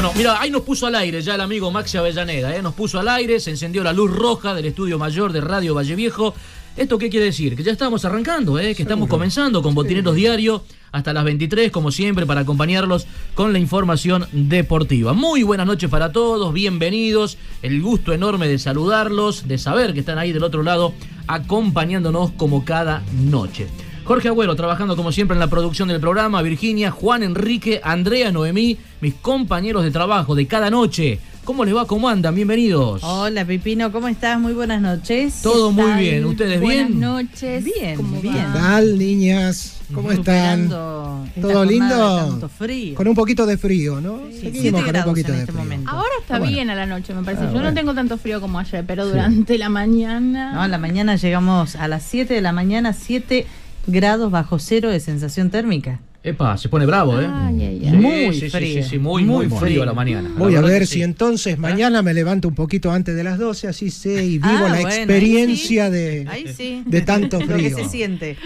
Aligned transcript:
Bueno, 0.00 0.14
mira, 0.16 0.40
ahí 0.40 0.50
nos 0.50 0.62
puso 0.62 0.86
al 0.86 0.94
aire 0.94 1.20
ya 1.20 1.34
el 1.34 1.42
amigo 1.42 1.70
Maxi 1.70 1.98
Avellaneda, 1.98 2.56
¿eh? 2.56 2.62
nos 2.62 2.72
puso 2.72 2.98
al 2.98 3.06
aire, 3.06 3.38
se 3.38 3.50
encendió 3.50 3.84
la 3.84 3.92
luz 3.92 4.10
roja 4.10 4.54
del 4.54 4.64
estudio 4.64 4.98
mayor 4.98 5.30
de 5.30 5.42
Radio 5.42 5.74
Valle 5.74 5.94
Viejo. 5.94 6.32
¿Esto 6.74 6.96
qué 6.96 7.10
quiere 7.10 7.26
decir? 7.26 7.54
Que 7.54 7.62
ya 7.62 7.72
estamos 7.72 8.06
arrancando, 8.06 8.58
¿eh? 8.58 8.74
que 8.74 8.80
estamos 8.80 9.10
comenzando 9.10 9.60
con 9.60 9.74
Botineros 9.74 10.14
Diario 10.14 10.64
hasta 10.90 11.12
las 11.12 11.22
23, 11.24 11.70
como 11.70 11.92
siempre, 11.92 12.24
para 12.24 12.40
acompañarlos 12.40 13.06
con 13.34 13.52
la 13.52 13.58
información 13.58 14.26
deportiva. 14.32 15.12
Muy 15.12 15.42
buenas 15.42 15.66
noches 15.66 15.90
para 15.90 16.12
todos, 16.12 16.50
bienvenidos. 16.54 17.36
El 17.60 17.82
gusto 17.82 18.14
enorme 18.14 18.48
de 18.48 18.58
saludarlos, 18.58 19.48
de 19.48 19.58
saber 19.58 19.92
que 19.92 20.00
están 20.00 20.16
ahí 20.16 20.32
del 20.32 20.44
otro 20.44 20.62
lado, 20.62 20.94
acompañándonos 21.26 22.30
como 22.38 22.64
cada 22.64 23.02
noche. 23.12 23.66
Jorge 24.04 24.28
Agüero 24.28 24.56
trabajando 24.56 24.96
como 24.96 25.12
siempre 25.12 25.34
en 25.34 25.40
la 25.40 25.46
producción 25.48 25.88
del 25.88 26.00
programa, 26.00 26.42
Virginia, 26.42 26.90
Juan 26.90 27.22
Enrique, 27.22 27.80
Andrea 27.84 28.32
Noemí, 28.32 28.76
mis 29.00 29.14
compañeros 29.14 29.84
de 29.84 29.90
trabajo 29.90 30.34
de 30.34 30.46
cada 30.46 30.68
noche. 30.70 31.20
¿Cómo 31.44 31.64
les 31.64 31.74
va? 31.74 31.86
¿Cómo 31.86 32.08
andan? 32.08 32.34
Bienvenidos. 32.34 33.02
Hola 33.02 33.44
Pipino, 33.44 33.90
¿cómo 33.92 34.08
estás? 34.08 34.38
Muy 34.38 34.52
buenas 34.52 34.80
noches. 34.82 35.40
Todo 35.42 35.70
muy 35.72 35.92
bien. 35.94 36.24
¿Ustedes 36.24 36.60
Buenas 36.60 36.88
bien? 36.88 37.00
noches. 37.00 37.64
Bien, 37.64 37.96
¿Cómo 37.96 38.20
bien. 38.20 38.34
¿Qué 38.34 38.58
tal, 38.58 38.98
niñas? 38.98 39.76
¿Cómo 39.94 40.12
están? 40.12 40.68
¿Todo 40.68 41.64
lindo? 41.64 42.48
Frío. 42.58 42.94
Con 42.94 43.08
un 43.08 43.14
poquito 43.14 43.46
de 43.46 43.56
frío, 43.58 44.00
¿no? 44.00 44.20
Sí, 44.32 44.70
con 44.70 44.96
un 44.96 45.02
poquito 45.04 45.28
en 45.28 45.34
de 45.34 45.40
este 45.40 45.52
frío. 45.52 45.64
momento. 45.64 45.90
Ahora 45.90 46.10
está 46.20 46.36
Ah, 46.36 46.38
bueno. 46.38 46.52
bien 46.54 46.70
a 46.70 46.74
la 46.74 46.86
noche, 46.86 47.14
me 47.14 47.22
parece. 47.24 47.42
Ah, 47.44 47.46
Yo 47.46 47.52
bueno. 47.54 47.68
no 47.70 47.74
tengo 47.74 47.94
tanto 47.94 48.16
frío 48.18 48.40
como 48.40 48.58
ayer, 48.58 48.84
pero 48.86 49.06
durante 49.06 49.56
la 49.58 49.68
mañana. 49.68 50.52
No, 50.52 50.62
a 50.62 50.68
la 50.68 50.78
mañana 50.78 51.16
llegamos 51.16 51.74
a 51.74 51.88
las 51.88 52.02
7 52.04 52.34
de 52.34 52.40
la 52.42 52.52
mañana, 52.52 52.92
7 52.92 53.46
grados 53.86 54.30
bajo 54.30 54.58
cero 54.58 54.90
de 54.90 55.00
sensación 55.00 55.50
térmica. 55.50 56.00
Epa, 56.22 56.58
se 56.58 56.68
pone 56.68 56.84
bravo, 56.84 57.18
¿eh? 57.18 57.26
Ay, 57.26 57.62
ay, 57.64 57.78
Sí, 57.80 57.86
ay. 57.86 57.92
Muy 57.96 58.34
sí, 58.34 58.40
sí, 58.40 58.50
frío. 58.50 58.82
sí, 58.82 58.90
sí, 58.90 58.98
muy, 58.98 59.24
muy, 59.24 59.46
Muy 59.46 59.58
frío 59.58 59.68
frío. 59.70 59.82
a 59.84 59.86
la 59.86 59.94
mañana. 59.94 60.30
Voy 60.36 60.54
a 60.54 60.60
ver 60.60 60.86
si 60.86 61.00
entonces 61.02 61.56
mañana 61.58 62.02
me 62.02 62.12
levanto 62.12 62.46
un 62.48 62.54
poquito 62.54 62.90
antes 62.92 63.16
de 63.16 63.24
las 63.24 63.38
12, 63.38 63.68
así 63.68 63.90
sé 63.90 64.22
y 64.26 64.32
vivo 64.36 64.44
Ah, 64.44 64.52
la 64.52 64.60
bueno, 64.68 64.88
ahí 64.88 64.96
experiencia 64.96 65.86
sí. 65.86 65.92
de, 65.92 66.26
Ahí 66.28 66.44
sí. 66.54 66.82
de 66.84 67.00
tanto 67.00 67.40
Lo 67.40 67.46
que 67.46 67.54
frío. 67.54 67.76
se 67.78 67.88
siente. 67.88 68.36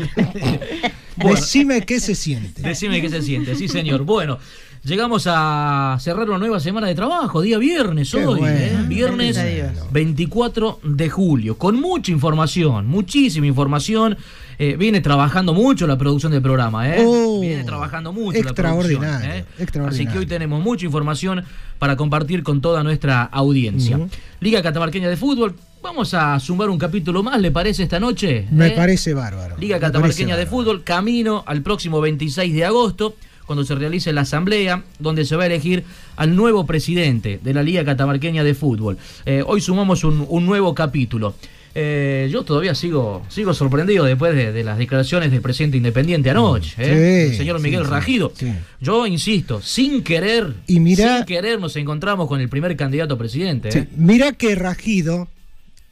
Bueno. 1.16 1.34
Decime 1.34 1.80
qué 1.82 1.98
se 1.98 2.14
siente. 2.14 2.62
Decime 2.62 3.00
qué 3.00 3.08
se 3.08 3.22
siente, 3.22 3.56
sí 3.56 3.66
señor. 3.66 4.04
Bueno, 4.04 4.38
llegamos 4.84 5.26
a 5.26 5.96
cerrar 6.00 6.28
una 6.28 6.38
nueva 6.38 6.60
semana 6.60 6.86
de 6.86 6.94
trabajo, 6.94 7.40
día 7.40 7.58
viernes 7.58 8.10
Qué 8.10 8.26
hoy, 8.26 8.40
bueno. 8.40 8.56
¿eh? 8.56 8.84
viernes 8.86 9.36
Gracias 9.36 9.68
a 9.68 9.72
Dios. 9.72 9.92
24 9.92 10.80
de 10.82 11.10
julio, 11.10 11.58
con 11.58 11.80
mucha 11.80 12.12
información, 12.12 12.86
muchísima 12.86 13.46
información. 13.46 14.16
Eh, 14.56 14.76
viene 14.76 15.00
trabajando 15.00 15.52
mucho 15.52 15.84
la 15.86 15.98
producción 15.98 16.30
del 16.30 16.40
programa, 16.40 16.88
¿eh? 16.88 17.04
Oh, 17.04 17.40
viene 17.40 17.64
trabajando 17.64 18.12
mucho 18.12 18.40
la 18.40 18.52
producción. 18.54 19.02
extraordinario, 19.02 19.34
¿eh? 19.34 19.44
extraordinario. 19.58 20.08
Así 20.08 20.12
que 20.12 20.18
hoy 20.18 20.26
tenemos 20.26 20.62
mucha 20.62 20.86
información 20.86 21.44
para 21.80 21.96
compartir 21.96 22.44
con 22.44 22.60
toda 22.60 22.84
nuestra 22.84 23.24
audiencia. 23.24 23.98
Liga 24.38 24.62
Catamarqueña 24.62 25.08
de 25.08 25.16
Fútbol, 25.16 25.56
vamos 25.82 26.14
a 26.14 26.38
sumar 26.38 26.70
un 26.70 26.78
capítulo 26.78 27.24
más, 27.24 27.40
¿le 27.40 27.50
parece 27.50 27.82
esta 27.82 27.98
noche? 27.98 28.46
Me 28.52 28.68
¿Eh? 28.68 28.72
parece 28.76 29.12
bárbaro. 29.12 29.56
Liga 29.58 29.80
Catamarqueña 29.80 30.36
de 30.36 30.46
Fútbol, 30.46 30.84
camino 30.84 31.42
al 31.46 31.62
próximo 31.62 32.00
26 32.00 32.54
de 32.54 32.64
agosto, 32.64 33.16
cuando 33.46 33.64
se 33.64 33.74
realice 33.74 34.12
la 34.12 34.22
asamblea, 34.22 34.82
donde 34.98 35.24
se 35.24 35.36
va 35.36 35.44
a 35.44 35.46
elegir 35.46 35.84
al 36.16 36.34
nuevo 36.36 36.66
presidente 36.66 37.38
de 37.42 37.54
la 37.54 37.62
Liga 37.62 37.84
Catamarqueña 37.84 38.42
de 38.44 38.54
Fútbol. 38.54 38.98
Eh, 39.26 39.42
hoy 39.46 39.60
sumamos 39.60 40.04
un, 40.04 40.24
un 40.28 40.46
nuevo 40.46 40.74
capítulo. 40.74 41.34
Eh, 41.76 42.28
yo 42.30 42.44
todavía 42.44 42.72
sigo, 42.76 43.24
sigo 43.28 43.52
sorprendido 43.52 44.04
después 44.04 44.32
de, 44.36 44.52
de 44.52 44.62
las 44.62 44.78
declaraciones 44.78 45.32
del 45.32 45.40
presidente 45.40 45.76
independiente 45.76 46.30
anoche, 46.30 46.72
¿eh? 46.78 47.26
Sí, 47.26 47.32
el 47.32 47.36
señor 47.36 47.60
Miguel 47.60 47.84
sí, 47.84 47.90
Rajido. 47.90 48.32
sí. 48.36 48.52
Yo 48.80 49.06
insisto, 49.08 49.60
sin 49.60 50.04
querer, 50.04 50.54
Y 50.68 50.78
mirá- 50.78 51.16
sin 51.16 51.26
querer 51.26 51.58
nos 51.58 51.74
encontramos 51.74 52.28
con 52.28 52.40
el 52.40 52.48
primer 52.48 52.76
candidato 52.76 53.14
a 53.14 53.18
presidente. 53.18 53.70
¿eh? 53.76 53.88
Mira 53.96 54.30
que 54.32 54.54
Rajido, 54.54 55.26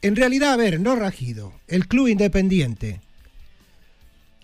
en 0.01 0.15
realidad, 0.15 0.53
a 0.53 0.55
ver, 0.57 0.79
no 0.79 0.95
Rajido, 0.95 1.51
el 1.67 1.85
club 1.89 2.07
independiente, 2.07 3.01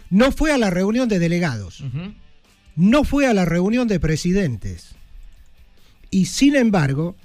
no 0.10 0.32
fue 0.34 0.52
a 0.52 0.58
la 0.58 0.70
reunión 0.70 1.08
de 1.08 1.20
delegados, 1.20 1.82
Ujú. 1.82 2.14
No 2.80 3.04
fue 3.04 3.28
a 3.28 3.34
la 3.34 3.44
reunión 3.44 3.90
de 3.90 4.00
presidentes. 4.00 4.96
Y 6.10 6.26
sin 6.26 6.56
embargo, 6.56 7.16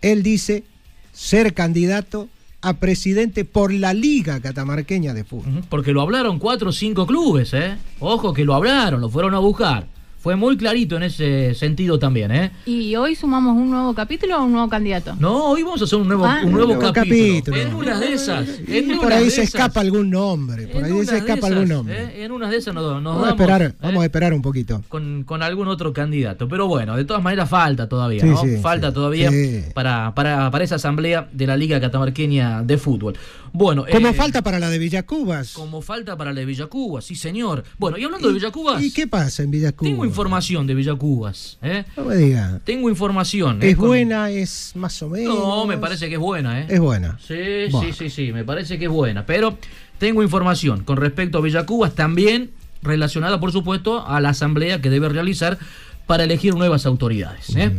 él 0.00 0.22
dice 0.22 0.64
ser 1.12 1.52
candidato 1.52 2.28
a 2.62 2.78
presidente 2.78 3.44
por 3.44 3.74
la 3.74 3.92
Liga 3.92 4.40
Catamarqueña 4.40 5.12
de 5.12 5.22
Fútbol. 5.22 5.64
Porque 5.68 5.92
lo 5.92 6.00
hablaron 6.00 6.38
cuatro 6.38 6.70
o 6.70 6.72
cinco 6.72 7.06
clubes, 7.06 7.52
¿eh? 7.52 7.76
Ojo 8.00 8.32
que 8.32 8.46
lo 8.46 8.54
hablaron, 8.54 9.02
lo 9.02 9.10
fueron 9.10 9.34
a 9.34 9.38
buscar. 9.38 9.86
Fue 10.26 10.34
muy 10.34 10.56
clarito 10.56 10.96
en 10.96 11.04
ese 11.04 11.54
sentido 11.54 12.00
también, 12.00 12.32
¿eh? 12.32 12.50
¿Y 12.66 12.96
hoy 12.96 13.14
sumamos 13.14 13.56
un 13.56 13.70
nuevo 13.70 13.94
capítulo 13.94 14.38
o 14.40 14.44
un 14.44 14.50
nuevo 14.50 14.68
candidato? 14.68 15.14
No, 15.20 15.50
hoy 15.52 15.62
vamos 15.62 15.80
a 15.82 15.84
hacer 15.84 16.00
un 16.00 16.08
nuevo, 16.08 16.26
Ah, 16.26 16.40
un 16.42 16.50
nuevo 16.50 16.72
un 16.72 16.78
nuevo 16.80 16.92
capítulo. 16.92 17.20
capítulo. 17.44 17.56
En 17.58 17.72
una 17.74 18.00
de 18.00 18.12
esas. 18.12 18.48
En 18.66 18.96
por 18.96 19.06
una 19.06 19.16
ahí 19.18 19.26
de 19.26 19.30
se 19.30 19.42
esas, 19.42 19.54
escapa 19.54 19.80
algún 19.82 20.10
nombre, 20.10 20.66
por 20.66 20.84
en 20.84 20.92
ahí 20.92 21.06
se 21.06 21.18
escapa 21.18 21.34
esas, 21.34 21.50
algún 21.52 21.68
nombre. 21.68 21.94
¿eh? 22.02 22.24
En 22.24 22.32
una 22.32 22.50
de 22.50 22.56
esas 22.56 22.74
nos, 22.74 23.00
nos 23.00 23.14
Vamos, 23.14 23.28
a 23.28 23.30
esperar, 23.30 23.62
¿eh? 23.62 23.72
vamos 23.80 24.02
a 24.02 24.04
esperar 24.04 24.34
un 24.34 24.42
poquito. 24.42 24.82
con, 24.88 25.22
con 25.22 25.44
algún 25.44 25.68
otro 25.68 25.92
candidato. 25.92 26.48
Pero 26.48 26.66
bueno, 26.66 26.96
de 26.96 27.04
todas 27.04 27.22
maneras 27.22 27.48
falta 27.48 27.88
todavía, 27.88 28.22
Sí, 28.22 28.26
¿no? 28.26 28.36
sí, 28.42 28.56
falta 28.56 28.88
sí. 28.88 28.94
todavía 28.94 29.30
Sí. 29.30 29.62
para, 29.74 30.12
para, 30.16 30.50
para 30.50 30.64
esa 30.64 30.74
asamblea 30.74 31.28
de 31.32 31.46
la 31.46 31.56
Liga 31.56 31.80
Catamarqueña 31.80 32.64
de 32.64 32.78
Fútbol. 32.78 33.14
Bueno, 33.58 33.86
Como 33.90 34.08
eh, 34.08 34.12
falta 34.12 34.42
para 34.42 34.58
la 34.58 34.68
de 34.68 34.78
Villacubas. 34.78 35.54
Como 35.54 35.80
falta 35.80 36.14
para 36.14 36.34
la 36.34 36.40
de 36.40 36.44
Villacuba, 36.44 37.00
sí 37.00 37.16
señor. 37.16 37.64
Bueno, 37.78 37.96
y 37.96 38.04
hablando 38.04 38.28
de 38.28 38.34
Villacubas, 38.34 38.82
¿Y 38.82 38.92
qué 38.92 39.06
pasa 39.06 39.42
en 39.44 39.50
Villacubas? 39.50 39.90
tengo 39.90 40.04
información 40.04 40.66
de 40.66 40.74
Villacubas, 40.74 41.56
¿eh? 41.62 41.84
No 41.96 42.04
me 42.04 42.16
diga. 42.16 42.60
Tengo 42.64 42.90
información. 42.90 43.62
¿eh? 43.62 43.70
¿Es 43.70 43.76
Con- 43.76 43.86
buena? 43.88 44.30
¿Es 44.30 44.72
más 44.74 45.00
o 45.02 45.08
menos? 45.08 45.34
No, 45.38 45.64
me 45.64 45.78
parece 45.78 46.10
que 46.10 46.16
es 46.16 46.20
buena, 46.20 46.60
¿eh? 46.60 46.66
Es 46.68 46.80
buena. 46.80 47.18
Sí, 47.26 47.34
Bueno. 47.70 47.88
sí, 47.88 47.94
sí, 47.94 48.10
sí, 48.10 48.30
me 48.30 48.44
parece 48.44 48.78
que 48.78 48.84
es 48.84 48.90
buena. 48.90 49.24
Pero 49.24 49.56
tengo 49.98 50.22
información 50.22 50.84
con 50.84 50.98
respecto 50.98 51.38
a 51.38 51.40
Villacubas, 51.40 51.94
también 51.94 52.50
relacionada, 52.82 53.40
por 53.40 53.52
supuesto, 53.52 54.06
a 54.06 54.20
la 54.20 54.28
asamblea 54.28 54.82
que 54.82 54.90
debe 54.90 55.08
realizar 55.08 55.58
para 56.06 56.24
elegir 56.24 56.54
nuevas 56.54 56.84
autoridades. 56.84 57.56
¿eh? 57.56 57.72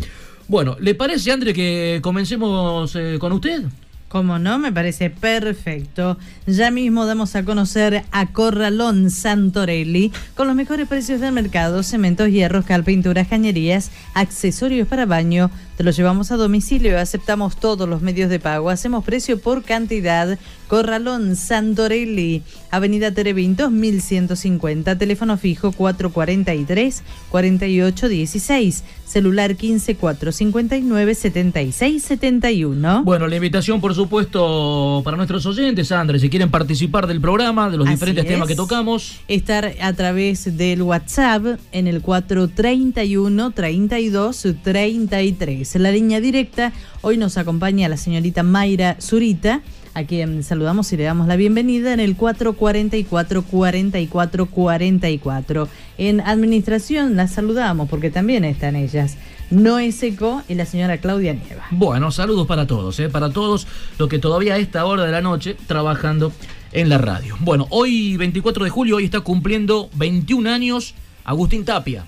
Bueno, 0.47 0.75
¿le 0.79 0.95
parece, 0.95 1.31
André, 1.31 1.53
que 1.53 1.99
comencemos 2.01 2.95
eh, 2.95 3.17
con 3.19 3.31
usted? 3.33 3.61
Como 4.07 4.39
no, 4.39 4.57
me 4.57 4.71
parece 4.71 5.09
perfecto. 5.09 6.17
Ya 6.45 6.71
mismo 6.71 7.05
damos 7.05 7.35
a 7.35 7.43
conocer 7.43 8.05
a 8.11 8.27
Corralón 8.27 9.11
Santorelli 9.11 10.13
con 10.35 10.47
los 10.47 10.55
mejores 10.55 10.87
precios 10.87 11.19
del 11.19 11.33
mercado, 11.33 11.83
cementos, 11.83 12.29
hierros, 12.29 12.63
cal, 12.63 12.85
pinturas, 12.85 13.27
cañerías, 13.27 13.91
accesorios 14.13 14.87
para 14.87 15.05
baño. 15.05 15.51
Te 15.77 15.83
los 15.83 15.95
llevamos 15.95 16.31
a 16.31 16.37
domicilio, 16.37 16.97
aceptamos 16.99 17.55
todos 17.55 17.87
los 17.87 18.01
medios 18.01 18.31
de 18.31 18.39
pago, 18.39 18.71
hacemos 18.71 19.05
precio 19.05 19.39
por 19.39 19.63
cantidad. 19.63 20.39
Corralón 20.67 21.35
Santorelli, 21.35 22.41
Avenida 22.71 23.11
Terevin 23.11 23.55
2150, 23.55 24.97
teléfono 24.97 25.37
fijo 25.37 25.71
443 25.71 27.03
4816, 27.29 28.83
celular 29.05 29.55
15459 29.55 31.15
7671. 31.15 33.03
Bueno, 33.03 33.27
la 33.27 33.35
invitación, 33.35 33.79
por 33.79 33.93
supuesto, 33.93 35.01
para 35.05 35.15
nuestros 35.15 35.45
oyentes, 35.45 35.91
André, 35.91 36.19
si 36.19 36.29
quieren 36.29 36.49
participar 36.49 37.05
del 37.05 37.21
programa, 37.21 37.69
de 37.69 37.77
los 37.77 37.85
Así 37.85 37.93
diferentes 37.95 38.25
es. 38.25 38.29
temas 38.31 38.47
que 38.47 38.55
tocamos. 38.55 39.19
Estar 39.27 39.73
a 39.79 39.93
través 39.93 40.57
del 40.57 40.81
WhatsApp 40.81 41.59
en 41.71 41.87
el 41.87 42.01
431 42.01 43.51
32 43.51 44.47
33. 44.63 45.66
La 45.75 45.91
línea 45.91 46.21
directa, 46.21 46.71
hoy 47.01 47.17
nos 47.17 47.37
acompaña 47.37 47.89
la 47.89 47.97
señorita 47.97 48.41
Mayra 48.43 48.97
Zurita, 49.01 49.61
a 49.93 50.03
quien 50.03 50.43
saludamos 50.43 50.91
y 50.93 50.97
le 50.97 51.03
damos 51.03 51.27
la 51.27 51.35
bienvenida 51.35 51.93
en 51.93 51.99
el 51.99 52.15
444 52.15 53.43
44 53.43 54.45
44. 54.45 55.67
En 55.97 56.21
administración 56.21 57.15
las 57.15 57.31
saludamos 57.31 57.89
porque 57.89 58.09
también 58.09 58.45
están 58.45 58.75
ellas. 58.75 59.17
Noé 59.49 59.91
Seco 59.91 60.41
y 60.47 60.55
la 60.55 60.65
señora 60.65 60.97
Claudia 60.97 61.33
Nieva. 61.33 61.65
Bueno, 61.71 62.11
saludos 62.11 62.47
para 62.47 62.67
todos, 62.67 62.99
¿eh? 62.99 63.09
para 63.09 63.29
todos 63.31 63.67
los 63.97 64.09
que 64.09 64.19
todavía 64.19 64.55
a 64.55 64.57
esta 64.57 64.85
hora 64.85 65.05
de 65.05 65.11
la 65.11 65.21
noche 65.21 65.55
trabajando 65.67 66.31
en 66.71 66.89
la 66.89 66.97
radio. 66.97 67.35
Bueno, 67.39 67.67
hoy 67.69 68.17
24 68.17 68.63
de 68.63 68.69
julio, 68.69 68.97
hoy 68.97 69.05
está 69.05 69.21
cumpliendo 69.21 69.89
21 69.95 70.49
años 70.49 70.95
Agustín 71.23 71.65
Tapia, 71.65 72.05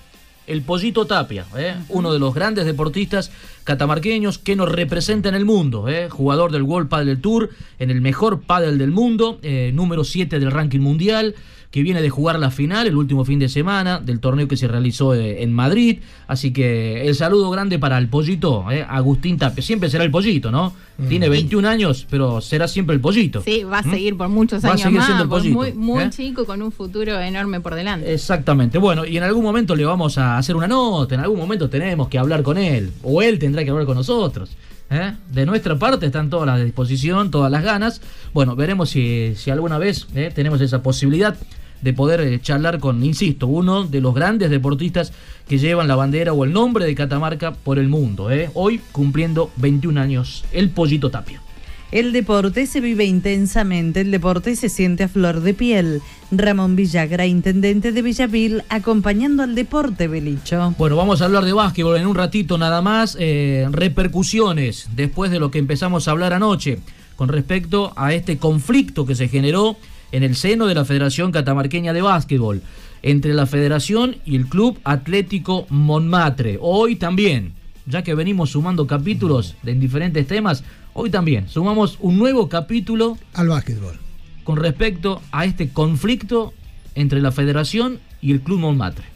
el 0.50 0.62
Pollito 0.62 1.06
Tapia, 1.06 1.46
¿eh? 1.56 1.76
uno 1.88 2.12
de 2.12 2.18
los 2.18 2.34
grandes 2.34 2.66
deportistas 2.66 3.30
catamarqueños 3.62 4.38
que 4.38 4.56
nos 4.56 4.68
representa 4.68 5.28
en 5.28 5.36
el 5.36 5.44
mundo, 5.44 5.88
¿eh? 5.88 6.10
jugador 6.10 6.50
del 6.50 6.62
World 6.62 6.88
Padel 6.88 7.20
Tour, 7.20 7.50
en 7.78 7.90
el 7.90 8.00
mejor 8.00 8.40
pádel 8.40 8.76
del 8.76 8.90
mundo, 8.90 9.38
eh, 9.42 9.70
número 9.72 10.02
7 10.02 10.40
del 10.40 10.50
ranking 10.50 10.80
mundial, 10.80 11.36
que 11.70 11.82
viene 11.82 12.02
de 12.02 12.10
jugar 12.10 12.38
la 12.38 12.50
final 12.50 12.86
el 12.88 12.96
último 12.96 13.24
fin 13.24 13.38
de 13.38 13.48
semana 13.48 14.00
del 14.00 14.18
torneo 14.18 14.48
que 14.48 14.56
se 14.56 14.66
realizó 14.66 15.14
eh, 15.14 15.42
en 15.42 15.52
Madrid. 15.52 16.00
Así 16.26 16.52
que 16.52 17.06
el 17.06 17.14
saludo 17.14 17.48
grande 17.50 17.78
para 17.78 17.96
el 17.98 18.08
pollito, 18.08 18.68
eh, 18.70 18.84
Agustín 18.88 19.38
Tapia. 19.38 19.62
Siempre 19.62 19.88
será 19.88 20.02
el 20.04 20.10
pollito, 20.10 20.50
¿no? 20.50 20.72
Tiene 21.08 21.28
21 21.30 21.66
años, 21.66 22.06
pero 22.10 22.40
será 22.42 22.68
siempre 22.68 22.94
el 22.94 23.00
pollito. 23.00 23.40
Sí, 23.42 23.62
va 23.64 23.78
a 23.78 23.82
¿Mm? 23.82 23.90
seguir 23.90 24.16
por 24.16 24.28
muchos 24.28 24.62
Va 24.62 24.68
a 24.68 24.72
años 24.72 24.82
seguir 24.82 24.98
más. 24.98 25.06
siendo 25.06 25.22
el 25.24 25.30
pollito, 25.30 25.56
muy 25.56 25.72
muy 25.72 26.02
¿eh? 26.02 26.10
chico, 26.10 26.44
con 26.44 26.60
un 26.60 26.72
futuro 26.72 27.18
enorme 27.20 27.60
por 27.60 27.74
delante. 27.74 28.12
Exactamente. 28.12 28.76
Bueno, 28.76 29.06
y 29.06 29.16
en 29.16 29.22
algún 29.22 29.42
momento 29.42 29.74
le 29.74 29.84
vamos 29.84 30.18
a 30.18 30.36
hacer 30.36 30.56
una 30.56 30.68
nota, 30.68 31.14
en 31.14 31.20
algún 31.22 31.38
momento 31.38 31.70
tenemos 31.70 32.08
que 32.08 32.18
hablar 32.18 32.42
con 32.42 32.58
él, 32.58 32.92
o 33.02 33.22
él 33.22 33.38
tendrá 33.38 33.64
que 33.64 33.70
hablar 33.70 33.86
con 33.86 33.96
nosotros. 33.96 34.50
¿eh? 34.90 35.14
De 35.32 35.46
nuestra 35.46 35.78
parte 35.78 36.06
están 36.06 36.28
todas 36.28 36.46
las 36.46 36.62
disposición, 36.62 37.30
todas 37.30 37.50
las 37.50 37.62
ganas. 37.62 38.02
Bueno, 38.34 38.56
veremos 38.56 38.90
si, 38.90 39.34
si 39.36 39.50
alguna 39.50 39.78
vez 39.78 40.06
¿eh? 40.14 40.30
tenemos 40.34 40.60
esa 40.60 40.82
posibilidad 40.82 41.36
de 41.82 41.92
poder 41.92 42.20
eh, 42.20 42.40
charlar 42.40 42.78
con, 42.78 43.02
insisto, 43.04 43.46
uno 43.46 43.84
de 43.84 44.00
los 44.00 44.14
grandes 44.14 44.50
deportistas 44.50 45.12
que 45.48 45.58
llevan 45.58 45.88
la 45.88 45.96
bandera 45.96 46.32
o 46.32 46.44
el 46.44 46.52
nombre 46.52 46.84
de 46.84 46.94
Catamarca 46.94 47.52
por 47.52 47.78
el 47.78 47.88
mundo. 47.88 48.30
¿eh? 48.30 48.50
Hoy 48.54 48.80
cumpliendo 48.92 49.50
21 49.56 50.00
años, 50.00 50.44
el 50.52 50.70
Pollito 50.70 51.10
Tapia. 51.10 51.40
El 51.92 52.12
deporte 52.12 52.66
se 52.66 52.80
vive 52.80 53.04
intensamente, 53.04 54.02
el 54.02 54.12
deporte 54.12 54.54
se 54.54 54.68
siente 54.68 55.02
a 55.02 55.08
flor 55.08 55.40
de 55.40 55.54
piel. 55.54 56.02
Ramón 56.30 56.76
Villagra, 56.76 57.26
intendente 57.26 57.90
de 57.90 58.02
Villavil, 58.02 58.62
acompañando 58.68 59.42
al 59.42 59.56
deporte, 59.56 60.06
Belicho. 60.06 60.72
Bueno, 60.78 60.94
vamos 60.94 61.20
a 61.20 61.24
hablar 61.24 61.44
de 61.44 61.52
básquetbol 61.52 61.96
en 61.96 62.06
un 62.06 62.14
ratito 62.14 62.58
nada 62.58 62.80
más. 62.80 63.16
Eh, 63.18 63.66
repercusiones 63.72 64.88
después 64.94 65.32
de 65.32 65.40
lo 65.40 65.50
que 65.50 65.58
empezamos 65.58 66.06
a 66.06 66.12
hablar 66.12 66.32
anoche 66.32 66.78
con 67.16 67.28
respecto 67.28 67.92
a 67.96 68.14
este 68.14 68.38
conflicto 68.38 69.04
que 69.04 69.16
se 69.16 69.26
generó 69.26 69.76
en 70.12 70.22
el 70.22 70.36
seno 70.36 70.66
de 70.66 70.74
la 70.74 70.84
Federación 70.84 71.32
Catamarqueña 71.32 71.92
de 71.92 72.02
Básquetbol 72.02 72.62
entre 73.02 73.34
la 73.34 73.46
Federación 73.46 74.16
y 74.24 74.36
el 74.36 74.46
Club 74.46 74.78
Atlético 74.84 75.66
Montmartre. 75.70 76.58
Hoy 76.60 76.96
también, 76.96 77.54
ya 77.86 78.02
que 78.02 78.14
venimos 78.14 78.50
sumando 78.50 78.86
capítulos 78.86 79.56
de 79.62 79.74
diferentes 79.74 80.26
temas, 80.26 80.64
hoy 80.92 81.10
también 81.10 81.48
sumamos 81.48 81.96
un 82.00 82.18
nuevo 82.18 82.48
capítulo 82.48 83.16
al 83.34 83.48
básquetbol. 83.48 83.98
con 84.44 84.56
respecto 84.56 85.22
a 85.32 85.44
este 85.44 85.68
conflicto 85.68 86.52
entre 86.94 87.20
la 87.20 87.30
Federación 87.30 88.00
y 88.20 88.32
el 88.32 88.40
Club 88.40 88.60
Montmartre. 88.60 89.09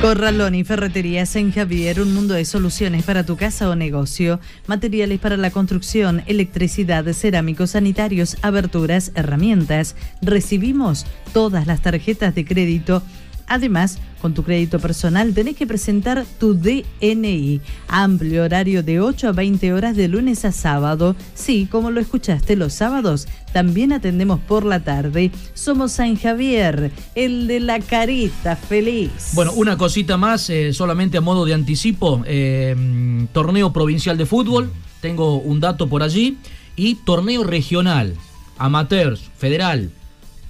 Corralón 0.00 0.56
y 0.56 0.64
Ferretería 0.64 1.26
San 1.26 1.52
Javier, 1.52 2.00
un 2.00 2.12
mundo 2.12 2.34
de 2.34 2.44
soluciones 2.44 3.04
para 3.04 3.24
tu 3.24 3.36
casa 3.36 3.68
o 3.68 3.76
negocio. 3.76 4.40
Materiales 4.66 5.20
para 5.20 5.36
la 5.36 5.50
construcción, 5.50 6.24
electricidad, 6.26 7.04
cerámicos, 7.12 7.70
sanitarios, 7.70 8.36
aberturas, 8.42 9.12
herramientas. 9.14 9.94
Recibimos 10.20 11.06
todas 11.32 11.66
las 11.66 11.82
tarjetas 11.82 12.34
de 12.34 12.44
crédito. 12.44 13.02
Además, 13.46 13.98
con 14.20 14.34
tu 14.34 14.44
crédito 14.44 14.78
personal 14.78 15.34
tenés 15.34 15.56
que 15.56 15.66
presentar 15.66 16.24
tu 16.38 16.54
DNI. 16.54 17.60
Amplio 17.88 18.44
horario 18.44 18.82
de 18.82 19.00
8 19.00 19.28
a 19.28 19.32
20 19.32 19.72
horas 19.72 19.96
de 19.96 20.08
lunes 20.08 20.44
a 20.44 20.52
sábado. 20.52 21.16
Sí, 21.34 21.66
como 21.70 21.90
lo 21.90 22.00
escuchaste 22.00 22.56
los 22.56 22.72
sábados, 22.72 23.26
también 23.52 23.92
atendemos 23.92 24.40
por 24.40 24.64
la 24.64 24.80
tarde. 24.80 25.30
Somos 25.54 25.92
San 25.92 26.16
Javier, 26.16 26.92
el 27.14 27.46
de 27.46 27.60
la 27.60 27.80
carita 27.80 28.56
feliz. 28.56 29.32
Bueno, 29.34 29.52
una 29.54 29.76
cosita 29.76 30.16
más, 30.16 30.48
eh, 30.50 30.72
solamente 30.72 31.18
a 31.18 31.20
modo 31.20 31.44
de 31.44 31.54
anticipo. 31.54 32.22
eh, 32.26 33.26
torneo 33.32 33.72
provincial 33.72 34.16
de 34.16 34.26
fútbol, 34.26 34.70
tengo 35.00 35.36
un 35.36 35.60
dato 35.60 35.88
por 35.88 36.02
allí. 36.02 36.38
Y 36.76 36.94
torneo 36.94 37.44
regional, 37.44 38.14
amateurs, 38.56 39.20
federal. 39.36 39.90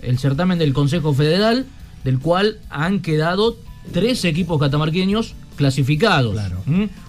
El 0.01 0.19
certamen 0.19 0.59
del 0.59 0.73
Consejo 0.73 1.15
Federal, 1.15 1.67
del 2.05 2.19
cual 2.19 2.59
han 2.71 3.01
quedado 3.01 3.57
tres 3.93 4.25
equipos 4.25 4.61
catamarqueños 4.61 5.35
clasificados. 5.57 6.33
Claro. 6.33 6.63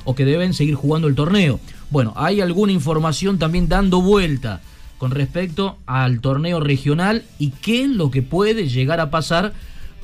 O 0.03 0.15
que 0.15 0.25
deben 0.25 0.53
seguir 0.53 0.75
jugando 0.75 1.07
el 1.07 1.15
torneo. 1.15 1.59
Bueno, 1.89 2.13
hay 2.15 2.41
alguna 2.41 2.71
información 2.71 3.37
también 3.37 3.69
dando 3.69 4.01
vuelta 4.01 4.61
con 4.97 5.11
respecto 5.11 5.77
al 5.85 6.21
torneo 6.21 6.59
regional 6.59 7.23
y 7.37 7.49
qué 7.49 7.83
es 7.83 7.89
lo 7.89 8.09
que 8.09 8.21
puede 8.21 8.67
llegar 8.67 8.99
a 8.99 9.09
pasar 9.11 9.53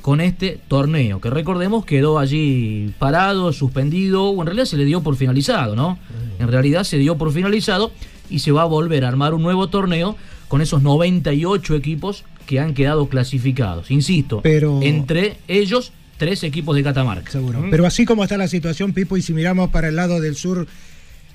con 0.02 0.20
este 0.20 0.60
torneo, 0.68 1.20
que 1.20 1.28
recordemos 1.28 1.84
quedó 1.84 2.18
allí 2.18 2.94
parado, 2.98 3.52
suspendido, 3.52 4.30
o 4.30 4.40
en 4.40 4.46
realidad 4.46 4.64
se 4.64 4.76
le 4.76 4.84
dio 4.84 5.02
por 5.02 5.16
finalizado, 5.16 5.76
¿no? 5.76 5.98
En 6.38 6.48
realidad 6.48 6.84
se 6.84 6.96
dio 6.96 7.18
por 7.18 7.32
finalizado 7.32 7.92
y 8.30 8.38
se 8.38 8.52
va 8.52 8.62
a 8.62 8.66
volver 8.66 9.04
a 9.04 9.08
armar 9.08 9.34
un 9.34 9.42
nuevo 9.42 9.68
torneo 9.68 10.16
con 10.48 10.62
esos 10.62 10.82
98 10.82 11.74
equipos 11.74 12.24
que 12.46 12.58
han 12.60 12.74
quedado 12.74 13.08
clasificados. 13.08 13.90
Insisto, 13.90 14.40
Pero- 14.42 14.80
entre 14.82 15.36
ellos 15.48 15.92
tres 16.18 16.42
equipos 16.42 16.76
de 16.76 16.82
Catamarca. 16.82 17.30
Seguro. 17.30 17.60
¿Mm? 17.60 17.70
Pero 17.70 17.86
así 17.86 18.04
como 18.04 18.24
está 18.24 18.36
la 18.36 18.48
situación, 18.48 18.92
Pipo, 18.92 19.16
y 19.16 19.22
si 19.22 19.32
miramos 19.32 19.70
para 19.70 19.88
el 19.88 19.96
lado 19.96 20.20
del 20.20 20.36
sur 20.36 20.66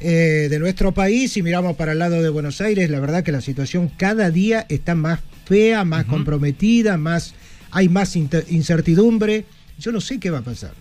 eh, 0.02 0.48
de 0.50 0.60
nuestro 0.60 0.92
país, 0.94 1.32
si 1.32 1.42
miramos 1.42 1.76
para 1.78 1.94
el 1.94 2.00
lado 2.00 2.22
de 2.22 2.30
Buenos 2.30 2.60
Aires, 2.62 2.90
la 2.90 3.00
verdad 3.00 3.24
que 3.24 3.32
la 3.32 3.42
situación 3.42 3.90
cada 3.98 4.30
día 4.30 4.66
está 4.70 4.94
más 4.94 5.22
fea, 5.46 5.86
más 5.86 6.06
comprometida, 6.06 6.98
más 6.98 7.34
hay 7.72 7.88
más 7.90 8.16
incertidumbre. 8.16 9.46
Yo 9.80 9.92
no 9.92 10.02
sé 10.02 10.20
qué 10.20 10.30
va 10.30 10.40
a 10.40 10.44
pasar. 10.44 10.74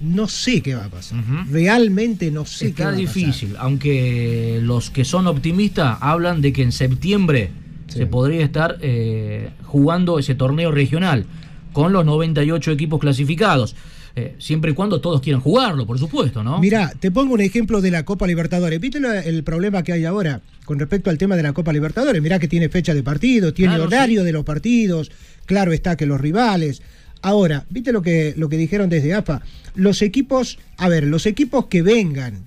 No 0.00 0.26
sé 0.28 0.60
qué 0.60 0.74
va 0.74 0.86
a 0.86 0.88
pasar. 0.88 1.20
Realmente 1.50 2.30
no 2.30 2.44
sé 2.44 2.66
qué 2.66 2.70
Está 2.70 2.84
va 2.84 2.90
a 2.90 2.92
pasar. 2.94 3.06
difícil, 3.06 3.54
aunque 3.58 4.58
los 4.62 4.90
que 4.90 5.04
son 5.04 5.26
optimistas 5.28 5.98
hablan 6.00 6.42
de 6.42 6.52
que 6.52 6.62
en 6.62 6.72
septiembre 6.72 7.50
se 7.88 8.06
podría 8.06 8.44
estar 8.44 8.78
eh, 8.80 9.50
jugando 9.64 10.18
ese 10.18 10.34
torneo 10.34 10.70
regional 10.70 11.26
con 11.72 11.92
los 11.92 12.04
98 12.04 12.72
equipos 12.72 13.00
clasificados. 13.00 13.76
Eh, 14.16 14.36
siempre 14.38 14.70
y 14.70 14.74
cuando 14.74 15.00
todos 15.00 15.20
quieran 15.20 15.40
jugarlo, 15.40 15.86
por 15.86 15.98
supuesto, 15.98 16.44
¿no? 16.44 16.60
Mira, 16.60 16.92
te 17.00 17.10
pongo 17.10 17.34
un 17.34 17.40
ejemplo 17.40 17.80
de 17.80 17.90
la 17.90 18.04
Copa 18.04 18.28
Libertadores. 18.28 18.78
¿Viste 18.80 19.00
el 19.24 19.42
problema 19.42 19.82
que 19.82 19.92
hay 19.92 20.04
ahora 20.04 20.40
con 20.64 20.78
respecto 20.78 21.10
al 21.10 21.18
tema 21.18 21.34
de 21.34 21.42
la 21.42 21.52
Copa 21.52 21.72
Libertadores? 21.72 22.22
Mirá 22.22 22.38
que 22.38 22.46
tiene 22.46 22.68
fecha 22.68 22.94
de 22.94 23.02
partido, 23.02 23.52
tiene 23.52 23.78
horario 23.80 24.22
de 24.22 24.30
los 24.30 24.44
partidos, 24.44 25.10
claro 25.46 25.72
está 25.72 25.96
que 25.96 26.06
los 26.06 26.20
rivales. 26.20 26.80
Ahora, 27.22 27.64
¿viste 27.70 27.90
lo 27.90 28.02
que, 28.02 28.34
lo 28.36 28.48
que 28.48 28.56
dijeron 28.56 28.88
desde 28.88 29.14
AFA? 29.14 29.42
Los 29.74 30.00
equipos, 30.00 30.58
a 30.76 30.88
ver, 30.88 31.04
los 31.04 31.26
equipos 31.26 31.66
que 31.66 31.82
vengan 31.82 32.44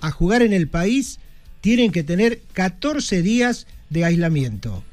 a 0.00 0.10
jugar 0.10 0.42
en 0.42 0.52
el 0.52 0.68
país 0.68 1.20
tienen 1.62 1.90
que 1.90 2.04
tener 2.04 2.40
14 2.52 3.22
días 3.22 3.66
de 3.90 4.04
aislamiento. 4.04 4.84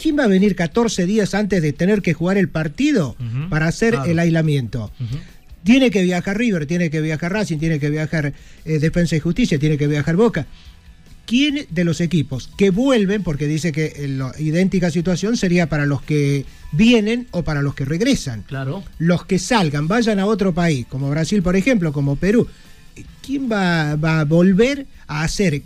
¿Quién 0.00 0.18
va 0.18 0.24
a 0.24 0.28
venir 0.28 0.56
14 0.56 1.04
días 1.06 1.34
antes 1.34 1.62
de 1.62 1.72
tener 1.72 2.00
que 2.00 2.14
jugar 2.14 2.38
el 2.38 2.48
partido 2.48 3.16
para 3.50 3.66
hacer 3.66 3.98
el 4.06 4.18
aislamiento? 4.18 4.90
Tiene 5.62 5.90
que 5.90 6.02
viajar 6.02 6.38
River, 6.38 6.66
tiene 6.66 6.90
que 6.90 7.00
viajar 7.00 7.32
Racing, 7.32 7.58
tiene 7.58 7.78
que 7.78 7.90
viajar 7.90 8.32
eh, 8.64 8.78
Defensa 8.78 9.16
y 9.16 9.20
Justicia, 9.20 9.58
tiene 9.58 9.76
que 9.76 9.86
viajar 9.86 10.16
Boca. 10.16 10.46
¿Quién 11.26 11.66
de 11.70 11.84
los 11.84 12.00
equipos 12.00 12.50
que 12.56 12.70
vuelven, 12.70 13.22
porque 13.22 13.46
dice 13.46 13.70
que 13.70 14.08
la 14.08 14.32
idéntica 14.38 14.90
situación 14.90 15.36
sería 15.36 15.68
para 15.68 15.86
los 15.86 16.02
que 16.02 16.44
vienen 16.72 17.28
o 17.30 17.44
para 17.44 17.62
los 17.62 17.74
que 17.74 17.84
regresan? 17.84 18.42
Claro. 18.42 18.82
Los 18.98 19.26
que 19.26 19.38
salgan, 19.38 19.86
vayan 19.86 20.18
a 20.18 20.26
otro 20.26 20.54
país, 20.54 20.86
como 20.88 21.10
Brasil, 21.10 21.42
por 21.42 21.56
ejemplo, 21.56 21.92
como 21.92 22.16
Perú. 22.16 22.48
¿Quién 23.22 23.52
va, 23.52 23.94
va 23.96 24.20
a 24.20 24.24
volver 24.24 24.86
a 25.06 25.22
hacer 25.22 25.62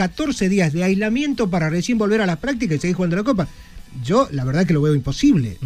14 0.00 0.48
días 0.48 0.72
de 0.72 0.82
aislamiento 0.82 1.50
para 1.50 1.68
recién 1.68 1.98
volver 1.98 2.22
a 2.22 2.26
las 2.26 2.38
prácticas 2.38 2.78
y 2.78 2.80
seguir 2.80 2.96
jugando 2.96 3.16
la 3.16 3.22
Copa? 3.22 3.46
yo 4.04 4.28
la 4.30 4.44
verdad 4.44 4.66
que 4.66 4.72
lo 4.72 4.80
veo 4.80 4.94
imposible. 4.94 5.58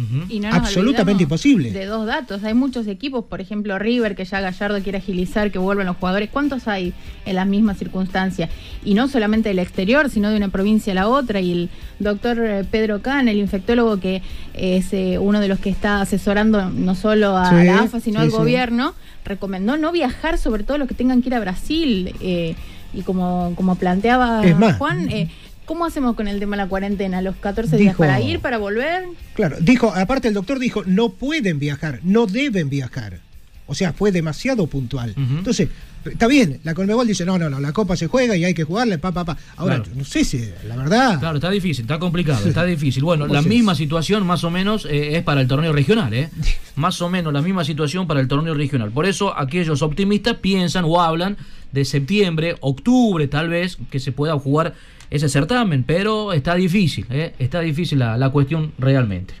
Absolutamente 0.51 1.23
imposible. 1.23 1.71
De 1.71 1.85
dos 1.85 2.05
datos, 2.05 2.43
hay 2.43 2.53
muchos 2.53 2.87
equipos, 2.87 3.25
por 3.25 3.39
ejemplo 3.39 3.77
River, 3.77 4.15
que 4.15 4.25
ya 4.25 4.41
Gallardo 4.41 4.81
quiere 4.81 4.97
agilizar, 4.97 5.51
que 5.51 5.59
vuelvan 5.59 5.85
los 5.85 5.97
jugadores. 5.97 6.29
¿Cuántos 6.31 6.67
hay 6.67 6.93
en 7.25 7.35
las 7.35 7.47
mismas 7.47 7.77
circunstancias? 7.77 8.49
Y 8.83 8.95
no 8.95 9.07
solamente 9.07 9.49
del 9.49 9.59
exterior, 9.59 10.09
sino 10.09 10.29
de 10.31 10.37
una 10.37 10.49
provincia 10.49 10.91
a 10.91 10.95
la 10.95 11.07
otra. 11.07 11.39
Y 11.39 11.51
el 11.51 11.69
doctor 11.99 12.39
eh, 12.39 12.65
Pedro 12.69 13.01
Can, 13.01 13.27
el 13.27 13.37
infectólogo, 13.37 13.99
que 13.99 14.21
es 14.53 14.91
eh, 14.91 15.17
uno 15.19 15.39
de 15.39 15.47
los 15.47 15.59
que 15.59 15.69
está 15.69 16.01
asesorando 16.01 16.69
no 16.71 16.95
solo 16.95 17.37
a 17.37 17.53
la 17.53 17.81
AFA, 17.81 17.99
sino 17.99 18.19
al 18.19 18.31
gobierno, 18.31 18.95
recomendó 19.23 19.77
no 19.77 19.91
viajar, 19.91 20.37
sobre 20.37 20.63
todo 20.63 20.77
los 20.77 20.87
que 20.87 20.95
tengan 20.95 21.21
que 21.21 21.29
ir 21.29 21.35
a 21.35 21.39
Brasil. 21.39 22.15
Eh, 22.21 22.55
y 22.95 23.01
como, 23.01 23.53
como 23.55 23.75
planteaba 23.75 24.41
Juan, 24.77 25.09
¿Cómo 25.65 25.85
hacemos 25.85 26.15
con 26.15 26.27
el 26.27 26.39
tema 26.39 26.55
de 26.55 26.63
la 26.63 26.69
cuarentena? 26.69 27.21
¿Los 27.21 27.35
14 27.37 27.75
días 27.77 27.95
para 27.95 28.21
ir, 28.21 28.39
para 28.39 28.59
volver? 28.59 29.05
Claro, 29.33 29.57
dijo, 29.59 29.91
aparte 29.95 30.27
el 30.27 30.35
doctor 30.35 30.59
dijo, 30.59 30.83
no 30.85 31.09
pueden 31.09 31.57
viajar, 31.57 31.99
no 32.03 32.27
deben 32.27 32.69
viajar. 32.69 33.19
O 33.65 33.73
sea, 33.73 33.91
fue 33.91 34.11
demasiado 34.11 34.67
puntual. 34.67 35.15
Entonces, 35.17 35.69
está 36.05 36.27
bien, 36.27 36.59
la 36.63 36.75
Colmebol 36.75 37.07
dice, 37.07 37.25
no, 37.25 37.39
no, 37.39 37.49
no, 37.49 37.59
la 37.59 37.73
Copa 37.73 37.95
se 37.95 38.05
juega 38.05 38.37
y 38.37 38.45
hay 38.45 38.53
que 38.53 38.63
jugarla, 38.63 38.99
pa, 38.99 39.11
pa, 39.11 39.25
pa. 39.25 39.37
Ahora, 39.57 39.81
no 39.95 40.03
sé 40.03 40.23
si, 40.23 40.51
la 40.67 40.75
verdad... 40.75 41.19
Claro, 41.19 41.37
está 41.37 41.49
difícil, 41.49 41.81
está 41.85 41.97
complicado, 41.97 42.47
está 42.47 42.63
difícil. 42.65 43.03
Bueno, 43.03 43.25
la 43.25 43.41
misma 43.41 43.73
situación 43.73 44.23
más 44.27 44.43
o 44.43 44.51
menos 44.51 44.85
eh, 44.85 45.17
es 45.17 45.23
para 45.23 45.41
el 45.41 45.47
torneo 45.47 45.73
regional, 45.73 46.13
¿eh? 46.13 46.29
más 46.75 47.01
o 47.01 47.09
menos 47.09 47.33
la 47.33 47.41
misma 47.41 47.65
situación 47.65 48.05
para 48.05 48.19
el 48.19 48.27
torneo 48.27 48.53
regional. 48.53 48.91
Por 48.91 49.07
eso 49.07 49.35
aquellos 49.35 49.81
optimistas 49.81 50.35
piensan 50.35 50.85
o 50.85 51.01
hablan 51.01 51.37
de 51.75 51.85
septiembre, 51.85 52.55
octubre 52.61 53.27
tal 53.27 53.49
vez, 53.49 53.77
que 53.91 53.99
se 53.99 54.11
pueda 54.11 54.33
jugar 54.39 54.73
ese 55.11 55.29
certamen, 55.29 55.83
pero 55.83 56.33
está 56.33 56.55
difícil, 56.55 57.05
¿eh? 57.11 57.35
está 57.37 57.61
difícil 57.61 57.99
la, 57.99 58.31
cuestión 58.31 58.71
realmente. 58.79 59.35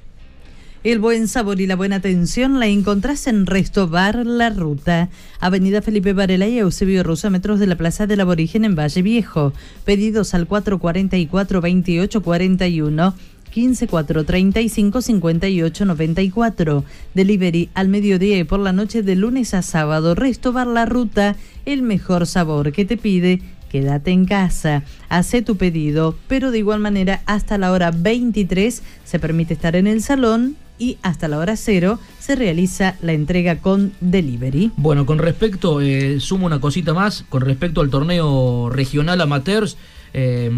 El 0.83 0.99
buen 0.99 1.27
sabor 1.27 1.59
y 1.59 1.65
la 1.65 1.75
buena 1.75 1.95
atención 1.95 2.59
la 2.59 2.67
encontrás 2.67 3.25
en 3.25 3.47
Resto 3.47 3.87
Bar 3.87 4.23
La 4.23 4.51
Ruta, 4.51 5.09
Avenida 5.39 5.81
Felipe 5.81 6.13
Varela 6.13 6.47
y 6.47 6.59
Eusebio 6.59 7.01
Rosa, 7.01 7.31
metros 7.31 7.59
de 7.59 7.65
la 7.65 7.75
Plaza 7.75 8.05
del 8.05 8.21
Aborigen 8.21 8.65
en 8.65 8.75
Valle 8.75 9.01
Viejo. 9.01 9.51
Pedidos 9.83 10.35
al 10.35 10.47
444-2841. 10.47 13.15
15435 13.55 15.01
5894 15.01 16.83
Delivery 17.13 17.69
al 17.73 17.87
mediodía 17.87 18.37
y 18.37 18.43
por 18.43 18.59
la 18.59 18.73
noche 18.73 19.01
de 19.01 19.15
lunes 19.15 19.53
a 19.53 19.61
sábado. 19.61 20.13
Resto 20.13 20.51
Bar 20.51 20.67
La 20.67 20.85
Ruta, 20.85 21.37
el 21.65 21.81
mejor 21.81 22.27
sabor 22.27 22.73
que 22.73 22.83
te 22.83 22.97
pide 22.97 23.41
quédate 23.71 24.11
en 24.11 24.25
casa, 24.25 24.83
hace 25.09 25.41
tu 25.41 25.57
pedido, 25.57 26.15
pero 26.27 26.51
de 26.51 26.59
igual 26.59 26.79
manera 26.79 27.21
hasta 27.25 27.57
la 27.57 27.71
hora 27.73 27.91
23 27.91 28.83
se 29.03 29.19
permite 29.19 29.53
estar 29.53 29.75
en 29.75 29.87
el 29.87 30.01
salón 30.01 30.55
y 30.77 30.97
hasta 31.01 31.27
la 31.27 31.39
hora 31.39 31.55
cero 31.55 31.99
se 32.19 32.35
realiza 32.35 32.95
la 33.01 33.13
entrega 33.13 33.59
con 33.59 33.93
delivery. 34.01 34.71
Bueno, 34.77 35.05
con 35.05 35.19
respecto, 35.19 35.81
eh, 35.81 36.19
sumo 36.19 36.45
una 36.45 36.59
cosita 36.59 36.93
más, 36.93 37.25
con 37.29 37.41
respecto 37.41 37.81
al 37.81 37.89
torneo 37.89 38.69
regional 38.69 39.21
amateurs, 39.21 39.77
eh, 40.17 40.49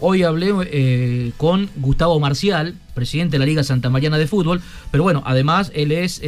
hoy 0.00 0.22
hablé 0.22 0.52
eh, 0.70 1.32
con 1.36 1.68
Gustavo 1.76 2.20
Marcial, 2.20 2.74
presidente 2.94 3.32
de 3.32 3.38
la 3.40 3.46
Liga 3.46 3.64
Santa 3.64 3.90
Mariana 3.90 4.18
de 4.18 4.26
Fútbol, 4.28 4.62
pero 4.90 5.02
bueno, 5.02 5.22
además 5.26 5.72
él 5.74 5.90
es 5.90 6.22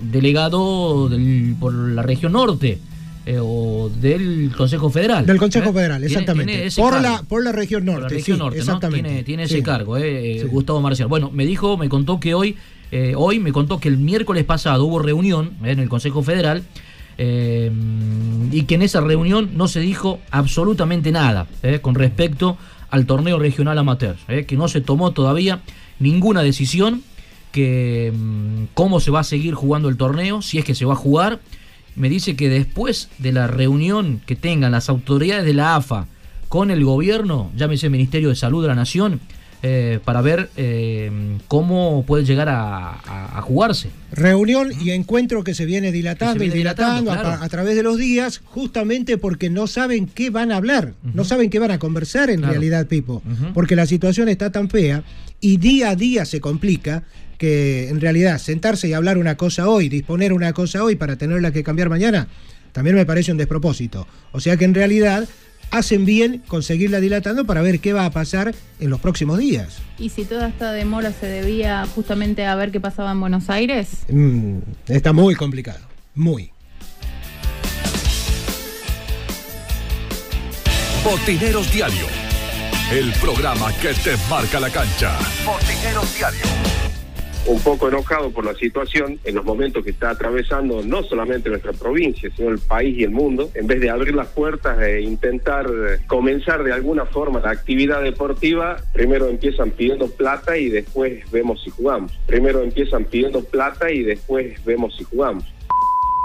delegado 0.00 1.10
por 1.60 1.74
la 1.74 2.02
región 2.02 2.32
norte 2.32 2.78
eh, 3.24 3.38
o 3.40 3.88
del 4.00 4.50
Consejo 4.56 4.90
Federal. 4.90 5.24
Del 5.24 5.38
Consejo 5.38 5.70
¿eh? 5.70 5.72
Federal, 5.74 6.02
exactamente. 6.02 6.68
por, 6.76 7.00
la, 7.00 7.22
por 7.22 7.44
la 7.44 7.52
región 7.52 7.84
norte. 7.84 8.02
la 8.02 8.08
región 8.08 8.38
norte, 8.38 8.58
exactamente. 8.58 9.22
Tiene, 9.22 9.44
ese 9.44 9.62
cargo, 9.62 9.96
eh, 9.96 10.42
Gustavo 10.50 10.80
Marcial. 10.80 11.06
Bueno, 11.06 11.30
me 11.30 11.46
dijo, 11.46 11.76
me 11.76 11.88
contó 11.88 12.18
que 12.18 12.34
hoy, 12.34 12.56
hoy 13.14 13.38
me 13.38 13.52
contó 13.52 13.78
que 13.78 13.88
el 13.88 13.96
miércoles 13.96 14.44
pasado 14.44 14.84
hubo 14.84 14.98
reunión 14.98 15.52
en 15.62 15.78
el 15.78 15.88
Consejo 15.88 16.24
Federal 16.24 16.64
y 17.18 18.62
que 18.64 18.74
en 18.74 18.82
esa 18.82 19.00
reunión 19.00 19.50
no 19.54 19.68
se 19.68 19.80
dijo 19.80 20.20
absolutamente 20.30 21.12
nada 21.12 21.46
con 21.82 21.94
respecto 21.94 22.56
al 22.90 23.06
torneo 23.06 23.38
regional 23.38 23.78
amateur, 23.78 24.16
que 24.46 24.56
no 24.56 24.68
se 24.68 24.80
tomó 24.80 25.12
todavía 25.12 25.60
ninguna 25.98 26.42
decisión 26.42 27.02
que 27.52 28.12
mm, 28.12 28.64
cómo 28.74 28.98
se 28.98 29.12
va 29.12 29.20
a 29.20 29.24
seguir 29.24 29.54
jugando 29.54 29.88
el 29.88 29.96
torneo, 29.96 30.42
si 30.42 30.58
es 30.58 30.64
que 30.64 30.74
se 30.74 30.86
va 30.86 30.94
a 30.94 30.96
jugar. 30.96 31.40
Me 31.94 32.08
dice 32.08 32.34
que 32.34 32.48
después 32.48 33.10
de 33.18 33.32
la 33.32 33.46
reunión 33.46 34.20
que 34.26 34.34
tengan 34.34 34.72
las 34.72 34.88
autoridades 34.88 35.44
de 35.44 35.52
la 35.52 35.76
AFA 35.76 36.06
con 36.48 36.70
el 36.70 36.84
gobierno, 36.84 37.52
llámese 37.54 37.90
Ministerio 37.90 38.30
de 38.30 38.36
Salud 38.36 38.62
de 38.62 38.68
la 38.68 38.74
Nación, 38.74 39.20
eh, 39.64 40.00
para 40.04 40.20
ver 40.22 40.50
eh, 40.56 41.10
cómo 41.46 42.04
puede 42.04 42.24
llegar 42.24 42.48
a, 42.48 43.40
jugarse. 43.42 43.90
Reunión 44.10 44.70
y 44.80 44.90
encuentro 44.90 45.44
que 45.44 45.54
se 45.54 45.66
viene 45.66 45.92
dilatando 45.92 46.42
y 46.42 46.50
dilatando, 46.50 47.12
a, 47.12 47.48
través 47.48 47.76
de 47.76 47.82
los 47.82 47.96
días, 47.96 48.40
justamente 48.44 49.18
porque 49.18 49.50
no 49.50 49.66
saben 49.66 50.06
qué 50.06 50.30
van 50.30 50.50
a 50.50 50.56
hablar, 50.56 50.94
no 51.02 51.24
saben 51.24 51.48
qué 51.48 51.58
van 51.58 51.70
a 51.70 51.78
conversar 51.78 52.30
en 52.30 52.42
realidad, 52.42 52.86
Pipo, 52.86 53.22
porque 53.54 53.76
la 53.76 53.86
situación 53.86 54.28
está 54.28 54.50
tan 54.50 54.68
fea 54.68 55.04
y 55.40 55.58
día 55.58 55.90
a 55.90 55.96
día 55.96 56.24
se 56.24 56.40
complica 56.40 57.04
que 57.38 57.88
en 57.88 58.00
realidad 58.00 58.38
sentarse 58.38 58.88
y 58.88 58.92
hablar 58.92 59.18
una 59.18 59.36
cosa 59.36 59.68
hoy, 59.68 59.88
disponer 59.88 60.32
una 60.32 60.52
cosa 60.52 60.82
hoy 60.84 60.96
para 60.96 61.16
tenerla 61.16 61.52
que 61.52 61.62
cambiar 61.62 61.88
mañana, 61.88 62.28
también 62.72 62.96
me 62.96 63.06
parece 63.06 63.32
un 63.32 63.38
despropósito. 63.38 64.06
O 64.32 64.40
sea 64.40 64.56
que 64.56 64.64
en 64.64 64.74
realidad 64.74 65.28
hacen 65.72 66.04
bien 66.04 66.42
conseguirla 66.46 67.00
dilatando 67.00 67.44
para 67.44 67.62
ver 67.62 67.80
qué 67.80 67.92
va 67.92 68.04
a 68.04 68.10
pasar 68.10 68.54
en 68.78 68.90
los 68.90 69.00
próximos 69.00 69.38
días. 69.38 69.78
¿Y 69.98 70.10
si 70.10 70.24
toda 70.24 70.48
esta 70.48 70.72
demora 70.72 71.12
se 71.12 71.26
debía 71.26 71.84
justamente 71.94 72.46
a 72.46 72.54
ver 72.54 72.70
qué 72.70 72.78
pasaba 72.78 73.10
en 73.10 73.20
Buenos 73.20 73.50
Aires? 73.50 73.88
Mm, 74.08 74.58
está 74.86 75.12
muy 75.12 75.34
complicado, 75.34 75.80
muy. 76.14 76.52
Botineros 81.02 81.72
Diario, 81.72 82.06
el 82.92 83.10
programa 83.14 83.72
que 83.80 83.92
te 83.94 84.16
marca 84.30 84.60
la 84.60 84.70
cancha. 84.70 85.18
Botineros 85.44 86.14
Diario 86.16 86.91
un 87.46 87.60
poco 87.60 87.88
enojado 87.88 88.30
por 88.30 88.44
la 88.44 88.54
situación 88.54 89.18
en 89.24 89.34
los 89.34 89.44
momentos 89.44 89.84
que 89.84 89.90
está 89.90 90.10
atravesando 90.10 90.82
no 90.82 91.02
solamente 91.02 91.50
nuestra 91.50 91.72
provincia, 91.72 92.30
sino 92.36 92.50
el 92.50 92.58
país 92.58 92.98
y 92.98 93.04
el 93.04 93.10
mundo. 93.10 93.50
En 93.54 93.66
vez 93.66 93.80
de 93.80 93.90
abrir 93.90 94.14
las 94.14 94.28
puertas 94.28 94.80
e 94.80 95.00
intentar 95.00 95.66
comenzar 96.06 96.62
de 96.62 96.72
alguna 96.72 97.06
forma 97.06 97.40
la 97.40 97.50
actividad 97.50 98.02
deportiva, 98.02 98.76
primero 98.92 99.28
empiezan 99.28 99.70
pidiendo 99.70 100.08
plata 100.08 100.56
y 100.56 100.68
después 100.68 101.30
vemos 101.30 101.62
si 101.62 101.70
jugamos. 101.70 102.12
Primero 102.26 102.62
empiezan 102.62 103.04
pidiendo 103.04 103.42
plata 103.42 103.90
y 103.90 104.02
después 104.02 104.64
vemos 104.64 104.96
si 104.96 105.04
jugamos. 105.04 105.44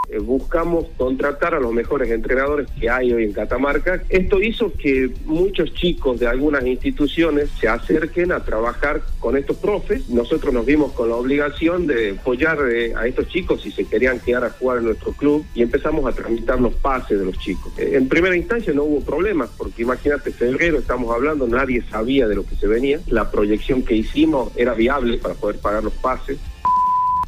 Eh, 0.09 0.19
buscamos 0.19 0.85
contratar 0.97 1.53
a 1.53 1.59
los 1.59 1.73
mejores 1.73 2.09
entrenadores 2.11 2.67
que 2.79 2.89
hay 2.89 3.11
hoy 3.11 3.25
en 3.25 3.33
Catamarca. 3.33 4.03
Esto 4.09 4.41
hizo 4.41 4.71
que 4.71 5.11
muchos 5.25 5.73
chicos 5.73 6.19
de 6.19 6.27
algunas 6.27 6.65
instituciones 6.65 7.49
se 7.59 7.67
acerquen 7.67 8.31
a 8.31 8.43
trabajar 8.43 9.01
con 9.19 9.35
estos 9.37 9.57
profes. 9.57 10.09
Nosotros 10.09 10.53
nos 10.53 10.65
vimos 10.65 10.93
con 10.93 11.09
la 11.09 11.15
obligación 11.15 11.87
de 11.87 12.11
apoyar 12.11 12.57
eh, 12.71 12.93
a 12.95 13.05
estos 13.05 13.27
chicos 13.27 13.61
si 13.61 13.71
se 13.71 13.85
querían 13.85 14.19
quedar 14.19 14.45
a 14.45 14.49
jugar 14.49 14.77
en 14.77 14.85
nuestro 14.85 15.11
club 15.11 15.45
y 15.53 15.61
empezamos 15.61 16.05
a 16.05 16.15
tramitar 16.15 16.59
los 16.61 16.73
pases 16.75 17.19
de 17.19 17.25
los 17.25 17.37
chicos. 17.39 17.73
Eh, 17.77 17.91
en 17.95 18.07
primera 18.07 18.35
instancia 18.35 18.73
no 18.73 18.83
hubo 18.83 19.01
problemas 19.01 19.49
porque 19.57 19.81
imagínate, 19.81 20.31
febrero 20.31 20.79
estamos 20.79 21.13
hablando, 21.13 21.47
nadie 21.47 21.83
sabía 21.89 22.27
de 22.27 22.35
lo 22.35 22.45
que 22.45 22.55
se 22.55 22.67
venía. 22.67 22.99
La 23.07 23.29
proyección 23.29 23.83
que 23.83 23.95
hicimos 23.95 24.51
era 24.55 24.73
viable 24.73 25.17
para 25.17 25.33
poder 25.33 25.59
pagar 25.59 25.83
los 25.83 25.93
pases 25.93 26.37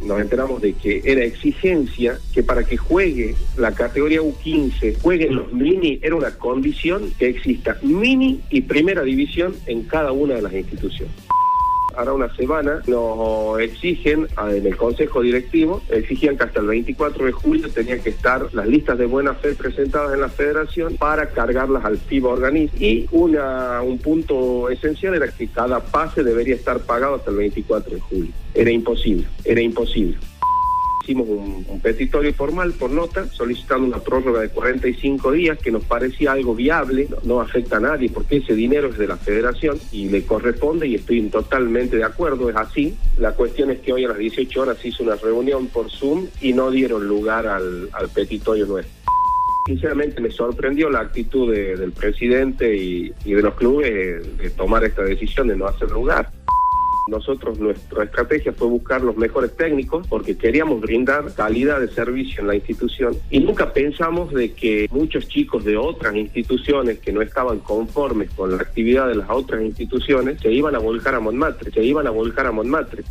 nos 0.02 0.20
enteramos 0.22 0.62
de 0.62 0.74
que 0.74 1.02
era 1.04 1.24
exigencia 1.24 2.20
que 2.34 2.44
para 2.44 2.64
que 2.64 2.78
juegue 2.78 3.36
la 3.58 3.74
categoría 3.74 4.22
U15, 4.22 5.02
jueguen 5.02 5.36
los 5.36 5.52
mini, 5.52 6.00
era 6.02 6.16
una 6.16 6.32
condición 6.32 7.12
que 7.18 7.28
exista 7.28 7.78
mini 7.82 8.42
y 8.50 8.62
primera 8.62 9.04
división 9.04 9.56
en 9.66 9.84
cada 9.84 10.12
una 10.12 10.36
de 10.36 10.42
las 10.42 10.54
instituciones 10.54 11.14
ahora 12.00 12.14
una 12.14 12.36
semana, 12.36 12.82
nos 12.88 13.60
exigen 13.60 14.28
en 14.38 14.66
el 14.66 14.78
Consejo 14.78 15.22
Directivo, 15.22 15.82
exigían 15.90 16.38
que 16.38 16.44
hasta 16.44 16.62
el 16.62 16.68
24 16.68 17.26
de 17.26 17.32
julio 17.34 17.70
tenían 17.70 18.00
que 18.00 18.10
estar 18.10 18.48
las 18.54 18.68
listas 18.68 18.98
de 18.98 19.06
buena 19.06 19.34
fe 19.34 19.54
presentadas 19.54 20.14
en 20.14 20.22
la 20.22 20.30
federación 20.30 20.96
para 20.96 21.30
cargarlas 21.30 21.84
al 21.84 21.98
FIBA 21.98 22.30
organismo. 22.30 22.78
Y 22.80 23.08
una, 23.12 23.82
un 23.82 23.98
punto 23.98 24.70
esencial 24.70 25.16
era 25.16 25.28
que 25.28 25.48
cada 25.48 25.82
pase 25.82 26.24
debería 26.24 26.56
estar 26.56 26.80
pagado 26.80 27.16
hasta 27.16 27.32
el 27.32 27.38
24 27.38 27.96
de 27.96 28.00
julio. 28.00 28.32
Era 28.54 28.72
imposible, 28.72 29.28
era 29.44 29.62
imposible 29.62 30.18
hicimos 31.10 31.28
un, 31.28 31.80
petitorio 31.82 32.32
formal 32.34 32.74
por 32.74 32.92
nota 32.92 33.26
solicitando 33.30 33.88
una 33.88 33.98
prórroga 34.00 34.42
de 34.42 34.50
45 34.50 35.32
días 35.32 35.58
que 35.58 35.72
nos 35.72 35.84
parecía 35.84 36.34
algo 36.34 36.54
viable, 36.54 37.08
no, 37.24 37.42
afecta 37.42 37.78
a 37.78 37.80
nadie 37.80 38.10
porque 38.14 38.38
ese 38.38 38.54
dinero 38.54 38.90
es 38.90 38.98
de 38.98 39.08
la 39.08 39.18
federación 39.18 39.80
y 39.92 40.10
le 40.10 40.24
corresponde 40.24 40.88
y 40.88 40.96
estoy 40.96 41.22
totalmente 41.30 41.98
de 41.98 42.04
acuerdo, 42.04 42.50
es 42.50 42.56
así. 42.56 42.96
La 43.18 43.32
cuestión 43.32 43.72
es 43.72 43.80
que 43.80 43.94
hoy 43.94 44.06
a 44.06 44.10
las 44.10 44.18
18 44.18 44.62
horas 44.62 44.78
se 44.78 44.90
hizo 44.90 45.04
una 45.04 45.16
reunión 45.16 45.68
por 45.68 45.90
Zoom 45.90 46.28
y 46.42 46.54
no 46.54 46.70
dieron 46.70 47.08
lugar 47.08 47.48
al, 47.48 47.90
petitorio 48.14 48.66
nuestro 48.66 49.00
sinceramente 49.66 50.20
me 50.20 50.32
sorprendió 50.32 50.90
la 50.90 51.02
actitud 51.02 51.54
del 51.54 51.92
presidente 51.92 52.76
y, 52.76 53.10
de 53.24 53.42
los 53.42 53.54
clubes 53.54 54.38
de 54.38 54.50
tomar 54.50 54.84
esta 54.84 55.04
decisión 55.04 55.48
de 55.48 55.56
no 55.56 55.68
hacer 55.68 55.92
lugar. 55.92 56.32
Nosotros, 57.10 57.60
nuestra 57.60 58.04
estrategia 58.04 58.54
fue 58.54 58.68
buscar 58.68 59.02
los 59.02 59.18
mejores 59.18 59.56
técnicos 59.56 60.08
porque 60.08 60.38
queríamos 60.38 60.82
brindar 60.82 61.34
calidad 61.34 61.80
de 61.80 61.88
servicio 61.90 62.42
en 62.42 62.48
la 62.48 62.56
institución. 62.56 63.16
Y 63.30 63.40
nunca 63.40 63.74
pensamos 63.74 64.34
de 64.34 64.54
que 64.54 64.88
muchos 64.92 65.28
chicos 65.28 65.66
de 65.66 65.78
otras 65.78 66.16
instituciones 66.16 67.00
que 67.00 67.12
no 67.12 67.22
estaban 67.22 67.60
conformes 67.60 68.30
con 68.32 68.52
la 68.52 68.62
actividad 68.62 69.08
de 69.08 69.16
las 69.16 69.30
otras 69.30 69.62
instituciones 69.62 70.40
se 70.40 70.52
iban 70.52 70.76
a 70.76 70.80
volcar 70.80 71.16
a 71.16 71.20
Montmartre, 71.20 71.72
se 71.72 71.84
iban 71.84 72.08
a 72.08 72.12
volcar 72.12 72.46
a 72.46 72.52
Montmartre 72.52 73.04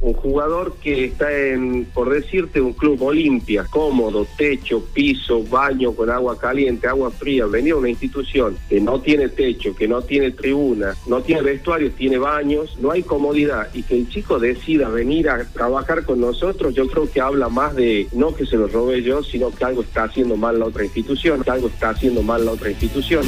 un 0.00 0.12
jugador 0.14 0.74
que 0.80 1.06
está 1.06 1.30
en, 1.32 1.86
por 1.86 2.10
decirte, 2.10 2.60
un 2.60 2.72
club 2.72 3.02
Olimpia, 3.02 3.66
cómodo, 3.68 4.26
techo, 4.36 4.84
piso, 4.92 5.42
baño 5.44 5.92
con 5.92 6.10
agua 6.10 6.38
caliente, 6.38 6.86
agua 6.86 7.10
fría, 7.10 7.46
venía 7.46 7.74
a 7.74 7.76
una 7.76 7.88
institución 7.88 8.56
que 8.68 8.80
no 8.80 9.00
tiene 9.00 9.28
techo, 9.28 9.74
que 9.74 9.88
no 9.88 10.02
tiene 10.02 10.30
tribuna, 10.30 10.94
no 11.06 11.22
tiene 11.22 11.42
vestuario, 11.42 11.90
tiene 11.92 12.18
baños, 12.18 12.76
no 12.80 12.90
hay 12.90 13.02
comodidad 13.02 13.68
y 13.74 13.82
que 13.82 13.96
el 13.96 14.08
chico 14.08 14.38
decida 14.38 14.88
venir 14.88 15.28
a 15.28 15.44
trabajar 15.44 16.04
con 16.04 16.20
nosotros, 16.20 16.74
yo 16.74 16.86
creo 16.88 17.10
que 17.10 17.20
habla 17.20 17.48
más 17.48 17.74
de 17.74 18.08
no 18.12 18.34
que 18.34 18.46
se 18.46 18.56
lo 18.56 18.68
robe 18.68 19.02
yo, 19.02 19.22
sino 19.22 19.50
que 19.50 19.64
algo 19.64 19.82
está 19.82 20.04
haciendo 20.04 20.36
mal 20.36 20.58
la 20.58 20.66
otra 20.66 20.84
institución, 20.84 21.42
que 21.42 21.50
algo 21.50 21.68
está 21.68 21.90
haciendo 21.90 22.22
mal 22.22 22.44
la 22.44 22.52
otra 22.52 22.70
institución. 22.70 23.24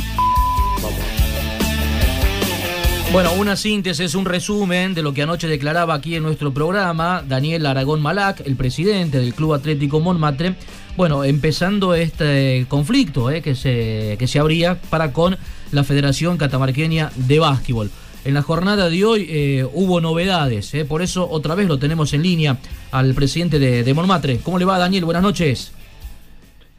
Bueno, 3.12 3.32
una 3.32 3.56
síntesis, 3.56 4.14
un 4.14 4.24
resumen 4.24 4.94
de 4.94 5.02
lo 5.02 5.12
que 5.12 5.22
anoche 5.22 5.48
declaraba 5.48 5.94
aquí 5.94 6.14
en 6.14 6.22
nuestro 6.22 6.54
programa 6.54 7.24
Daniel 7.26 7.66
Aragón 7.66 8.00
Malac, 8.00 8.40
el 8.46 8.54
presidente 8.54 9.18
del 9.18 9.34
Club 9.34 9.54
Atlético 9.54 9.98
Montmartre. 9.98 10.54
Bueno, 10.96 11.24
empezando 11.24 11.94
este 11.94 12.66
conflicto 12.68 13.28
eh, 13.28 13.42
que, 13.42 13.56
se, 13.56 14.14
que 14.16 14.28
se 14.28 14.38
abría 14.38 14.80
para 14.90 15.12
con 15.12 15.36
la 15.72 15.82
Federación 15.82 16.38
Catamarqueña 16.38 17.10
de 17.16 17.40
Básquetbol. 17.40 17.90
En 18.24 18.34
la 18.34 18.42
jornada 18.42 18.88
de 18.88 19.04
hoy 19.04 19.26
eh, 19.28 19.66
hubo 19.72 20.00
novedades, 20.00 20.72
eh, 20.74 20.84
por 20.84 21.02
eso 21.02 21.28
otra 21.28 21.56
vez 21.56 21.66
lo 21.66 21.80
tenemos 21.80 22.12
en 22.12 22.22
línea 22.22 22.58
al 22.92 23.12
presidente 23.14 23.58
de, 23.58 23.82
de 23.82 23.94
Montmartre. 23.94 24.38
¿Cómo 24.38 24.56
le 24.56 24.64
va, 24.64 24.78
Daniel? 24.78 25.04
Buenas 25.04 25.24
noches. 25.24 25.72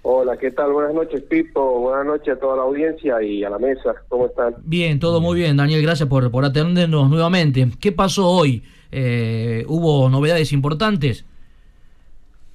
Hola, 0.03 0.35
¿qué 0.37 0.49
tal? 0.49 0.73
Buenas 0.73 0.95
noches, 0.95 1.21
Pipo. 1.21 1.79
Buenas 1.79 2.07
noches 2.07 2.35
a 2.35 2.39
toda 2.39 2.55
la 2.55 2.63
audiencia 2.63 3.21
y 3.21 3.43
a 3.43 3.51
la 3.51 3.59
mesa. 3.59 3.93
¿Cómo 4.09 4.25
están? 4.25 4.55
Bien, 4.63 4.99
todo 4.99 5.21
muy 5.21 5.37
bien, 5.37 5.57
Daniel. 5.57 5.83
Gracias 5.83 6.09
por, 6.09 6.31
por 6.31 6.43
atendernos 6.43 7.07
nuevamente. 7.09 7.67
¿Qué 7.79 7.91
pasó 7.91 8.27
hoy? 8.27 8.63
Eh, 8.91 9.63
¿Hubo 9.67 10.09
novedades 10.09 10.53
importantes? 10.53 11.23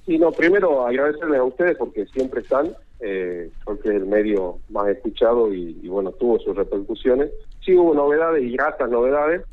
Sí, 0.05 0.17
no, 0.17 0.31
primero 0.31 0.85
agradecerles 0.85 1.39
a 1.39 1.43
ustedes 1.43 1.77
porque 1.77 2.05
siempre 2.07 2.41
están. 2.41 2.75
Eh, 2.99 3.49
porque 3.63 3.89
es 3.89 3.95
el 3.95 4.07
medio 4.07 4.57
más 4.69 4.89
escuchado 4.89 5.53
y, 5.53 5.77
y, 5.81 5.87
bueno, 5.87 6.11
tuvo 6.11 6.39
sus 6.39 6.55
repercusiones. 6.55 7.29
Sí 7.63 7.75
hubo 7.75 7.93
novedades 7.93 8.43
y 8.43 8.51
gratas 8.51 8.89
novedades. 8.89 9.43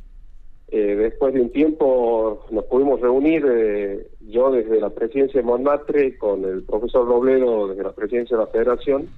Eh, 0.69 0.97
después 0.97 1.35
de 1.35 1.41
un 1.41 1.51
tiempo 1.51 2.47
nos 2.51 2.65
pudimos 2.65 3.01
reunir, 3.01 3.45
eh, 3.47 4.09
yo 4.21 4.51
desde 4.51 4.81
la 4.81 4.91
presidencia 4.91 5.41
de 5.41 5.47
Montmartre 5.47 6.17
con 6.19 6.45
el 6.45 6.63
profesor 6.65 7.07
Robledo 7.07 7.69
desde 7.69 7.83
la 7.85 7.93
presidencia 7.93 8.37
de 8.37 8.45
la 8.45 8.51
federación, 8.51 9.09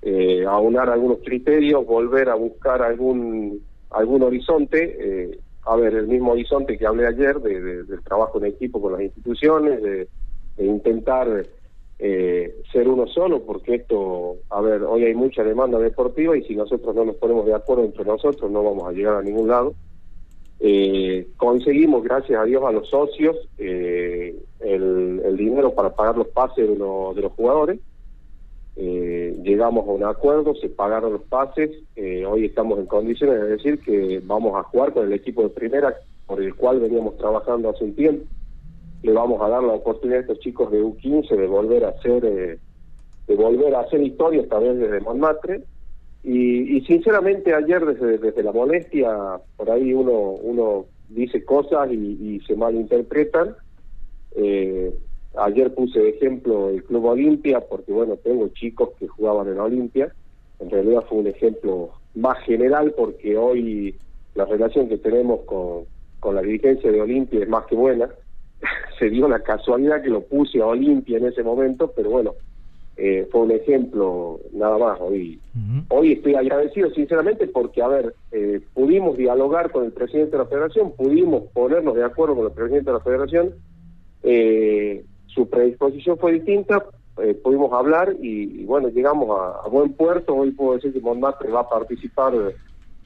eh, 0.00 0.44
aunar 0.44 0.90
algunos 0.90 1.18
criterios, 1.18 1.86
volver 1.86 2.28
a 2.28 2.34
buscar 2.34 2.82
algún, 2.82 3.62
algún 3.90 4.22
horizonte, 4.22 4.96
eh, 4.98 5.38
a 5.64 5.76
ver, 5.76 5.94
el 5.94 6.08
mismo 6.08 6.32
horizonte 6.32 6.76
que 6.76 6.86
hablé 6.86 7.06
ayer 7.06 7.38
de, 7.38 7.84
del 7.84 8.02
trabajo 8.02 8.38
en 8.38 8.46
equipo 8.46 8.80
con 8.80 8.94
las 8.94 9.02
instituciones, 9.02 9.80
de, 9.80 10.08
de 10.56 10.66
intentar 10.66 11.46
eh, 12.04 12.56
ser 12.72 12.88
uno 12.88 13.06
solo, 13.06 13.44
porque 13.44 13.76
esto, 13.76 14.38
a 14.50 14.60
ver, 14.60 14.82
hoy 14.82 15.04
hay 15.04 15.14
mucha 15.14 15.44
demanda 15.44 15.78
deportiva 15.78 16.36
y 16.36 16.42
si 16.42 16.56
nosotros 16.56 16.96
no 16.96 17.04
nos 17.04 17.14
ponemos 17.14 17.46
de 17.46 17.54
acuerdo 17.54 17.84
entre 17.84 18.04
nosotros 18.04 18.50
no 18.50 18.64
vamos 18.64 18.88
a 18.88 18.92
llegar 18.92 19.14
a 19.14 19.22
ningún 19.22 19.46
lado. 19.46 19.74
Eh, 20.64 21.26
conseguimos, 21.38 22.04
gracias 22.04 22.40
a 22.40 22.44
Dios, 22.44 22.62
a 22.62 22.70
los 22.70 22.88
socios 22.88 23.36
eh, 23.58 24.40
el, 24.60 25.36
dinero 25.36 25.74
para 25.74 25.90
pagar 25.90 26.16
los 26.16 26.28
pases 26.28 26.68
de, 26.68 26.76
los 26.76 27.32
jugadores. 27.32 27.80
Eh, 28.76 29.36
llegamos 29.42 29.88
a 29.88 29.90
un 29.90 30.04
acuerdo, 30.04 30.54
se 30.54 30.68
pagaron 30.68 31.14
los 31.14 31.22
pases. 31.22 31.72
Eh, 31.96 32.24
hoy 32.24 32.44
estamos 32.44 32.78
en 32.78 32.86
condiciones 32.86 33.40
de 33.40 33.48
decir 33.48 33.80
que 33.80 34.22
vamos 34.24 34.54
a 34.54 34.62
jugar 34.62 34.92
con 34.92 35.06
el 35.06 35.12
equipo 35.12 35.42
de 35.42 35.48
primera 35.48 35.96
por 36.28 36.40
el 36.40 36.54
cual 36.54 36.78
veníamos 36.78 37.16
trabajando 37.16 37.70
hace 37.70 37.82
un 37.82 37.96
tiempo. 37.96 38.24
Le 39.02 39.12
vamos 39.12 39.42
a 39.42 39.48
dar 39.48 39.64
la 39.64 39.72
oportunidad 39.72 40.20
a 40.20 40.22
estos 40.22 40.38
chicos 40.38 40.70
de 40.70 40.80
U15 40.80 41.36
de 41.36 41.46
volver 41.48 41.84
a 41.84 41.88
hacer, 41.88 42.22
de 42.22 43.34
volver 43.34 43.74
a 43.74 43.80
hacer 43.80 44.00
historia 44.00 44.42
esta 44.42 44.60
vez 44.60 44.78
desde 44.78 45.00
Montmartre 45.00 45.64
y, 46.24 46.80
sinceramente 46.82 47.52
ayer 47.52 47.84
desde, 47.84 48.18
desde 48.18 48.42
la 48.42 48.52
molestia, 48.52 49.40
por 49.56 49.70
ahí 49.70 49.92
uno, 49.92 50.12
uno 50.12 50.86
dice 51.08 51.44
cosas 51.44 51.90
y, 51.90 52.40
se 52.46 52.54
malinterpretan. 52.54 53.56
Eh, 54.36 54.94
ayer 55.36 55.74
puse 55.74 55.98
de 55.98 56.10
ejemplo 56.10 56.70
el 56.70 56.84
Club 56.84 57.06
Olimpia, 57.06 57.60
porque 57.60 57.92
bueno, 57.92 58.16
tengo 58.16 58.48
chicos 58.48 58.90
que 58.98 59.08
jugaban 59.08 59.48
en 59.48 59.58
Olimpia. 59.58 60.14
En 60.60 60.70
realidad 60.70 61.04
fue 61.08 61.18
un 61.18 61.26
ejemplo 61.26 61.90
más 62.14 62.38
general 62.44 62.94
porque 62.96 63.36
hoy 63.36 63.96
la 64.34 64.44
relación 64.44 64.88
que 64.88 64.98
tenemos 64.98 65.40
con, 65.40 65.84
con 66.20 66.36
la 66.36 66.42
dirigencia 66.42 66.92
de 66.92 67.00
Olimpia 67.00 67.42
es 67.42 67.48
más 67.48 67.66
que 67.66 67.74
buena. 67.74 68.08
se 68.98 69.10
dio 69.10 69.28
la 69.28 69.40
casualidad 69.40 70.02
que 70.02 70.08
lo 70.08 70.20
puse 70.20 70.60
a 70.60 70.66
Olimpia 70.66 71.18
en 71.18 71.26
ese 71.26 71.42
momento, 71.42 71.92
pero 71.96 72.10
bueno, 72.10 72.34
eh, 73.04 73.26
fue 73.32 73.40
un 73.40 73.50
ejemplo 73.50 74.38
nada 74.52 74.78
más 74.78 75.00
hoy. 75.00 75.40
Hoy 75.88 76.12
estoy 76.12 76.36
agradecido 76.36 76.88
sinceramente 76.90 77.48
porque, 77.48 77.82
a 77.82 77.88
ver, 77.88 78.14
eh, 78.30 78.60
pudimos 78.74 79.16
dialogar 79.16 79.72
con 79.72 79.84
el 79.84 79.90
presidente 79.90 80.36
de 80.36 80.44
la 80.44 80.48
federación, 80.48 80.92
pudimos 80.92 81.42
ponernos 81.52 81.96
de 81.96 82.04
acuerdo 82.04 82.36
con 82.36 82.46
el 82.46 82.52
presidente 82.52 82.92
de 82.92 82.96
la 82.96 83.02
federación, 83.02 83.54
eh, 84.22 85.04
su 85.26 85.50
predisposición 85.50 86.16
fue 86.16 86.34
distinta, 86.34 86.84
pudimos 87.42 87.72
hablar 87.72 88.14
y, 88.20 88.64
bueno, 88.66 88.88
llegamos 88.88 89.36
a, 89.36 89.68
buen 89.68 89.94
puerto, 89.94 90.36
hoy 90.36 90.52
puedo 90.52 90.74
decir 90.74 90.92
que 90.92 91.00
Montmartre 91.00 91.50
va 91.50 91.62
a 91.62 91.68
participar 91.68 92.34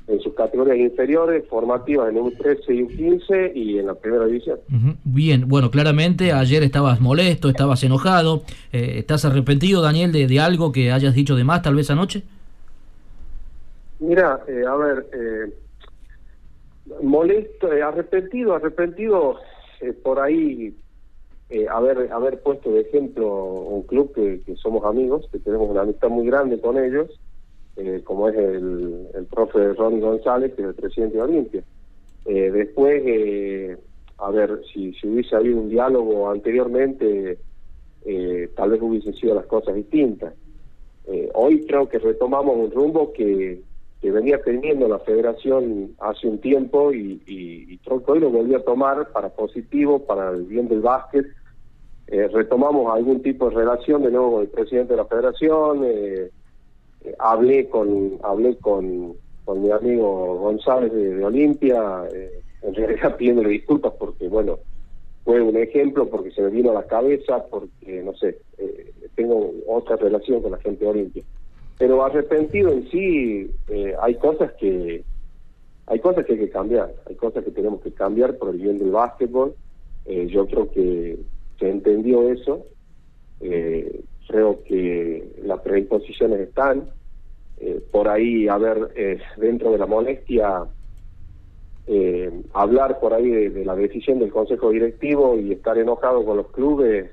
en 0.09 0.21
sus 0.21 0.35
categorías 0.35 0.79
inferiores, 0.79 1.45
formativas 1.49 2.11
en 2.11 2.17
U13 2.17 2.59
y 2.69 2.83
U15 2.83 3.53
y 3.55 3.79
en 3.79 3.87
la 3.87 3.95
primera 3.95 4.27
división. 4.27 4.59
Bien, 5.05 5.49
bueno, 5.49 5.71
claramente 5.71 6.33
ayer 6.33 6.63
estabas 6.63 7.01
molesto, 7.01 7.49
estabas 7.49 7.83
enojado. 7.83 8.43
Eh, 8.73 8.99
¿Estás 8.99 9.25
arrepentido, 9.25 9.83
Daniel, 9.83 10.13
de, 10.13 10.27
de, 10.27 10.41
algo 10.41 10.71
que 10.71 10.93
hayas 10.93 11.15
dicho 11.15 11.35
de 11.35 11.45
más 11.45 11.63
tal 11.63 11.75
vez 11.75 11.91
anoche? 11.91 12.23
Mira, 13.99 14.41
eh, 14.47 14.63
a 14.69 14.77
ver, 14.77 15.07
eh, 15.13 15.53
molesto, 17.03 17.69
arrepentido, 17.69 18.55
arrepentido, 18.55 19.37
por 20.03 20.21
ahí 20.21 20.75
eh, 21.49 21.67
haber, 21.71 22.13
haber 22.13 22.41
puesto 22.43 22.73
de 22.73 22.81
ejemplo 22.81 23.45
un 23.45 23.83
club 23.83 24.13
que, 24.15 24.57
somos 24.57 24.85
amigos, 24.85 25.29
que 25.31 25.39
tenemos 25.39 25.71
una 25.71 25.83
amistad 25.83 26.09
muy 26.09 26.27
grande 26.27 26.61
con 26.61 26.77
ellos, 26.77 27.09
eh, 27.77 28.01
como 28.05 28.29
es 28.29 28.37
el, 28.37 29.09
el 29.15 29.27
profe 29.27 29.73
Ronnie 29.75 30.01
González, 30.01 30.55
que 30.55 30.63
es 30.63 30.69
el 30.69 30.75
presidente 30.75 31.17
de 31.17 31.23
Olimpia. 31.23 31.63
Eh, 32.25 32.51
después, 32.51 33.03
a 34.19 34.31
ver, 34.31 34.61
si, 34.73 34.95
hubiese 35.05 35.37
habido 35.37 35.61
un 35.61 35.69
diálogo 35.69 36.31
anteriormente, 36.31 37.39
tal 38.55 38.71
vez 38.71 38.81
hubiesen 38.81 39.15
sido 39.15 39.35
las 39.35 39.47
cosas 39.47 39.75
distintas. 39.75 40.35
hoy 41.35 41.67
creo 41.67 41.89
que 41.89 41.99
retomamos 41.99 42.57
un 42.57 42.71
rumbo 42.71 43.13
que, 43.13 43.61
que 44.01 44.11
venía 44.11 44.41
teniendo 44.43 44.89
la 44.89 44.99
federación 45.01 45.95
hace 45.99 46.29
un 46.29 46.39
tiempo 46.39 46.93
y, 46.93 47.21
y, 47.27 47.81
hoy 47.89 48.21
lo 48.21 48.31
volvió 48.31 48.59
a 48.59 48.65
tomar 48.65 49.11
para 49.11 49.31
positivo, 49.31 50.05
para 50.05 50.31
el 50.31 50.45
bien 50.45 50.69
del 50.69 50.81
básquet. 50.81 51.27
Eh, 52.09 52.29
retomamos 52.29 52.95
algún 52.95 53.23
tipo 53.23 53.49
de 53.49 53.57
relación 53.57 54.03
de 54.03 54.11
nuevo 54.11 54.33
con 54.33 54.43
el 54.43 54.49
presidente 54.49 54.93
de 54.93 54.99
la 54.99 55.07
federación, 55.07 55.83
eh, 55.85 56.31
eh, 57.05 57.15
hablé 57.19 57.69
con 57.69 58.19
hablé 58.23 58.57
con, 58.57 59.15
con 59.45 59.63
mi 59.63 59.71
amigo 59.71 60.37
González 60.39 60.93
de, 60.93 61.25
Olimpia, 61.25 62.05
en 62.63 62.75
realidad 62.75 63.17
pidiéndole 63.19 63.51
disculpas 63.51 63.93
porque, 63.99 64.29
bueno, 64.29 64.59
fue 65.25 65.41
un 65.41 65.57
ejemplo, 65.57 66.09
porque 66.09 66.31
se 66.31 66.43
me 66.43 66.51
vino 66.51 66.71
a 66.71 66.75
la 66.75 66.87
cabeza, 66.87 67.45
porque, 67.51 68.03
no 68.03 68.15
sé, 68.15 68.39
tengo 69.17 69.53
otra 69.67 69.97
relación 69.97 70.41
con 70.43 70.53
la 70.53 70.59
gente 70.59 70.85
de 70.85 70.91
Olimpia. 70.91 71.25
Pero 71.79 72.05
arrepentido 72.05 72.71
en 72.71 72.89
sí, 72.91 73.51
eh, 73.69 73.95
hay 74.01 74.15
cosas 74.17 74.53
que 74.53 75.05
hay 75.89 76.01
cosas 76.01 76.25
que 76.25 76.33
hay 76.33 76.39
que 76.41 76.51
cambiar, 76.51 76.93
hay 77.07 77.15
cosas 77.15 77.45
que 77.45 77.51
tenemos 77.51 77.81
que 77.81 77.93
cambiar 77.93 78.37
por 78.39 78.51
el 78.51 78.61
bien 78.61 78.91
básquetbol. 78.91 79.55
Eh, 80.07 80.27
yo 80.29 80.47
creo 80.47 80.71
que 80.71 81.19
se 81.59 81.71
entendió 81.71 82.31
eso. 82.31 82.65
Eh, 83.41 84.01
creo 84.29 84.63
que 84.65 85.37
las 85.43 85.61
predisposiciones 85.61 86.41
están. 86.41 86.91
por 87.91 88.09
ahí, 88.09 88.49
a 88.49 88.59
ver, 88.59 88.93
dentro 89.37 89.73
de 89.73 89.79
la 89.79 89.87
molestia, 89.87 90.65
hablar 92.53 92.99
por 93.01 93.15
ahí 93.15 93.31
de, 93.31 93.65
la 93.65 93.75
decisión 93.77 94.19
del 94.19 94.33
Consejo 94.33 94.71
Directivo 94.71 95.37
y 95.39 95.53
estar 95.53 95.79
enojado 95.79 96.25
con 96.25 96.37
los 96.37 96.49
clubes, 96.49 97.11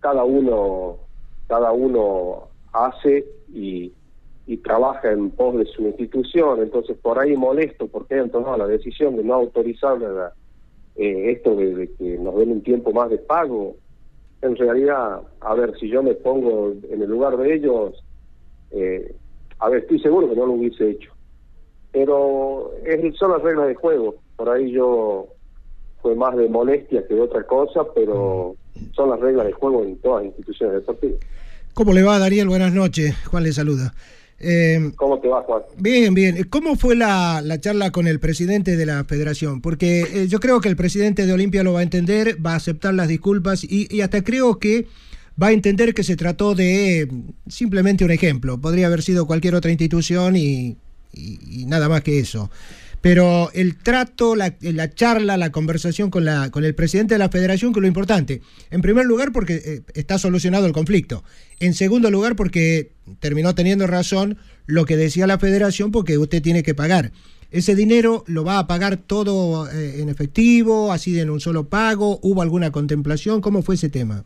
cada 0.00 0.24
uno, 0.24 0.98
cada 1.46 1.72
uno 1.72 2.48
hace 2.72 3.26
y, 3.52 3.92
trabaja 4.64 5.12
en 5.12 5.30
pos 5.30 5.56
de 5.56 5.66
su 5.66 5.82
institución, 5.82 6.60
entonces 6.60 6.96
por 6.98 7.18
ahí 7.18 7.36
molesto 7.36 7.86
porque 7.86 8.14
hayan 8.14 8.30
tomado 8.30 8.56
la 8.56 8.66
decisión 8.66 9.16
de 9.16 9.22
no 9.22 9.34
autorizar 9.34 9.98
eh, 10.96 11.30
esto 11.30 11.54
de, 11.54 11.90
que 11.96 12.18
nos 12.18 12.34
den 12.36 12.52
un 12.52 12.62
tiempo 12.62 12.90
más 12.92 13.08
de 13.08 13.18
pago. 13.18 13.76
En 14.40 14.56
realidad, 14.56 15.20
a 15.40 15.54
ver, 15.54 15.76
si 15.78 15.88
yo 15.88 16.02
me 16.02 16.14
pongo 16.14 16.72
en 16.90 17.02
el 17.02 17.08
lugar 17.08 17.36
de 17.36 17.54
ellos, 17.54 18.04
eh, 18.70 19.14
a 19.58 19.68
ver, 19.68 19.80
estoy 19.80 20.00
seguro 20.00 20.28
que 20.28 20.36
no 20.36 20.46
lo 20.46 20.52
hubiese 20.52 20.90
hecho. 20.90 21.12
Pero 21.92 22.72
es, 22.84 23.16
son 23.16 23.32
las 23.32 23.42
reglas 23.42 23.68
de 23.68 23.74
juego. 23.74 24.16
Por 24.36 24.48
ahí 24.50 24.70
yo 24.70 25.28
fue 26.02 26.14
más 26.14 26.36
de 26.36 26.48
molestia 26.48 27.06
que 27.06 27.14
de 27.14 27.22
otra 27.22 27.42
cosa, 27.44 27.82
pero 27.94 28.54
son 28.92 29.10
las 29.10 29.20
reglas 29.20 29.46
de 29.46 29.52
juego 29.52 29.82
en 29.82 29.96
todas 29.98 30.22
las 30.22 30.26
instituciones 30.26 30.76
deportivas. 30.76 31.18
¿Cómo 31.74 31.92
le 31.92 32.02
va, 32.02 32.18
Daniel? 32.18 32.48
Buenas 32.48 32.72
noches. 32.72 33.16
Juan 33.26 33.42
le 33.42 33.52
saluda. 33.52 33.92
Eh, 34.40 34.92
¿Cómo 34.96 35.18
te 35.18 35.28
va, 35.28 35.42
Juan? 35.42 35.62
Bien, 35.76 36.14
bien. 36.14 36.44
¿Cómo 36.48 36.76
fue 36.76 36.94
la, 36.94 37.42
charla 37.60 37.90
con 37.90 38.06
el 38.06 38.20
presidente 38.20 38.76
de 38.76 38.86
la 38.86 39.04
federación? 39.04 39.60
Porque 39.60 40.02
eh, 40.02 40.28
yo 40.28 40.40
creo 40.40 40.60
que 40.60 40.68
el 40.68 40.76
presidente 40.76 41.26
de 41.26 41.32
Olimpia 41.32 41.62
lo 41.62 41.72
va 41.72 41.80
a 41.80 41.82
entender, 41.82 42.44
va 42.44 42.52
a 42.52 42.56
aceptar 42.56 42.94
las 42.94 43.08
disculpas 43.08 43.64
y, 43.64 44.00
hasta 44.00 44.22
creo 44.22 44.58
que 44.58 44.86
va 45.40 45.48
a 45.48 45.52
entender 45.52 45.94
que 45.94 46.04
se 46.04 46.16
trató 46.16 46.54
de 46.54 47.08
simplemente 47.48 48.04
un 48.04 48.10
ejemplo. 48.10 48.60
Podría 48.60 48.86
haber 48.86 49.02
sido 49.02 49.26
cualquier 49.26 49.54
otra 49.54 49.70
institución 49.70 50.36
y 50.36 50.76
nada 51.66 51.88
más 51.88 52.02
que 52.02 52.20
eso 52.20 52.50
pero 53.00 53.50
el 53.54 53.76
trato, 53.76 54.34
la, 54.34 54.50
charla, 54.94 55.36
la 55.36 55.50
conversación 55.50 56.10
con, 56.10 56.24
la, 56.24 56.50
con 56.50 56.64
el 56.64 56.74
presidente 56.74 57.14
de 57.14 57.18
la 57.18 57.28
federación, 57.28 57.72
que 57.72 57.80
es 57.80 57.82
lo 57.82 57.88
importante. 57.88 58.40
En 58.70 58.82
primer 58.82 59.06
lugar, 59.06 59.32
porque 59.32 59.54
eh, 59.64 59.82
está 59.94 60.18
solucionado 60.18 60.66
el 60.66 60.72
conflicto. 60.72 61.22
En 61.60 61.74
segundo 61.74 62.10
lugar, 62.10 62.34
porque 62.34 62.92
terminó 63.20 63.54
teniendo 63.54 63.86
razón 63.86 64.38
lo 64.66 64.84
que 64.84 64.96
decía 64.96 65.26
la 65.26 65.38
federación, 65.38 65.92
porque 65.92 66.18
usted 66.18 66.42
tiene 66.42 66.62
que 66.62 66.74
pagar. 66.74 67.12
¿Ese 67.50 67.74
dinero 67.74 68.24
lo 68.26 68.44
va 68.44 68.58
a 68.58 68.66
pagar 68.66 68.96
todo 68.96 69.70
eh, 69.70 70.02
en 70.02 70.08
efectivo, 70.08 70.92
así 70.92 71.18
en 71.18 71.30
un 71.30 71.40
solo 71.40 71.64
pago? 71.64 72.18
¿Hubo 72.22 72.42
alguna 72.42 72.72
contemplación? 72.72 73.40
¿Cómo 73.40 73.62
fue 73.62 73.76
ese 73.76 73.88
tema? 73.88 74.24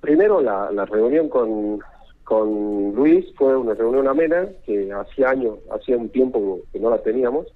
Primero, 0.00 0.40
la 0.40 0.84
reunión 0.84 1.30
con, 1.30 1.80
con 2.24 2.94
Luis 2.94 3.26
fue 3.36 3.56
una 3.56 3.74
reunión 3.74 4.08
amena 4.08 4.48
que 4.64 4.90
hacía 4.92 5.30
años, 5.30 5.58
hacía 5.70 5.96
un 5.96 6.08
tiempo 6.08 6.60
que 6.72 6.80
no 6.80 6.90
la 6.90 7.02
teníamos. 7.02 7.46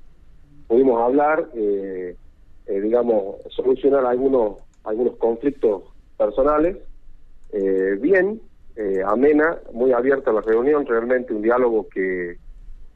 Pudimos 0.66 1.00
hablar, 1.00 1.48
eh, 1.54 2.14
eh, 2.66 2.80
digamos, 2.80 3.36
solucionar 3.48 4.04
algunos 4.04 4.58
algunos 4.84 5.16
conflictos 5.16 5.82
personales. 6.16 6.76
Eh, 7.52 7.98
bien, 8.00 8.40
amena, 9.06 9.58
muy 9.72 9.92
abierta 9.92 10.32
la 10.32 10.40
reunión, 10.40 10.86
realmente 10.86 11.34
un 11.34 11.42
diálogo 11.42 11.88
que, 11.88 12.36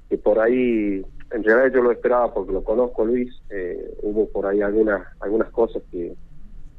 que 0.08 0.16
por 0.16 0.38
ahí, 0.38 1.04
en 1.32 1.44
realidad 1.44 1.74
yo 1.74 1.82
lo 1.82 1.90
esperaba 1.90 2.32
porque 2.32 2.52
lo 2.52 2.62
conozco 2.62 3.04
Luis, 3.04 3.34
hubo 4.00 4.28
por 4.28 4.46
ahí 4.46 4.62
algunas 4.62 5.02
algunas 5.20 5.50
cosas 5.50 5.82
que, 5.90 6.14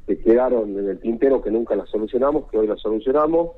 que 0.06 0.18
quedaron 0.18 0.78
en 0.78 0.88
el 0.88 0.98
tintero 1.00 1.42
que 1.42 1.50
nunca 1.50 1.76
las 1.76 1.90
solucionamos, 1.90 2.48
que 2.50 2.56
hoy 2.56 2.66
las 2.66 2.80
solucionamos 2.80 3.50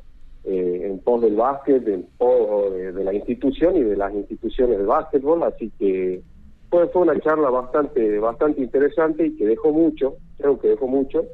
eh, 0.48 0.82
en 0.84 1.00
pos 1.00 1.22
del 1.22 1.34
básquet, 1.34 1.88
en 1.88 2.06
pos 2.16 2.72
de, 2.72 2.92
la 3.02 3.12
institución 3.12 3.76
y 3.76 3.82
de 3.82 3.96
las 3.96 4.14
instituciones 4.14 4.78
de 4.78 4.84
básquetbol, 4.84 5.42
así 5.42 5.72
que 5.76 6.22
fue, 6.70 6.88
una 6.94 7.18
charla 7.18 7.50
bastante, 7.50 8.20
bastante 8.20 8.62
interesante 8.62 9.26
y 9.26 9.36
que 9.36 9.44
dejó 9.44 9.72
mucho, 9.72 10.14
creo 10.38 10.56
que 10.60 10.68
dejó 10.68 10.86
mucho, 10.86 11.24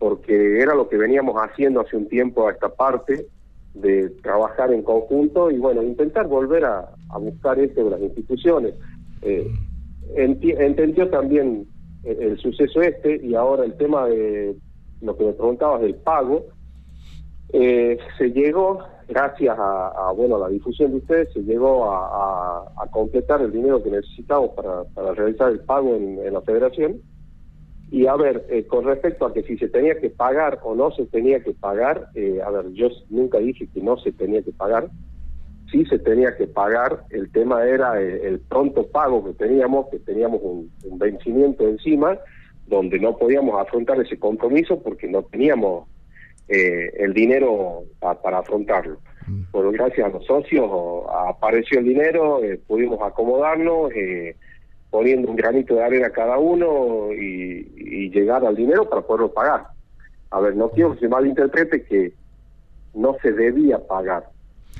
porque 0.00 0.60
era 0.60 0.74
lo 0.74 0.88
que 0.88 0.96
veníamos 0.96 1.36
haciendo 1.36 1.82
hace 1.82 1.96
un 1.96 2.08
tiempo 2.08 2.48
a 2.48 2.52
esta 2.52 2.68
parte 2.68 3.28
de 3.74 4.10
trabajar 4.22 4.72
en 4.72 4.82
conjunto 4.82 5.52
y 5.52 5.58
bueno, 5.58 5.80
intentar 5.84 6.26
volver 6.26 6.64
a, 6.64 6.90
buscar 7.20 7.60
esto 7.60 7.84
de 7.84 7.90
las 7.90 8.00
instituciones. 8.00 8.74
Eh, 9.22 9.48
entendió 10.16 11.08
también 11.10 11.64
el, 12.02 12.22
el, 12.22 12.38
suceso 12.38 12.80
este 12.80 13.24
y 13.24 13.36
ahora 13.36 13.64
el 13.64 13.76
tema 13.76 14.06
de 14.06 14.56
lo 15.00 15.16
que 15.16 15.26
me 15.26 15.32
preguntabas 15.32 15.80
del 15.80 15.94
pago, 15.94 16.46
eh, 17.52 17.98
se 18.18 18.30
llegó, 18.30 18.84
gracias 19.08 19.56
a, 19.58 20.12
bueno 20.14 20.38
la 20.38 20.48
difusión 20.48 20.90
de 20.90 20.98
ustedes, 20.98 21.32
se 21.32 21.40
llegó 21.40 21.90
a, 21.90 22.64
completar 22.90 23.40
el 23.42 23.52
dinero 23.52 23.82
que 23.82 23.90
necesitamos 23.90 24.50
para, 24.50 24.84
para 24.94 25.12
realizar 25.12 25.52
el 25.52 25.60
pago 25.60 25.94
en, 25.94 26.32
la 26.32 26.40
federación. 26.40 27.00
Y 27.90 28.06
a 28.06 28.16
ver, 28.16 28.44
eh, 28.50 28.66
con 28.66 28.84
respecto 28.84 29.24
a 29.24 29.32
que 29.32 29.42
si 29.44 29.56
se 29.56 29.68
tenía 29.68 29.98
que 29.98 30.10
pagar 30.10 30.58
o 30.62 30.74
no 30.74 30.90
se 30.90 31.06
tenía 31.06 31.40
que 31.42 31.52
pagar, 31.52 32.08
eh, 32.14 32.40
a 32.44 32.50
ver, 32.50 32.72
yo 32.72 32.88
nunca 33.08 33.38
dije 33.38 33.68
que 33.72 33.80
no 33.80 33.96
se 33.98 34.12
tenía 34.12 34.42
que 34.42 34.52
pagar, 34.52 34.90
sí 35.70 35.84
se 35.86 35.98
tenía 35.98 36.36
que 36.36 36.46
pagar, 36.46 37.04
el 37.10 37.30
tema 37.30 37.64
era 37.64 38.00
el, 38.00 38.40
pronto 38.40 38.86
pago 38.88 39.24
que 39.24 39.32
teníamos, 39.34 39.88
que 39.90 39.98
teníamos 40.00 40.40
un, 40.42 40.70
un 40.84 40.98
vencimiento 40.98 41.66
encima, 41.68 42.18
donde 42.66 42.98
no 42.98 43.16
podíamos 43.16 43.60
afrontar 43.60 44.00
ese 44.00 44.18
compromiso 44.18 44.82
porque 44.82 45.08
no 45.08 45.22
teníamos 45.22 45.86
eh, 46.48 46.90
el 46.98 47.12
dinero 47.12 47.84
para 48.00 48.38
afrontarlo. 48.38 48.98
Mm. 49.26 49.42
Bueno, 49.52 49.70
gracias 49.72 50.06
a 50.06 50.10
los 50.10 50.24
socios 50.24 50.70
apareció 51.28 51.78
el 51.78 51.84
dinero, 51.84 52.42
eh, 52.42 52.58
pudimos 52.66 53.00
acomodarnos, 53.02 53.92
eh, 53.92 54.34
poniendo 54.90 55.28
un 55.28 55.36
granito 55.36 55.74
de 55.74 55.84
arena 55.84 56.10
cada 56.10 56.38
uno 56.38 57.12
y, 57.12 58.08
llegar 58.10 58.44
al 58.44 58.56
dinero 58.56 58.88
para 58.88 59.02
poderlo 59.02 59.32
pagar. 59.32 59.66
A 60.30 60.40
ver, 60.40 60.56
no 60.56 60.70
quiero 60.70 60.94
que 60.94 61.00
se 61.00 61.08
malinterprete 61.08 61.84
que 61.84 62.14
no 62.94 63.16
se 63.22 63.32
debía 63.32 63.78
pagar. 63.86 64.30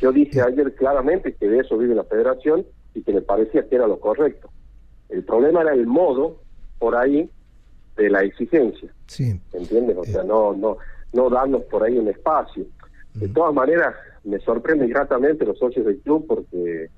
Yo 0.01 0.13
dije 0.13 0.41
ayer 0.41 0.75
claramente 0.75 1.35
que 1.35 1.47
de 1.47 1.61
eso 1.61 1.77
vive 1.77 1.95
la 1.95 2.05
federación 2.05 2.65
y 2.95 3.03
que 3.03 3.13
me 3.13 3.21
parecía 3.21 3.69
que 3.69 3.77
era 3.77 3.87
lo 3.87 4.01
correcto. 4.01 4.51
El 5.11 5.25
problema 5.25 5.61
era 5.61 5.75
el 5.75 5.87
modo 5.87 6.41
por 6.79 6.97
ahí 6.97 7.31
de 7.97 8.09
la 8.09 8.23
exigencia. 8.23 8.93
Sí. 9.07 9.39
¿Entiendes? 9.53 9.97
O 9.99 10.05
sea, 10.05 10.23
no, 10.23 10.55
no, 10.55 10.79
no 11.13 11.31
darnos 11.31 11.63
por 11.65 11.85
ahí 11.85 11.99
un 11.99 12.09
espacio. 12.09 12.67
De 13.15 13.29
todas 13.29 13.55
maneras, 13.55 13.95
me 14.25 14.39
sorprende 14.41 14.87
gratamente 14.87 15.45
los 15.45 15.59
socios 15.59 15.87
del 15.87 15.99
club 15.99 16.27
porque 16.29 16.89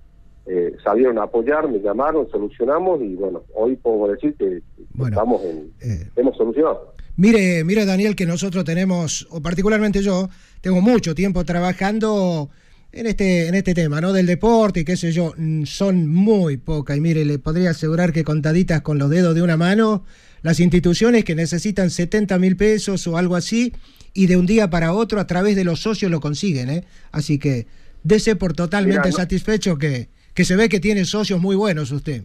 eh, 0.46 0.76
salieron 0.82 1.18
a 1.18 1.24
apoyar, 1.24 1.68
me 1.68 1.80
llamaron, 1.80 2.28
solucionamos 2.30 3.00
y 3.02 3.14
bueno, 3.14 3.42
hoy 3.54 3.76
puedo 3.76 4.12
decir 4.12 4.34
que 4.34 4.62
estamos 5.06 5.42
en, 5.44 5.72
eh, 5.80 6.08
hemos 6.16 6.36
solucionado. 6.36 6.94
Mire, 7.16 7.64
mire 7.64 7.84
Daniel, 7.84 8.16
que 8.16 8.26
nosotros 8.26 8.64
tenemos, 8.64 9.28
o 9.30 9.40
particularmente 9.40 10.02
yo, 10.02 10.28
tengo 10.60 10.80
mucho 10.80 11.14
tiempo 11.14 11.44
trabajando 11.44 12.50
en 12.92 13.06
este, 13.06 13.48
en 13.48 13.54
este 13.54 13.74
tema, 13.74 14.00
¿no? 14.00 14.12
Del 14.12 14.26
deporte 14.26 14.80
y 14.80 14.84
qué 14.84 14.96
sé 14.96 15.12
yo, 15.12 15.34
mm, 15.36 15.64
son 15.64 16.08
muy 16.08 16.56
pocas. 16.56 16.96
Y 16.96 17.00
mire, 17.00 17.24
le 17.24 17.38
podría 17.38 17.70
asegurar 17.70 18.12
que 18.12 18.24
contaditas 18.24 18.80
con 18.80 18.98
los 18.98 19.10
dedos 19.10 19.34
de 19.34 19.42
una 19.42 19.56
mano, 19.56 20.04
las 20.42 20.60
instituciones 20.60 21.24
que 21.24 21.34
necesitan 21.34 21.90
70 21.90 22.38
mil 22.38 22.56
pesos 22.56 23.06
o 23.06 23.16
algo 23.16 23.36
así, 23.36 23.72
y 24.12 24.26
de 24.26 24.36
un 24.36 24.46
día 24.46 24.70
para 24.70 24.92
otro 24.92 25.20
a 25.20 25.26
través 25.26 25.56
de 25.56 25.64
los 25.64 25.80
socios 25.82 26.10
lo 26.10 26.20
consiguen, 26.20 26.70
¿eh? 26.70 26.84
Así 27.12 27.38
que 27.38 27.66
dese 28.02 28.36
por 28.36 28.54
totalmente 28.54 29.12
satisfecho 29.12 29.76
que, 29.78 30.08
que 30.34 30.44
se 30.44 30.56
ve 30.56 30.68
que 30.68 30.80
tiene 30.80 31.04
socios 31.04 31.40
muy 31.40 31.56
buenos 31.56 31.92
usted. 31.92 32.22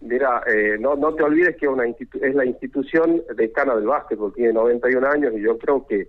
Mira, 0.00 0.42
eh, 0.46 0.78
no, 0.80 0.96
no 0.96 1.14
te 1.14 1.22
olvides 1.22 1.56
que 1.56 1.68
una 1.68 1.84
es 1.84 2.34
la 2.34 2.46
institución 2.46 3.22
decana 3.36 3.74
del 3.76 3.86
básquetbol, 3.86 4.32
tiene 4.32 4.54
91 4.54 5.06
años 5.06 5.34
y 5.36 5.42
yo 5.42 5.58
creo 5.58 5.86
que 5.86 6.08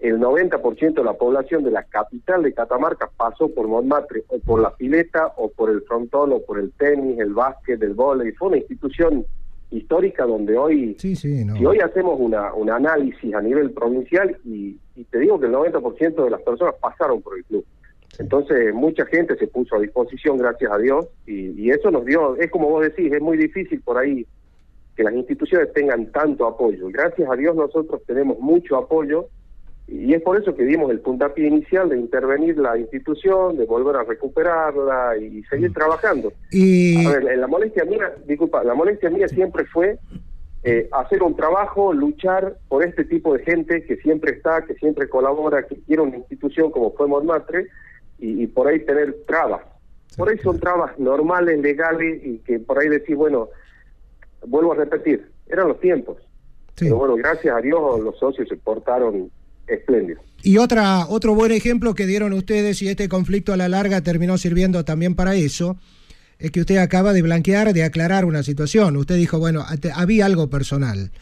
el 0.00 0.18
90% 0.18 0.94
de 0.94 1.04
la 1.04 1.14
población 1.14 1.62
de 1.62 1.70
la 1.70 1.84
capital 1.84 2.42
de 2.42 2.52
Catamarca 2.52 3.08
pasó 3.16 3.48
por 3.54 3.68
Montmartre, 3.68 4.24
o 4.28 4.40
por 4.40 4.60
la 4.60 4.74
pileta, 4.74 5.32
o 5.36 5.50
por 5.50 5.70
el 5.70 5.82
frontón, 5.82 6.32
o 6.32 6.42
por 6.42 6.58
el 6.58 6.72
tenis, 6.72 7.20
el 7.20 7.32
básquet, 7.32 7.80
el 7.80 7.94
vóley. 7.94 8.32
Fue 8.32 8.48
una 8.48 8.56
institución 8.56 9.24
histórica 9.72 10.24
donde 10.24 10.56
hoy, 10.56 10.96
si 10.98 11.64
hoy 11.64 11.78
hacemos 11.78 12.20
una, 12.20 12.52
un 12.54 12.70
análisis 12.70 13.34
a 13.34 13.40
nivel 13.40 13.72
provincial, 13.72 14.36
y, 14.44 14.78
te 15.10 15.18
digo 15.18 15.40
que 15.40 15.46
el 15.46 15.52
90% 15.52 16.24
de 16.24 16.30
las 16.30 16.42
personas 16.42 16.74
pasaron 16.80 17.22
por 17.22 17.36
el 17.36 17.44
club. 17.44 17.64
Entonces, 18.18 18.74
mucha 18.74 19.06
gente 19.06 19.36
se 19.36 19.46
puso 19.46 19.76
a 19.76 19.80
disposición, 19.80 20.36
gracias 20.36 20.70
a 20.70 20.78
Dios, 20.78 21.06
y, 21.26 21.60
y 21.60 21.70
eso 21.70 21.90
nos 21.90 22.04
dio, 22.04 22.36
es 22.36 22.50
como 22.50 22.68
vos 22.68 22.82
decís, 22.82 23.10
es 23.12 23.20
muy 23.20 23.38
difícil 23.38 23.80
por 23.80 23.98
ahí 23.98 24.26
que 24.94 25.02
las 25.02 25.14
instituciones 25.14 25.72
tengan 25.72 26.12
tanto 26.12 26.46
apoyo. 26.46 26.88
Gracias 26.88 27.28
a 27.28 27.34
Dios 27.34 27.56
nosotros 27.56 28.02
tenemos 28.06 28.38
mucho 28.38 28.76
apoyo 28.76 29.28
y 29.88 30.14
es 30.14 30.22
por 30.22 30.40
eso 30.40 30.54
que 30.54 30.64
dimos 30.64 30.90
el 30.90 31.00
puntapié 31.00 31.48
inicial 31.48 31.88
de 31.88 31.98
intervenir 31.98 32.56
la 32.56 32.78
institución, 32.78 33.56
de 33.56 33.66
volver 33.66 33.96
a 33.96 34.04
recuperarla 34.04 35.16
y 35.18 35.42
seguir 35.44 35.70
mm. 35.70 35.74
trabajando. 35.74 36.32
Y... 36.50 37.04
A 37.04 37.10
ver, 37.10 37.38
la 37.38 37.46
molestia 37.46 37.84
mía, 37.84 38.12
disculpa, 38.26 38.64
la 38.64 38.74
molestia 38.74 39.10
mía 39.10 39.28
siempre 39.28 39.64
fue 39.66 39.98
eh, 40.64 40.88
hacer 40.92 41.22
un 41.22 41.34
trabajo, 41.34 41.92
luchar 41.92 42.56
por 42.68 42.84
este 42.84 43.04
tipo 43.04 43.36
de 43.36 43.44
gente 43.44 43.84
que 43.84 43.96
siempre 43.96 44.32
está, 44.32 44.64
que 44.64 44.74
siempre 44.74 45.08
colabora, 45.08 45.66
que 45.66 45.76
quiere 45.82 46.02
una 46.02 46.16
institución 46.16 46.70
como 46.70 46.92
fue 46.92 47.08
Montmartre 47.08 47.66
y, 48.18 48.46
por 48.46 48.68
ahí 48.68 48.78
tener 48.84 49.24
trabas. 49.26 49.62
Por 50.16 50.28
ahí 50.28 50.38
son 50.38 50.60
trabas 50.60 50.96
normales, 51.00 51.58
legales 51.58 52.20
y 52.24 52.38
que 52.38 52.60
por 52.60 52.78
ahí 52.78 52.88
decir, 52.88 53.16
bueno, 53.16 53.48
vuelvo 54.46 54.72
a 54.72 54.76
repetir, 54.76 55.28
eran 55.48 55.66
los 55.66 55.80
tiempos. 55.80 56.18
Pero 56.78 56.96
bueno, 56.96 57.16
gracias 57.16 57.56
a 57.56 57.60
Dios 57.60 58.00
los 58.00 58.16
socios 58.18 58.48
se 58.48 58.56
portaron 58.56 59.30
espléndido. 59.72 60.20
Y 60.42 60.58
otra, 60.58 61.06
otro 61.08 61.34
buen 61.34 61.52
ejemplo 61.52 61.94
que 61.94 62.06
dieron 62.06 62.32
ustedes, 62.32 62.82
y 62.82 62.88
este 62.88 63.08
conflicto 63.08 63.52
a 63.52 63.56
la 63.56 63.68
larga 63.68 64.00
terminó 64.02 64.38
sirviendo 64.38 64.84
también 64.84 65.14
para 65.14 65.34
eso, 65.34 65.78
es 66.38 66.50
que 66.50 66.60
usted 66.60 66.78
acaba 66.78 67.12
de 67.12 67.22
blanquear, 67.22 67.72
de 67.72 67.84
aclarar 67.84 68.24
una 68.24 68.42
situación. 68.42 68.96
Usted 68.96 69.16
dijo, 69.16 69.38
bueno, 69.38 69.64
había 69.94 70.26
algo 70.26 70.50
personal. 70.50 71.12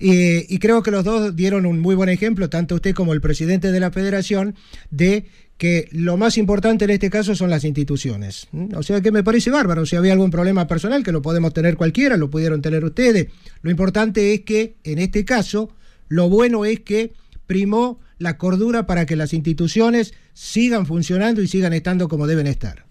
y 0.00 0.58
creo 0.58 0.82
que 0.82 0.90
los 0.90 1.04
dos 1.04 1.36
dieron 1.36 1.66
un 1.66 1.78
muy 1.78 1.94
buen 1.94 2.08
ejemplo, 2.08 2.50
tanto 2.50 2.74
usted 2.74 2.94
como 2.94 3.12
el 3.12 3.20
presidente 3.20 3.70
de 3.70 3.78
la 3.78 3.92
federación, 3.92 4.56
de 4.90 5.26
que 5.56 5.88
lo 5.92 6.16
más 6.16 6.36
importante 6.36 6.84
en 6.84 6.90
este 6.90 7.10
caso 7.10 7.34
son 7.34 7.50
las 7.50 7.64
instituciones. 7.64 8.48
O 8.74 8.82
sea 8.82 9.00
que 9.00 9.12
me 9.12 9.22
parece 9.22 9.50
bárbaro. 9.50 9.86
Si 9.86 9.94
había 9.96 10.12
algún 10.12 10.30
problema 10.30 10.66
personal, 10.66 11.04
que 11.04 11.12
lo 11.12 11.22
podemos 11.22 11.52
tener 11.54 11.76
cualquiera, 11.76 12.16
lo 12.16 12.30
pudieron 12.30 12.60
tener 12.60 12.84
ustedes. 12.84 13.28
Lo 13.62 13.70
importante 13.70 14.34
es 14.34 14.40
que, 14.40 14.74
en 14.82 14.98
este 14.98 15.24
caso, 15.24 15.70
lo 16.08 16.28
bueno 16.28 16.64
es 16.64 16.80
que 16.80 17.12
primó 17.46 18.00
la 18.18 18.38
cordura 18.38 18.86
para 18.86 19.06
que 19.06 19.16
las 19.16 19.32
instituciones 19.32 20.14
sigan 20.32 20.86
funcionando 20.86 21.40
y 21.42 21.46
sigan 21.46 21.72
estando 21.72 22.08
como 22.08 22.26
deben 22.26 22.46
estar. 22.46 22.84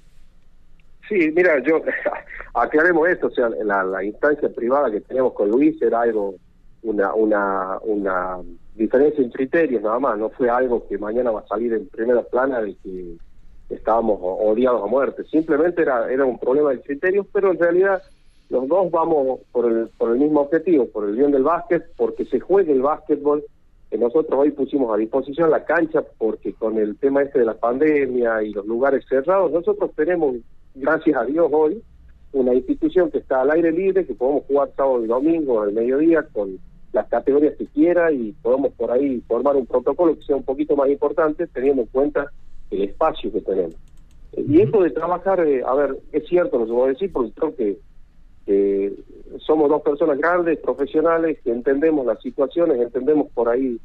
Sí, 1.08 1.32
mira, 1.36 1.62
yo 1.64 1.82
aclaremos 2.54 3.10
esto, 3.10 3.28
o 3.28 3.32
sea, 3.32 3.50
la, 3.50 4.04
instancia 4.04 4.50
privada 4.50 4.92
que 4.92 5.02
tenemos 5.02 5.34
con 5.34 5.50
Luis 5.50 5.82
era 5.82 6.02
algo, 6.02 6.36
una, 6.84 7.14
una, 7.14 7.78
una 7.82 8.38
diferencia 8.76 9.24
en 9.24 9.32
criterios 9.32 9.84
nada 9.84 10.00
más, 10.00 10.18
no 10.18 10.30
fue 10.30 10.50
algo 10.50 10.88
que 10.88 10.98
mañana 10.98 11.32
va 11.32 11.42
a 11.42 11.48
salir 11.48 11.74
en 11.74 11.88
primera 11.88 12.22
plana 12.24 12.62
de 12.62 12.76
que 12.84 13.18
estábamos 13.70 14.20
odiados 14.22 14.84
a 14.84 14.88
muerte, 14.88 15.24
simplemente 15.26 15.82
era, 15.82 16.12
era 16.12 16.26
un 16.26 16.40
problema 16.40 16.72
de 16.72 16.82
criterios, 16.82 17.26
pero 17.34 17.52
en 17.52 17.60
realidad 17.60 18.02
los 18.50 18.68
dos 18.68 18.92
vamos 18.92 19.40
por 19.52 19.66
el, 19.66 19.88
por 19.98 20.12
el 20.12 20.20
mismo 20.20 20.42
objetivo, 20.42 20.88
por 20.88 21.10
el 21.10 21.16
bien 21.16 21.32
del 21.32 21.44
básquet, 21.44 21.84
porque 21.98 22.26
se 22.26 22.40
juegue 22.40 22.72
el 22.72 22.82
básquetbol 22.82 23.44
nosotros 23.98 24.40
hoy 24.40 24.52
pusimos 24.52 24.94
a 24.94 24.98
disposición 24.98 25.52
la 25.52 25.66
cancha 25.66 26.04
porque 26.18 26.54
con 26.54 26.78
el 26.78 26.98
tema 26.98 27.22
este 27.22 27.40
de 27.40 27.46
la 27.46 27.56
pandemia 27.56 28.44
y 28.44 28.52
los 28.52 28.66
lugares 28.66 29.06
cerrados, 29.08 29.52
nosotros 29.52 29.92
tenemos, 29.96 30.36
gracias 30.76 31.16
a 31.16 31.26
Dios 31.26 31.48
hoy, 31.52 31.82
una 32.32 32.54
institución 32.54 33.12
que 33.12 33.20
está 33.20 33.42
al 33.42 33.52
aire 33.52 33.72
libre, 33.72 34.06
que 34.06 34.16
podemos 34.16 34.46
jugar 34.46 34.72
sábado 34.76 35.04
y 35.04 35.08
domingo 35.08 35.62
al 35.62 35.74
mediodía 35.74 36.24
con 36.32 36.58
las 36.92 37.08
categorías 37.08 37.56
que 37.58 37.68
quiera 37.68 38.12
y 38.12 38.32
podemos 38.42 38.74
por 38.74 38.92
ahí 38.92 39.22
formar 39.28 39.56
un 39.56 39.66
protocolo 39.66 40.16
que 40.16 40.24
sea 40.24 40.36
un 40.36 40.44
poquito 40.44 40.76
más 40.76 40.90
importante 40.90 41.48
teniendo 41.48 41.84
en 41.84 41.88
cuenta 41.90 42.28
el 42.72 42.84
espacio 42.84 43.32
que 43.32 43.42
tenemos. 43.42 43.76
Y 44.36 44.62
esto 44.62 44.82
de 44.82 44.90
trabajar, 44.90 45.46
eh, 45.46 45.62
a 45.66 45.76
ver, 45.76 45.98
es 46.12 46.28
cierto, 46.28 46.58
lo 46.58 46.66
que 46.66 46.72
voy 46.72 46.86
a 46.86 46.94
decir, 46.94 47.12
porque 47.12 47.32
creo 47.32 47.56
que 47.56 47.78
somos 49.40 49.70
dos 49.70 49.82
personas 49.82 50.18
grandes, 50.18 50.60
profesionales, 50.60 51.38
que 51.44 51.52
entendemos 51.52 52.06
las 52.06 52.22
situaciones, 52.22 52.80
entendemos 52.80 53.28
por 53.34 53.50
ahí 53.50 53.80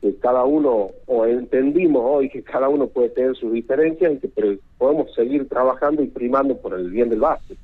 que 0.00 0.14
cada 0.16 0.44
uno, 0.44 0.90
o 1.06 1.26
entendimos 1.26 2.02
hoy 2.04 2.30
que 2.30 2.42
cada 2.42 2.68
uno 2.68 2.86
puede 2.86 3.08
tener 3.10 3.36
sus 3.36 3.52
diferencias 3.52 4.12
y 4.14 4.18
que 4.18 4.58
podemos 4.78 5.12
seguir 5.14 5.48
trabajando 5.48 6.02
y 6.02 6.06
primando 6.06 6.56
por 6.56 6.78
el 6.78 6.90
bien 6.90 7.08
del 7.08 7.20
básquet. 7.20 7.58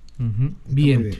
bien. 0.67 1.11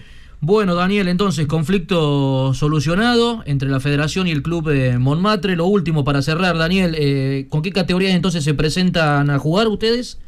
Bueno, 0.41 0.75
Daniel, 0.75 1.09
entonces, 1.09 1.47
conflicto 1.47 2.53
solucionado 2.53 3.43
entre 3.47 3.69
la 3.71 3.81
federación 3.81 4.27
y 4.27 4.31
el 4.31 4.43
club 4.43 4.69
de 4.69 4.99
Montmartre. 4.99 5.57
Lo 5.57 5.67
último 5.67 6.05
para 6.05 6.21
cerrar, 6.21 6.59
Daniel, 6.59 6.95
eh, 6.99 7.47
¿con 7.49 7.63
qué 7.63 7.73
categorías 7.73 8.15
entonces 8.15 8.45
se 8.45 8.53
presentan 8.53 9.31
a 9.31 9.39
jugar 9.39 9.69
ustedes? 9.69 10.21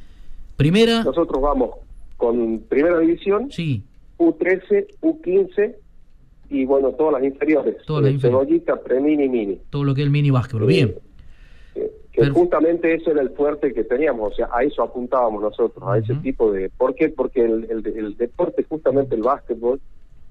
Primera. 0.56 1.04
Nosotros 1.04 1.42
vamos 1.42 1.70
con 2.16 2.60
primera 2.60 2.98
división. 2.98 3.50
Sí. 3.50 3.82
U13, 4.18 4.86
U15 5.02 5.74
y 6.48 6.64
bueno, 6.64 6.92
todas 6.92 7.14
las 7.14 7.24
inferiores. 7.24 7.76
Todas 7.86 8.12
las 8.12 8.20
Cebollita, 8.20 8.80
pre-mini, 8.80 9.28
mini. 9.28 9.60
Todo 9.70 9.84
lo 9.84 9.94
que 9.94 10.02
es 10.02 10.06
el 10.06 10.12
mini 10.12 10.30
básquetbol, 10.30 10.66
bien. 10.66 10.94
que 12.12 12.30
justamente 12.30 12.94
eso 12.94 13.10
era 13.10 13.20
el 13.20 13.30
fuerte 13.30 13.72
que 13.74 13.84
teníamos, 13.84 14.32
o 14.32 14.36
sea, 14.36 14.48
a 14.52 14.62
eso 14.62 14.82
apuntábamos 14.82 15.42
nosotros, 15.42 15.84
a 15.86 15.98
ese 15.98 16.14
tipo 16.16 16.52
de... 16.52 16.70
¿Por 16.70 16.94
qué? 16.94 17.08
Porque 17.08 17.44
el, 17.44 17.66
el, 17.70 18.16
deporte, 18.16 18.64
justamente 18.64 19.16
el 19.16 19.22
básquetbol, 19.22 19.80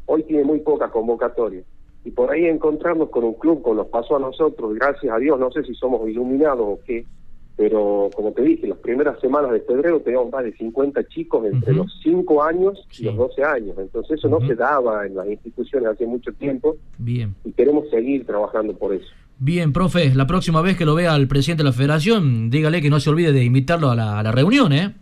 hoy 0.06 0.24
tiene 0.24 0.44
muy 0.44 0.60
poca 0.60 0.90
convocatoria. 0.90 1.62
Y 2.04 2.12
por 2.12 2.32
ahí 2.32 2.46
encontrarnos 2.46 3.10
con 3.10 3.24
un 3.24 3.34
club, 3.34 3.62
como 3.62 3.76
nos 3.76 3.88
pasó 3.88 4.16
a 4.16 4.20
nosotros, 4.20 4.74
gracias 4.76 5.14
a 5.14 5.18
Dios, 5.18 5.40
no 5.40 5.52
sé 5.52 5.64
si 5.64 5.74
somos 5.76 6.08
iluminados 6.08 6.62
o 6.62 6.80
qué, 6.86 7.06
pero 7.58 8.10
como 8.14 8.34
te 8.34 8.42
dije, 8.42 8.68
las 8.68 8.80
primeras 8.80 9.20
semanas 9.22 9.52
de 9.52 9.62
febrero 9.62 10.02
teníamos 10.02 10.32
más 10.32 10.44
de 10.44 10.52
50 10.54 11.08
chicos 11.08 11.46
entre 11.46 11.74
los 11.74 12.00
5 12.04 12.44
años 12.44 12.86
y 13.00 13.04
los 13.06 13.16
12 13.16 13.44
años. 13.44 13.76
Entonces 13.78 14.20
eso 14.20 14.28
no 14.28 14.46
se 14.46 14.56
daba 14.56 15.06
en 15.06 15.16
las 15.16 15.28
instituciones 15.28 15.90
hace 15.90 16.06
mucho 16.06 16.34
tiempo. 16.34 16.76
Bien. 16.98 17.34
Y 17.46 17.52
queremos 17.54 17.90
seguir 17.90 18.26
trabajando 18.26 18.74
por 18.74 18.94
eso. 18.94 19.08
Bien, 19.38 19.72
profe, 19.72 20.14
la 20.14 20.28
próxima 20.28 20.62
vez 20.62 20.78
que 20.78 20.86
lo 20.86 20.96
vea 20.96 21.16
el 21.16 21.28
presidente 21.28 21.64
de 21.64 21.70
la 21.70 21.74
federación, 21.74 22.50
dígale 22.50 22.82
que 22.82 22.90
no 22.90 23.00
se 23.00 23.10
olvide 23.10 23.32
de 23.32 23.44
invitarlo 23.44 23.90
a 23.90 23.96
la, 23.96 24.32
reunión, 24.32 24.74
¿eh? 24.74 24.94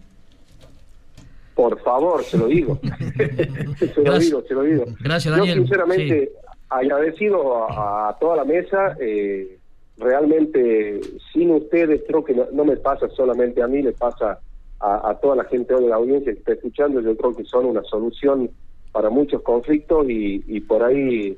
Por 1.55 1.79
favor, 1.81 2.23
se 2.23 2.37
lo 2.37 2.47
digo. 2.47 2.79
se 3.79 4.03
lo 4.03 4.19
digo, 4.19 4.43
se 4.47 4.53
lo 4.53 4.63
digo. 4.63 4.85
Gracias, 4.99 5.35
Daniel. 5.35 5.57
Yo 5.57 5.61
sinceramente 5.63 6.31
agradecido 6.69 7.71
a, 7.71 8.15
toda 8.19 8.37
la 8.37 8.45
mesa. 8.45 8.95
Eh, 8.99 9.57
realmente 9.97 11.01
sin 11.31 11.51
ustedes 11.51 12.01
creo 12.07 12.23
que 12.23 12.33
no, 12.33 12.65
me 12.65 12.77
pasa 12.77 13.07
solamente 13.09 13.61
a 13.61 13.67
mí, 13.67 13.81
le 13.81 13.93
pasa 13.93 14.39
a, 14.79 15.17
toda 15.21 15.37
la 15.37 15.45
gente 15.45 15.73
hoy 15.73 15.83
de 15.83 15.89
la 15.89 15.95
audiencia 15.95 16.33
que 16.33 16.39
está 16.39 16.53
escuchando, 16.53 16.99
yo 16.99 17.15
creo 17.15 17.33
que 17.33 17.45
son 17.45 17.65
una 17.65 17.83
solución 17.83 18.49
para 18.91 19.09
muchos 19.09 19.41
conflictos 19.41 20.05
y, 20.09 20.59
por 20.61 20.83
ahí 20.83 21.37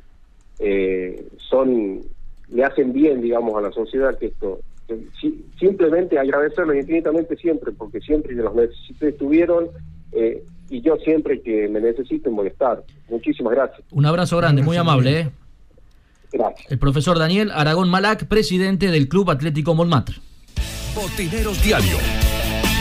eh, 0.60 1.28
son 1.38 2.02
le 2.50 2.63
hacen 2.63 2.94
bien, 2.94 3.22
digamos, 3.22 3.56
a 3.56 3.62
la 3.62 3.72
sociedad 3.72 4.18
que 4.18 4.28
esto 4.28 4.60
simplemente 5.60 6.20
agradecerles 6.20 6.82
infinitamente 6.82 7.36
siempre, 7.38 7.72
porque 7.72 8.00
siempre 8.02 8.34
los 8.34 8.54
necesité 8.54 9.10
estuvieron 9.10 9.70
eh, 10.12 10.44
y 10.70 10.82
yo 10.82 10.96
siempre 10.98 11.41
que 11.41 11.68
me 11.68 11.82
necesiten 11.82 12.36
voy 12.36 12.48
a 12.48 12.50
estar. 12.50 12.84
Muchísimas 13.10 13.54
gracias. 13.54 13.82
Un 13.91 14.06
abrazo 14.06 14.38
grande, 14.38 14.62
muy 14.62 14.78
amable. 14.78 15.20
¿eh? 15.20 15.32
El 16.70 16.80
profesor 16.80 17.20
Daniel 17.20 17.52
Aragón 17.52 17.90
Malac, 17.90 18.26
presidente 18.26 18.92
del 18.92 19.08
Club 19.08 19.32
Atlético 19.32 19.76
Montmartre. 19.76 20.16
Botineros 20.96 21.62
Diario, 21.64 21.98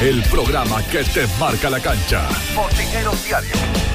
el 0.01 0.23
programa 0.25 0.83
que 0.91 1.03
te 1.05 1.27
marca 1.39 1.69
la 1.71 1.81
cancha. 1.81 2.29
Botineros 2.55 3.25
Diario. 3.25 3.94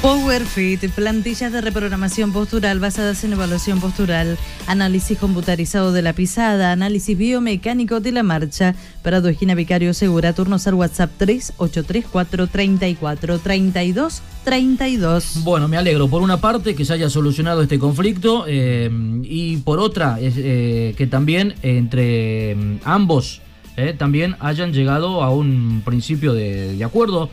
PowerFit, 0.00 0.88
plantillas 0.90 1.50
de 1.50 1.60
reprogramación 1.60 2.32
postural 2.32 2.78
basadas 2.78 3.24
en 3.24 3.32
evaluación 3.32 3.80
postural, 3.80 4.38
análisis 4.68 5.18
computarizado 5.18 5.92
de 5.92 6.02
la 6.02 6.12
pisada, 6.12 6.70
análisis 6.70 7.18
biomecánico 7.18 7.98
de 7.98 8.12
la 8.12 8.22
marcha. 8.22 8.76
Parado 9.02 9.28
Esquina 9.28 9.56
Vicario 9.56 9.92
Segura, 9.94 10.32
turnos 10.34 10.68
al 10.68 10.74
WhatsApp 10.74 11.10
3834 11.18 12.46
34 12.46 13.38
32 13.40 14.22
32. 14.44 15.42
Bueno, 15.42 15.66
me 15.66 15.76
alegro 15.76 16.06
por 16.06 16.22
una 16.22 16.40
parte 16.40 16.76
que 16.76 16.84
se 16.84 16.92
haya 16.92 17.10
solucionado 17.10 17.62
este 17.62 17.80
conflicto 17.80 18.44
eh, 18.46 18.88
y 19.24 19.56
por 19.58 19.80
otra 19.80 20.18
eh, 20.20 20.94
que 20.96 21.06
también 21.08 21.56
entre 21.62 22.54
mm, 22.54 22.76
ambos 22.84 23.42
eh, 23.76 23.96
también 23.98 24.36
hayan 24.38 24.72
llegado 24.72 25.24
a 25.24 25.30
un 25.30 25.82
principio 25.84 26.34
de 26.34 26.84
acuerdo. 26.84 27.30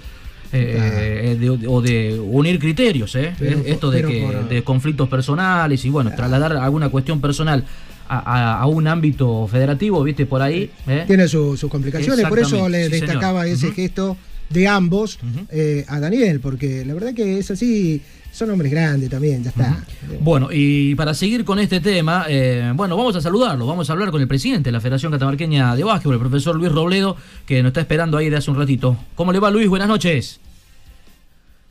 Eh, 0.54 1.32
eh, 1.34 1.36
de- 1.40 1.68
o 1.68 1.82
de 1.82 2.20
unir 2.20 2.60
criterios, 2.60 3.16
¿eh? 3.16 3.34
Pero- 3.38 3.60
esto 3.66 3.92
de, 3.92 4.04
que, 4.04 4.22
por- 4.22 4.48
de 4.50 4.64
conflictos 4.64 5.10
personales 5.10 5.84
y 5.86 5.90
bueno, 5.90 6.12
trasladar 6.16 6.56
alguna 6.58 6.90
cuestión 6.90 7.20
personal 7.20 7.64
a, 8.08 8.66
un 8.68 8.88
ámbito 8.88 9.48
federativo, 9.48 10.04
¿viste? 10.04 10.26
Por 10.28 10.42
ahí. 10.42 10.70
¿eh? 10.88 11.04
Tiene 11.08 11.28
su- 11.28 11.58
sus 11.58 11.70
complicaciones, 11.70 12.26
por 12.28 12.40
eso 12.40 12.70
le 12.70 12.86
sí, 12.86 12.92
destacaba 12.92 13.48
ese 13.48 13.72
gesto 13.72 14.16
de 14.50 14.68
ambos 14.68 15.20
eh, 15.52 15.86
a 15.88 16.00
Daniel, 16.00 16.40
porque 16.40 16.86
la 16.86 16.94
verdad 16.94 17.14
que 17.14 17.40
es 17.40 17.52
así, 17.52 18.02
son 18.32 18.50
hombres 18.52 18.72
grandes 18.72 19.10
también, 19.10 19.44
ya 19.44 19.50
está. 19.50 19.84
Bueno, 20.20 20.50
y 20.52 20.96
para 20.96 21.14
seguir 21.14 21.46
con 21.46 21.60
este 21.60 21.80
tema, 21.80 22.26
eh, 22.28 22.72
bueno, 22.76 22.98
vamos 22.98 23.16
a 23.16 23.22
saludarlo, 23.22 23.66
vamos 23.66 23.90
a 23.90 23.94
hablar 23.94 24.12
con 24.12 24.22
el 24.22 24.28
presidente 24.28 24.68
de 24.68 24.72
la 24.72 24.82
Federación 24.82 25.12
Catamarqueña 25.12 25.76
de 25.76 25.84
Básquetbol, 25.84 26.16
el 26.16 26.20
profesor 26.20 26.56
Luis 26.56 26.72
Robledo, 26.72 27.18
que 27.46 27.64
nos 27.64 27.70
está 27.70 27.82
esperando 27.82 28.18
ahí 28.18 28.30
de 28.30 28.38
hace 28.38 28.52
un 28.52 28.58
ratito. 28.58 28.98
¿Cómo 29.16 29.32
le 29.32 29.40
va 29.40 29.52
Luis? 29.52 29.70
Buenas 29.70 29.88
noches. 29.88 30.40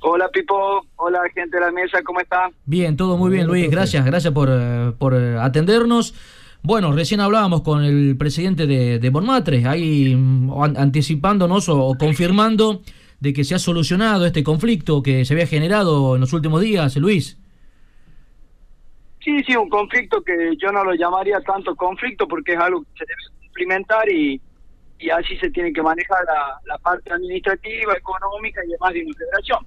Hola 0.01 0.29
Pipo, 0.29 0.85
hola 0.97 1.21
gente 1.35 1.57
de 1.57 1.65
la 1.65 1.71
mesa, 1.71 2.03
¿cómo 2.03 2.21
está? 2.21 2.51
Bien, 2.67 2.95
todo 2.95 3.17
muy 3.17 3.31
bien 3.31 3.45
Hola, 3.45 3.53
Luis, 3.53 3.71
gracias, 3.71 4.05
gracias 4.05 4.35
por, 4.35 4.51
eh, 4.51 4.93
por 4.99 5.15
atendernos. 5.15 6.15
Bueno, 6.67 6.93
recién 6.93 7.21
hablábamos 7.21 7.61
con 7.61 7.85
el 7.85 8.17
presidente 8.17 8.67
de, 8.67 8.99
de 8.99 9.11
Bonmatre, 9.11 9.67
ahí 9.67 10.17
mm, 10.17 10.51
an- 10.63 10.77
anticipándonos 10.79 11.69
o, 11.69 11.79
o 11.79 11.95
confirmando 11.99 12.81
de 13.21 13.35
que 13.35 13.45
se 13.45 13.55
ha 13.55 13.59
solucionado 13.59 14.25
este 14.25 14.43
conflicto 14.43 15.03
que 15.03 15.27
se 15.27 15.35
había 15.35 15.47
generado 15.47 16.15
en 16.15 16.23
los 16.23 16.33
últimos 16.33 16.63
días, 16.63 16.97
Luis. 16.97 17.39
Sí, 19.21 19.43
sí, 19.47 19.55
un 19.57 19.69
conflicto 19.69 20.23
que 20.23 20.55
yo 20.59 20.73
no 20.73 20.85
lo 20.85 20.95
llamaría 20.95 21.39
tanto 21.41 21.77
conflicto 21.77 22.27
porque 22.27 22.55
es 22.55 22.59
algo 22.59 22.81
que 22.83 22.89
se 22.99 23.05
debe 23.05 23.41
cumplimentar 23.47 24.09
y, 24.11 24.41
y 24.99 25.11
así 25.11 25.37
se 25.37 25.51
tiene 25.51 25.71
que 25.71 25.83
manejar 25.83 26.25
la, 26.27 26.61
la 26.67 26.79
parte 26.79 27.13
administrativa, 27.13 27.93
económica 27.95 28.63
y 28.67 28.71
demás 28.71 28.93
de 28.95 29.05
una 29.05 29.15
federación. 29.19 29.59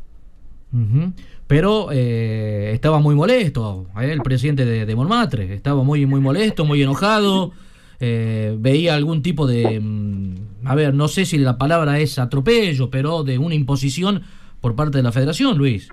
Ujú. 0.74 1.14
Pero 1.48 1.90
eh, 1.92 2.72
estaba 2.74 3.00
muy 3.00 3.16
molesto, 3.16 3.88
eh, 4.00 4.12
el 4.12 4.22
presidente 4.22 4.66
de, 4.66 4.86
de 4.86 5.54
estaba 5.54 5.84
muy, 5.84 6.06
muy 6.06 6.20
molesto, 6.20 6.66
muy 6.66 6.82
enojado, 6.82 7.54
eh, 8.00 8.56
veía 8.60 8.96
algún 8.96 9.22
tipo 9.22 9.48
de, 9.48 9.80
mm, 9.80 10.68
a 10.68 10.76
ver, 10.76 10.94
no 10.94 11.08
sé 11.08 11.26
si 11.26 11.38
la 11.38 11.58
palabra 11.58 12.00
es 12.00 12.20
atropello, 12.20 12.90
pero 12.90 13.24
de 13.24 13.38
una 13.38 13.56
imposición 13.56 14.24
por 14.62 14.76
parte 14.76 14.98
de 14.98 15.04
la 15.04 15.12
federación, 15.12 15.58
Luis. 15.58 15.90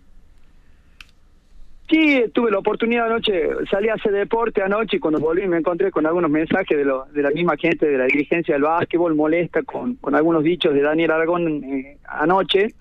Sí, 1.88 2.24
tuve 2.32 2.50
la 2.50 2.58
oportunidad 2.58 3.06
anoche, 3.06 3.50
salí 3.70 3.88
a 3.88 3.94
hacer 3.94 4.12
deporte 4.12 4.62
anoche 4.62 4.96
y 4.96 5.00
cuando 5.00 5.20
volví 5.20 5.46
me 5.46 5.58
encontré 5.58 5.90
con 5.90 6.06
algunos 6.06 6.30
mensajes 6.30 6.76
de, 6.76 6.84
lo, 6.84 7.04
de 7.12 7.22
la 7.22 7.30
misma 7.30 7.56
gente 7.56 7.86
de 7.86 7.98
la 7.98 8.06
dirigencia 8.06 8.54
del 8.54 8.62
básquetbol 8.62 9.14
molesta 9.14 9.62
con, 9.62 9.96
con 9.96 10.14
algunos 10.14 10.42
dichos 10.42 10.72
de 10.72 10.80
Daniel 10.80 11.10
Aragón 11.10 11.62
eh, 11.62 11.98
anoche. 12.08 12.74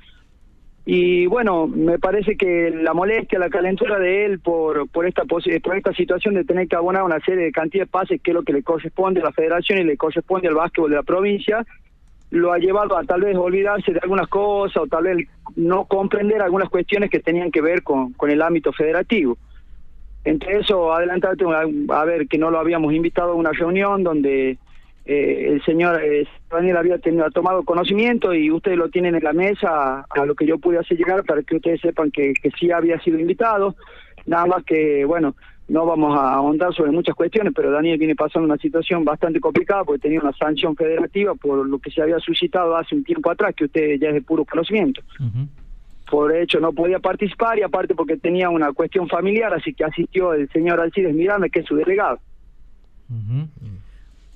Y 0.85 1.27
bueno, 1.27 1.67
me 1.67 1.97
parece 1.97 2.35
que 2.35 2.69
la 2.69 2.93
molestia, 2.93 3.39
la 3.39 3.49
calentura 3.49 3.99
de 3.99 4.25
él 4.25 4.39
por, 4.39 4.89
por, 4.89 5.05
esta, 5.05 5.23
por 5.23 5.41
esta 5.47 5.93
situación 5.93 6.33
de 6.33 6.43
tener 6.43 6.67
que 6.67 6.75
abonar 6.75 7.03
una 7.03 7.21
serie 7.21 7.45
de 7.45 7.51
cantidad 7.53 7.85
de 7.85 7.89
pases, 7.89 8.21
que 8.21 8.31
es 8.31 8.35
lo 8.35 8.43
que 8.43 8.51
le 8.51 8.63
corresponde 8.63 9.21
a 9.21 9.23
la 9.23 9.31
federación 9.31 9.79
y 9.79 9.83
le 9.85 9.95
corresponde 9.95 10.49
al 10.49 10.55
básquetbol 10.55 10.89
de 10.89 10.97
la 10.97 11.03
provincia, 11.03 11.65
lo 12.31 12.51
ha 12.51 12.57
llevado 12.57 12.97
a 12.97 13.03
tal 13.03 13.21
vez 13.21 13.37
olvidarse 13.37 13.93
de 13.93 13.99
algunas 13.99 14.27
cosas 14.27 14.83
o 14.83 14.87
tal 14.87 15.03
vez 15.03 15.27
no 15.55 15.85
comprender 15.85 16.41
algunas 16.41 16.69
cuestiones 16.69 17.09
que 17.09 17.19
tenían 17.19 17.51
que 17.51 17.61
ver 17.61 17.83
con, 17.83 18.11
con 18.13 18.29
el 18.29 18.41
ámbito 18.41 18.73
federativo. 18.73 19.37
Entre 20.25 20.57
eso, 20.57 20.91
adelantarte 20.93 21.45
a 21.89 22.05
ver 22.05 22.27
que 22.27 22.37
no 22.37 22.49
lo 22.49 22.59
habíamos 22.59 22.93
invitado 22.93 23.31
a 23.31 23.35
una 23.35 23.51
reunión 23.51 24.03
donde 24.03 24.57
eh, 25.05 25.49
el 25.49 25.63
señor 25.63 26.01
eh, 26.01 26.25
Daniel 26.49 26.77
había 26.77 26.97
tenido, 26.97 27.29
tomado 27.31 27.63
conocimiento 27.63 28.33
y 28.33 28.49
ustedes 28.49 28.77
lo 28.77 28.89
tienen 28.89 29.15
en 29.15 29.23
la 29.23 29.33
mesa 29.33 30.05
a 30.09 30.25
lo 30.25 30.33
que 30.35 30.45
yo 30.45 30.57
pude 30.57 30.79
hacer 30.79 30.97
llegar 30.97 31.23
para 31.25 31.43
que 31.43 31.57
ustedes 31.57 31.81
sepan 31.81 32.09
que, 32.09 32.33
que 32.33 32.51
sí 32.51 32.71
había 32.71 32.99
sido 33.01 33.19
invitado. 33.19 33.75
Nada 34.25 34.45
más 34.45 34.63
que, 34.63 35.03
bueno, 35.03 35.35
no 35.67 35.85
vamos 35.85 36.17
a 36.17 36.33
ahondar 36.33 36.73
sobre 36.73 36.91
muchas 36.91 37.15
cuestiones, 37.15 37.53
pero 37.55 37.71
Daniel 37.71 37.97
viene 37.97 38.15
pasando 38.15 38.45
una 38.45 38.57
situación 38.57 39.03
bastante 39.03 39.39
complicada 39.39 39.83
porque 39.83 40.01
tenía 40.01 40.21
una 40.21 40.33
sanción 40.33 40.75
federativa 40.75 41.35
por 41.35 41.67
lo 41.67 41.79
que 41.79 41.91
se 41.91 42.01
había 42.01 42.19
suscitado 42.19 42.75
hace 42.75 42.95
un 42.95 43.03
tiempo 43.03 43.29
atrás, 43.29 43.53
que 43.55 43.65
usted 43.65 43.99
ya 43.99 44.09
es 44.09 44.13
de 44.13 44.21
puro 44.21 44.45
conocimiento. 44.45 45.01
Por 46.09 46.35
hecho, 46.35 46.59
no 46.59 46.73
podía 46.73 46.99
participar 46.99 47.57
y 47.57 47.63
aparte 47.63 47.95
porque 47.95 48.17
tenía 48.17 48.49
una 48.49 48.71
cuestión 48.71 49.07
familiar, 49.07 49.53
así 49.53 49.73
que 49.73 49.83
asistió 49.83 50.33
el 50.33 50.49
señor 50.49 50.79
Alcides 50.79 51.15
Miranda, 51.15 51.49
que 51.49 51.61
es 51.61 51.65
su 51.65 51.75
delegado. 51.75 52.19
Ujú. 53.09 53.47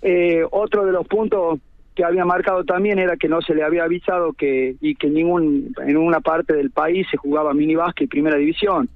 Eh, 0.02 0.44
otro 0.52 0.86
de 0.86 0.92
los 0.92 1.08
puntos 1.08 1.60
que 1.96 2.04
había 2.04 2.26
marcado 2.26 2.64
también 2.64 3.00
era 3.00 3.18
que 3.18 3.28
no 3.28 3.42
se 3.42 3.56
le 3.56 3.64
había 3.64 3.84
avisado 3.86 4.34
que 4.34 4.76
y 4.82 4.94
que 4.96 5.10
ningún 5.10 5.74
en 5.86 5.98
una 5.98 6.20
parte 6.22 6.54
del 6.54 6.70
país 6.70 7.08
se 7.10 7.18
jugaba 7.18 7.54
mini 7.56 7.76
básquet 7.76 8.06
y 8.06 8.08
primera 8.08 8.38
división. 8.38 8.88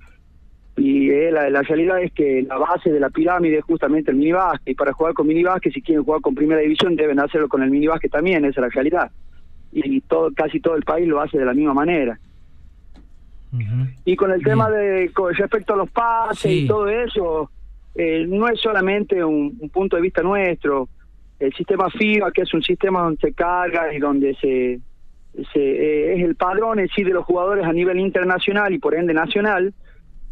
Y 0.77 1.09
eh, 1.09 1.31
la, 1.31 1.49
la 1.49 1.63
realidad 1.63 2.01
es 2.01 2.11
que 2.13 2.43
la 2.43 2.57
base 2.57 2.91
de 2.91 2.99
la 2.99 3.09
pirámide 3.09 3.57
es 3.57 3.63
justamente 3.65 4.11
el 4.11 4.17
mini 4.17 4.31
básquet 4.31 4.69
y 4.69 4.75
para 4.75 4.93
jugar 4.93 5.13
con 5.13 5.27
mini 5.27 5.43
básquet 5.43 5.73
si 5.73 5.81
quieren 5.81 6.03
jugar 6.03 6.21
con 6.21 6.35
primera 6.35 6.61
división 6.61 6.95
deben 6.95 7.19
hacerlo 7.19 7.49
con 7.49 7.61
el 7.63 7.71
mini 7.71 7.87
básquet 7.87 8.11
también 8.11 8.45
esa 8.45 8.61
es 8.61 8.67
la 8.67 8.69
realidad. 8.69 9.11
Y 9.71 10.01
todo 10.01 10.31
casi 10.35 10.59
todo 10.59 10.75
el 10.75 10.83
país 10.83 11.07
lo 11.07 11.19
hace 11.21 11.37
de 11.39 11.45
la 11.45 11.53
misma 11.53 11.73
manera. 11.73 12.19
Y 14.05 14.15
con 14.15 14.31
el 14.31 14.41
tema 14.43 14.69
de 14.69 15.11
con 15.13 15.33
respecto 15.33 15.73
a 15.73 15.77
los 15.77 15.89
pases 15.91 16.39
Sí. 16.39 16.63
y 16.63 16.67
todo 16.67 16.87
eso, 16.87 17.51
eh, 17.95 18.25
no 18.27 18.47
es 18.47 18.59
solamente 18.59 19.23
un, 19.23 19.57
un 19.59 19.69
punto 19.69 19.95
de 19.95 20.01
vista 20.01 20.21
nuestro. 20.21 20.89
El 21.39 21.53
sistema 21.53 21.89
FIBA, 21.89 22.31
que 22.31 22.43
es 22.43 22.53
un 22.53 22.61
sistema 22.61 23.01
donde 23.01 23.19
se 23.19 23.33
carga 23.33 23.93
y 23.93 23.99
donde 23.99 24.35
se, 24.35 24.79
eh, 25.55 26.13
es 26.15 26.23
el 26.23 26.35
padrón 26.35 26.79
en 26.79 26.87
sí 26.89 27.03
de 27.03 27.11
los 27.11 27.25
jugadores 27.25 27.65
a 27.65 27.73
nivel 27.73 27.99
internacional 27.99 28.73
y 28.73 28.79
por 28.79 28.95
ende 28.95 29.13
nacional, 29.13 29.73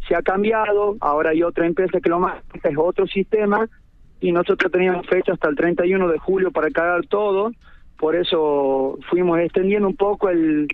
se 0.08 0.16
ha 0.16 0.22
cambiado. 0.22 0.98
Ahora 1.02 1.32
hay 1.32 1.44
otra 1.44 1.66
empresa 1.66 2.00
que 2.00 2.10
lo 2.10 2.20
maneja, 2.20 2.70
es 2.70 2.78
otro 2.78 3.08
sistema 3.08 3.68
y 4.22 4.32
nosotros 4.32 4.72
teníamos 4.72 5.08
fecha 5.08 5.34
hasta 5.34 5.50
el 5.50 5.56
31 5.56 6.08
de 6.10 6.20
julio 6.20 6.52
para 6.52 6.70
cargar 6.70 7.06
todo. 7.08 7.52
Por 7.98 8.16
eso 8.16 8.98
fuimos 9.10 9.40
extendiendo 9.40 9.88
un 9.88 9.96
poco 9.96 10.30
el, 10.30 10.68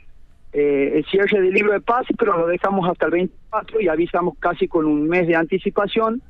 eh, 0.53 0.91
el 0.95 1.05
cierre 1.05 1.41
del 1.41 1.53
libro 1.53 1.73
de 1.73 1.81
pase, 1.81 2.13
pero 2.17 2.37
lo 2.37 2.47
dejamos 2.47 2.87
hasta 2.89 3.05
el 3.05 3.11
24 3.11 3.81
y 3.81 3.87
avisamos 3.87 4.37
casi 4.39 4.67
con 4.67 4.85
un 4.85 5.07
mes 5.07 5.27
de 5.27 5.35
anticipación 5.35 6.21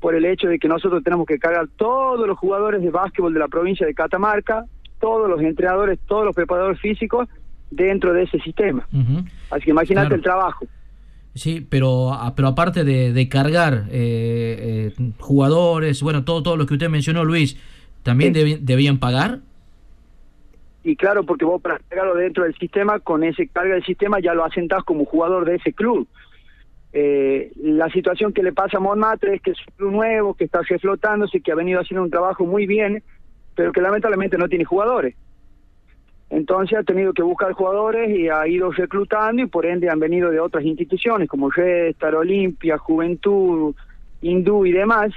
por 0.00 0.14
el 0.14 0.24
hecho 0.24 0.48
de 0.48 0.58
que 0.58 0.68
nosotros 0.68 1.02
tenemos 1.04 1.26
que 1.26 1.38
cargar 1.38 1.68
todos 1.76 2.26
los 2.26 2.38
jugadores 2.38 2.82
de 2.82 2.90
básquetbol 2.90 3.32
de 3.34 3.40
la 3.40 3.48
provincia 3.48 3.86
de 3.86 3.94
Catamarca, 3.94 4.64
todos 4.98 5.28
los 5.28 5.40
entrenadores, 5.42 5.98
todos 6.06 6.24
los 6.24 6.34
preparadores 6.34 6.80
físicos 6.80 7.28
dentro 7.70 8.12
de 8.12 8.22
ese 8.24 8.38
sistema. 8.40 8.86
Ujú. 8.92 9.24
Así 9.50 9.64
que 9.64 9.70
imagínate 9.70 10.06
Claro. 10.08 10.16
el 10.16 10.22
trabajo. 10.22 10.66
Sí, 11.34 11.64
pero, 11.68 12.12
a- 12.12 12.34
pero 12.34 12.48
aparte 12.48 12.82
de, 12.82 13.12
de 13.12 13.28
cargar 13.28 13.84
eh, 13.90 14.90
eh, 14.98 15.12
jugadores, 15.18 16.02
bueno, 16.02 16.24
todo, 16.24 16.42
todo 16.42 16.56
lo 16.56 16.66
que 16.66 16.74
usted 16.74 16.88
mencionó, 16.88 17.24
Luis, 17.24 17.56
¿también 18.02 18.34
Sí. 18.34 18.58
debían 18.60 18.98
pagar? 18.98 19.38
Y 20.82 20.96
claro, 20.96 21.24
porque 21.24 21.44
vos 21.44 21.60
para 21.60 21.78
cargarlo 21.78 22.14
dentro 22.14 22.44
del 22.44 22.54
sistema, 22.56 22.98
con 23.00 23.22
ese 23.22 23.46
carga 23.48 23.74
del 23.74 23.84
sistema 23.84 24.18
ya 24.18 24.32
lo 24.34 24.44
asentás 24.44 24.82
como 24.82 25.04
jugador 25.04 25.44
de 25.44 25.56
ese 25.56 25.72
club. 25.72 26.08
Eh, 26.92 27.52
la 27.56 27.88
situación 27.90 28.32
que 28.32 28.42
le 28.42 28.52
pasa 28.52 28.78
a 28.78 28.80
Montmartre 28.80 29.36
es 29.36 29.42
que 29.42 29.52
es 29.52 29.58
un 29.78 29.92
nuevo, 29.92 30.34
que 30.34 30.44
está 30.44 30.60
reflotándose, 30.62 31.40
que 31.40 31.52
ha 31.52 31.56
venido 31.56 31.80
haciendo 31.80 32.02
un 32.02 32.10
trabajo 32.10 32.44
muy 32.44 32.66
bien, 32.66 33.02
pero 33.54 33.72
que 33.72 33.80
lamentablemente 33.80 34.38
no 34.38 34.48
tiene 34.48 34.64
jugadores. 34.64 35.14
Entonces 36.30 36.78
ha 36.78 36.84
tenido 36.84 37.12
que 37.12 37.22
buscar 37.22 37.52
jugadores 37.52 38.16
y 38.16 38.28
ha 38.28 38.46
ido 38.46 38.70
reclutando 38.70 39.42
y 39.42 39.46
por 39.46 39.66
ende 39.66 39.90
han 39.90 39.98
venido 39.98 40.30
de 40.30 40.38
otras 40.38 40.64
instituciones 40.64 41.28
como 41.28 41.50
Red, 41.50 41.88
Star 41.88 42.14
Olimpia, 42.14 42.78
Juventud, 42.78 43.74
Hindú 44.22 44.64
y 44.66 44.72
demás. 44.72 45.12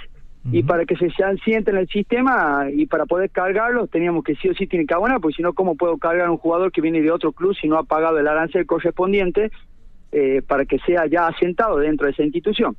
Y 0.52 0.64
para 0.64 0.84
que 0.84 0.98
se 0.98 1.10
sean 1.12 1.38
sienten 1.38 1.76
en 1.76 1.82
el 1.82 1.88
sistema 1.88 2.66
y 2.70 2.86
para 2.86 3.06
poder 3.06 3.30
cargarlos 3.30 3.90
teníamos 3.90 4.26
que 4.26 4.36
sí 4.36 4.50
o 4.50 4.54
sí 4.54 4.68
tienen 4.68 4.86
que 4.86 4.94
abonar, 4.94 5.22
porque 5.22 5.38
si 5.38 5.42
no, 5.42 5.54
¿cómo 5.54 5.76
puedo 5.76 5.98
cargar 5.98 6.28
a 6.28 6.32
un 6.32 6.38
jugador 6.38 6.70
que 6.70 6.82
viene 6.82 7.02
de 7.02 7.12
otro 7.12 7.32
club 7.32 7.56
si 7.56 7.70
no 7.70 7.78
ha 7.78 7.84
pagado 7.84 8.20
el 8.20 8.28
arancel 8.28 8.66
correspondiente 8.66 9.52
eh, 10.14 10.42
para 10.46 10.64
que 10.66 10.78
sea 10.86 11.08
ya 11.08 11.28
asentado 11.28 11.80
dentro 11.80 12.06
de 12.06 12.14
esa 12.14 12.24
institución? 12.24 12.78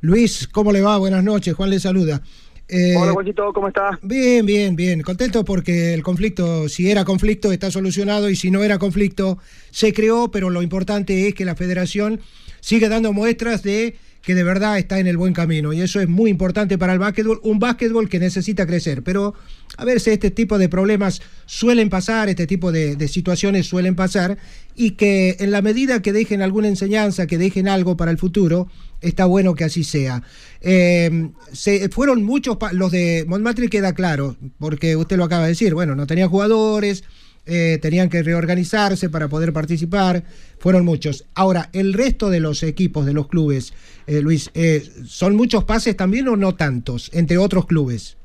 Luis, 0.00 0.48
¿cómo 0.48 0.72
le 0.72 0.82
va? 0.82 0.98
Buenas 0.98 1.22
noches, 1.22 1.54
Juan 1.54 1.70
le 1.70 1.78
saluda. 1.78 2.20
Eh, 2.68 2.94
Hola, 2.96 3.12
Juancito, 3.12 3.52
¿cómo 3.52 3.68
estás? 3.68 3.98
Bien, 4.02 4.44
bien, 4.44 4.76
bien. 4.76 5.00
Contento 5.02 5.44
porque 5.44 5.94
el 5.94 6.02
conflicto, 6.02 6.68
si 6.68 6.90
era 6.90 7.04
conflicto, 7.04 7.52
está 7.52 7.70
solucionado 7.70 8.28
y 8.28 8.36
si 8.36 8.50
no 8.50 8.62
era 8.62 8.78
conflicto, 8.78 9.38
se 9.70 9.92
creó, 9.92 10.30
pero 10.30 10.50
lo 10.50 10.60
importante 10.60 11.28
es 11.28 11.34
que 11.34 11.44
la 11.44 11.54
federación 11.54 12.20
sigue 12.60 12.88
dando 12.88 13.12
muestras 13.12 13.62
de 13.62 13.96
que 14.28 14.34
de 14.34 14.44
verdad 14.44 14.76
está 14.76 14.98
en 14.98 15.06
el 15.06 15.16
buen 15.16 15.32
camino 15.32 15.72
y 15.72 15.80
eso 15.80 16.02
es 16.02 16.06
muy 16.06 16.28
importante 16.28 16.76
para 16.76 16.92
el 16.92 16.98
básquetbol, 16.98 17.40
un 17.44 17.58
básquetbol 17.58 18.10
que 18.10 18.18
necesita 18.18 18.66
crecer, 18.66 19.02
pero 19.02 19.32
a 19.78 19.86
veces 19.86 20.08
este 20.08 20.30
tipo 20.30 20.58
de 20.58 20.68
problemas 20.68 21.22
suelen 21.46 21.88
pasar, 21.88 22.28
este 22.28 22.46
tipo 22.46 22.70
de, 22.70 23.08
situaciones 23.08 23.66
suelen 23.68 23.94
pasar 23.96 24.36
y 24.76 24.90
que 24.90 25.36
en 25.40 25.50
la 25.50 25.62
medida 25.62 26.02
que 26.02 26.12
dejen 26.12 26.42
alguna 26.42 26.68
enseñanza, 26.68 27.26
que 27.26 27.38
dejen 27.38 27.68
algo 27.68 27.96
para 27.96 28.10
el 28.10 28.18
futuro, 28.18 28.68
está 29.00 29.24
bueno 29.24 29.54
que 29.54 29.64
así 29.64 29.82
sea. 29.82 30.22
Eh, 30.60 31.30
se, 31.54 31.88
fueron 31.88 32.22
muchos, 32.22 32.58
los 32.72 32.92
de 32.92 33.24
Montmartre 33.26 33.70
queda 33.70 33.94
claro, 33.94 34.36
porque 34.58 34.94
usted 34.94 35.16
lo 35.16 35.24
acaba 35.24 35.44
de 35.44 35.52
decir, 35.52 35.72
bueno, 35.72 35.94
no 35.94 36.06
tenían 36.06 36.28
jugadores, 36.28 37.02
eh, 37.48 37.78
tenían 37.80 38.08
que 38.08 38.22
reorganizarse 38.22 39.08
para 39.08 39.28
poder 39.28 39.52
participar, 39.52 40.22
fueron 40.58 40.84
muchos. 40.84 41.26
Ahora, 41.34 41.70
el 41.72 41.94
resto 41.94 42.28
de 42.30 42.40
los 42.40 42.62
equipos, 42.62 43.06
de 43.06 43.14
los 43.14 43.28
clubes, 43.28 43.72
eh, 44.06 44.20
Luis, 44.20 44.50
eh, 44.54 44.82
¿son 45.06 45.34
muchos 45.34 45.64
pases 45.64 45.96
también 45.96 46.28
o 46.28 46.36
no 46.36 46.54
tantos, 46.54 47.10
entre 47.14 47.38
otros 47.38 47.66
clubes? 47.66 48.18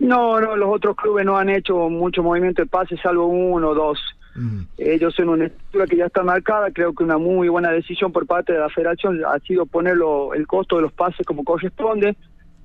No, 0.00 0.40
no, 0.40 0.56
los 0.56 0.68
otros 0.74 0.96
clubes 0.96 1.24
no 1.24 1.36
han 1.36 1.50
hecho 1.50 1.88
mucho 1.88 2.22
movimiento 2.22 2.62
de 2.62 2.68
pases, 2.68 2.98
salvo 3.02 3.26
uno 3.26 3.68
o 3.68 3.74
dos. 3.74 3.98
Mm, 4.34 4.62
Ellos 4.78 5.18
en 5.18 5.28
una 5.28 5.46
estructura 5.46 5.86
que 5.86 5.96
ya 5.96 6.06
está 6.06 6.22
marcada, 6.22 6.70
creo 6.72 6.94
que 6.94 7.04
una 7.04 7.18
muy 7.18 7.48
buena 7.48 7.70
decisión 7.70 8.10
por 8.10 8.26
parte 8.26 8.52
de 8.52 8.60
la 8.60 8.70
federación 8.70 9.20
ha 9.24 9.38
sido 9.40 9.66
ponerlo 9.66 10.34
el 10.34 10.46
costo 10.46 10.76
de 10.76 10.82
los 10.82 10.92
pases 10.92 11.26
como 11.26 11.44
corresponde, 11.44 12.16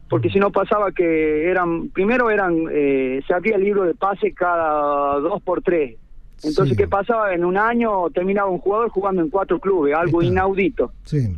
porque 0.10 0.30
si 0.30 0.39
no 0.39 0.51
pasaba 0.51 0.91
que 0.91 1.49
eran, 1.49 1.89
primero 1.89 2.30
eran, 2.30 2.66
eh, 2.72 3.22
se 3.28 3.34
abría 3.34 3.56
el 3.56 3.64
libro 3.64 3.84
de 3.84 3.93
pase 3.95 4.34
cada 4.34 5.20
dos 5.20 5.41
por 5.41 5.62
tres. 5.62 5.95
Entonces, 6.43 6.76
Sí. 6.76 6.84
¿qué 6.84 6.88
pasaba? 6.88 7.34
En 7.34 7.43
un 7.45 7.58
año 7.58 8.10
terminaba 8.12 8.49
un 8.49 8.60
jugador 8.60 8.89
jugando 8.89 9.22
en 9.22 9.30
cuatro 9.30 9.60
clubes, 9.60 9.95
algo 9.95 10.22
Está. 10.22 10.32
inaudito. 10.32 10.91
Sí. 11.03 11.36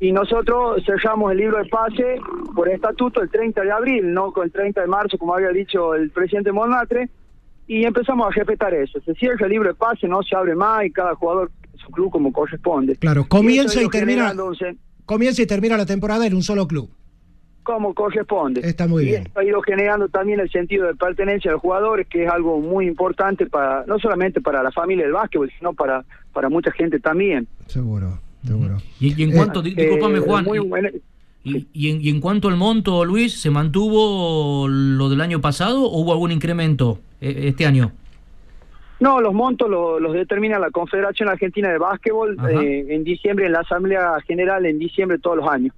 Y 0.00 0.10
nosotros 0.10 0.82
cerramos 0.84 1.30
el 1.30 1.38
libro 1.38 1.58
de 1.58 1.66
pase 1.66 2.16
por 2.56 2.68
estatuto 2.68 3.22
el 3.22 3.30
30 3.30 3.62
de 3.62 3.70
abril, 3.70 4.12
no 4.12 4.32
con 4.32 4.44
el 4.44 4.50
30 4.52 4.80
de 4.80 4.86
marzo, 4.88 5.16
como 5.16 5.34
había 5.34 5.50
dicho 5.50 5.94
el 5.94 6.10
presidente 6.10 6.50
Monmatre, 6.50 7.08
y 7.68 7.84
empezamos 7.84 8.26
a 8.26 8.30
respetar 8.30 8.74
eso. 8.74 9.00
Se 9.02 9.14
cierra 9.14 9.46
el 9.46 9.52
libro 9.52 9.68
de 9.68 9.74
pase, 9.76 10.08
no 10.08 10.22
se 10.24 10.34
abre 10.34 10.56
más 10.56 10.84
y 10.84 10.90
cada 10.90 11.14
jugador 11.14 11.52
su 11.76 11.88
club 11.92 12.10
como 12.10 12.32
corresponde. 12.32 12.96
Claro, 12.96 13.26
comienza 13.28 13.80
y 13.80 13.88
termina, 13.88 14.34
comienza 15.06 15.40
y 15.40 15.46
termina 15.46 15.76
la 15.76 15.86
temporada 15.86 16.26
en 16.26 16.34
un 16.34 16.42
solo 16.42 16.66
club. 16.66 16.90
Como 17.74 17.94
corresponde. 17.94 18.60
Está 18.62 18.86
muy 18.88 19.02
y 19.04 19.06
bien. 19.06 19.22
esto 19.26 19.40
ha 19.40 19.44
ido 19.44 19.60
generando 19.62 20.08
también 20.08 20.40
el 20.40 20.50
sentido 20.50 20.86
de 20.86 20.94
pertenencia 20.94 21.50
de 21.50 21.52
los 21.54 21.60
jugadores, 21.62 22.06
que 22.08 22.24
es 22.24 22.30
algo 22.30 22.58
muy 22.60 22.86
importante 22.86 23.46
para 23.46 23.84
no 23.86 23.98
solamente 23.98 24.40
para 24.40 24.62
la 24.62 24.72
familia 24.72 25.04
del 25.04 25.12
básquetbol, 25.14 25.50
sino 25.58 25.72
para, 25.72 26.04
para 26.32 26.48
mucha 26.48 26.70
gente 26.72 26.98
también. 26.98 27.46
Seguro, 27.66 28.18
seguro. 28.44 28.78
Y, 28.98 29.18
y 29.20 29.24
en 29.24 29.30
Eh, 29.30 29.36
cuanto, 29.36 29.62
di- 29.62 29.74
discúlpame 29.74 30.18
Eh, 30.18 30.22
Juan, 30.22 30.44
muy 30.44 30.58
y- 30.58 30.68
buena- 30.68 30.90
y, 31.44 31.66
y 31.72 31.90
en, 31.90 32.00
y 32.02 32.08
en 32.10 32.20
cuanto 32.20 32.48
al 32.48 32.56
monto, 32.56 33.04
Luis, 33.04 33.40
¿se 33.40 33.50
mantuvo 33.50 34.66
lo 34.68 35.08
del 35.08 35.20
año 35.20 35.40
pasado 35.40 35.84
o 35.84 35.98
hubo 36.00 36.12
algún 36.12 36.32
incremento 36.32 36.98
eh, 37.20 37.44
este 37.48 37.66
año? 37.66 37.92
No, 38.98 39.20
los 39.22 39.32
montos 39.32 39.70
lo- 39.70 39.98
los 39.98 40.12
determina 40.12 40.58
la 40.58 40.70
Confederación 40.70 41.28
Argentina 41.30 41.70
de 41.70 41.78
Básquetbol 41.78 42.36
eh, 42.50 42.86
en 42.90 43.04
diciembre, 43.04 43.46
en 43.46 43.52
la 43.52 43.60
Asamblea 43.60 44.16
General 44.26 44.66
en 44.66 44.78
diciembre 44.78 45.18
todos 45.18 45.38
los 45.38 45.48
años. 45.48 45.72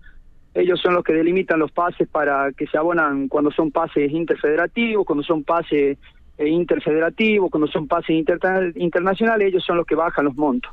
Ellos 0.55 0.80
son 0.80 0.94
los 0.94 1.03
que 1.05 1.12
delimitan 1.14 1.59
los 1.59 1.72
pases 1.72 2.07
para 2.09 2.53
que 2.53 2.66
se 2.66 2.76
abonan 2.76 3.28
cuando 3.28 3.50
son 3.50 3.70
pases 3.70 4.11
interfederativos, 4.12 5.07
cuando 5.07 5.22
son 5.22 5.44
pases 5.44 5.96
eh, 6.38 6.48
interfederativos, 6.48 7.50
cuando 7.50 7.66
son 7.68 7.88
pases 7.88 8.11
interna- 8.11 8.72
internacionales, 8.76 9.48
ellos 9.48 9.64
son 9.64 9.78
los 9.78 9.86
que 9.86 9.94
bajan 9.94 10.24
los 10.26 10.36
montos. 10.36 10.70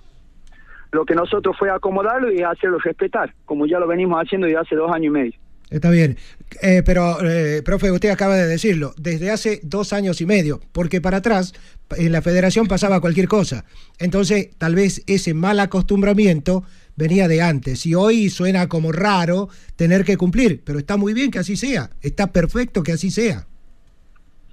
Lo 0.92 1.06
que 1.06 1.16
nosotros 1.16 1.56
fue 1.58 1.70
acomodarlo 1.70 2.32
y 2.32 2.42
hacerlo 2.42 2.80
respetar, 2.80 3.34
como 3.46 3.68
ya 3.68 3.80
lo 3.80 3.88
venimos 3.88 4.20
haciendo 4.22 4.48
desde 4.48 4.60
hace 4.60 4.76
dos 4.76 4.92
años 4.92 5.06
y 5.08 5.10
medio. 5.12 5.34
Está 5.70 5.92
bien, 5.92 6.18
Eh, 6.64 6.82
pero, 6.84 7.24
eh, 7.24 7.62
profe, 7.64 7.92
usted 7.92 8.10
acaba 8.10 8.36
de 8.36 8.48
decirlo, 8.48 8.94
desde 8.98 9.30
hace 9.30 9.60
dos 9.62 9.94
años 9.94 10.20
y 10.20 10.26
medio, 10.26 10.60
porque 10.72 11.00
para 11.00 11.18
atrás 11.18 11.54
en 11.96 12.12
la 12.12 12.24
federación 12.24 12.66
pasaba 12.68 13.00
cualquier 13.02 13.28
cosa. 13.28 13.66
Entonces, 14.00 14.50
tal 14.58 14.74
vez 14.74 15.04
ese 15.06 15.36
mal 15.36 15.60
acostumbramiento 15.60 16.64
venía 17.00 17.30
de 17.30 17.42
antes 17.42 17.86
y 17.86 17.96
hoy 17.96 18.30
suena 18.30 18.68
como 18.68 18.92
raro 18.92 19.48
tener 19.78 20.04
que 20.04 20.18
cumplir, 20.18 20.62
pero 20.66 20.80
está 20.80 20.98
muy 20.98 21.14
bien 21.14 21.32
que 21.32 21.40
así 21.40 21.56
sea, 21.56 21.90
está 22.02 22.28
perfecto 22.28 22.84
que 22.84 22.92
así 22.92 23.10
sea. 23.10 23.48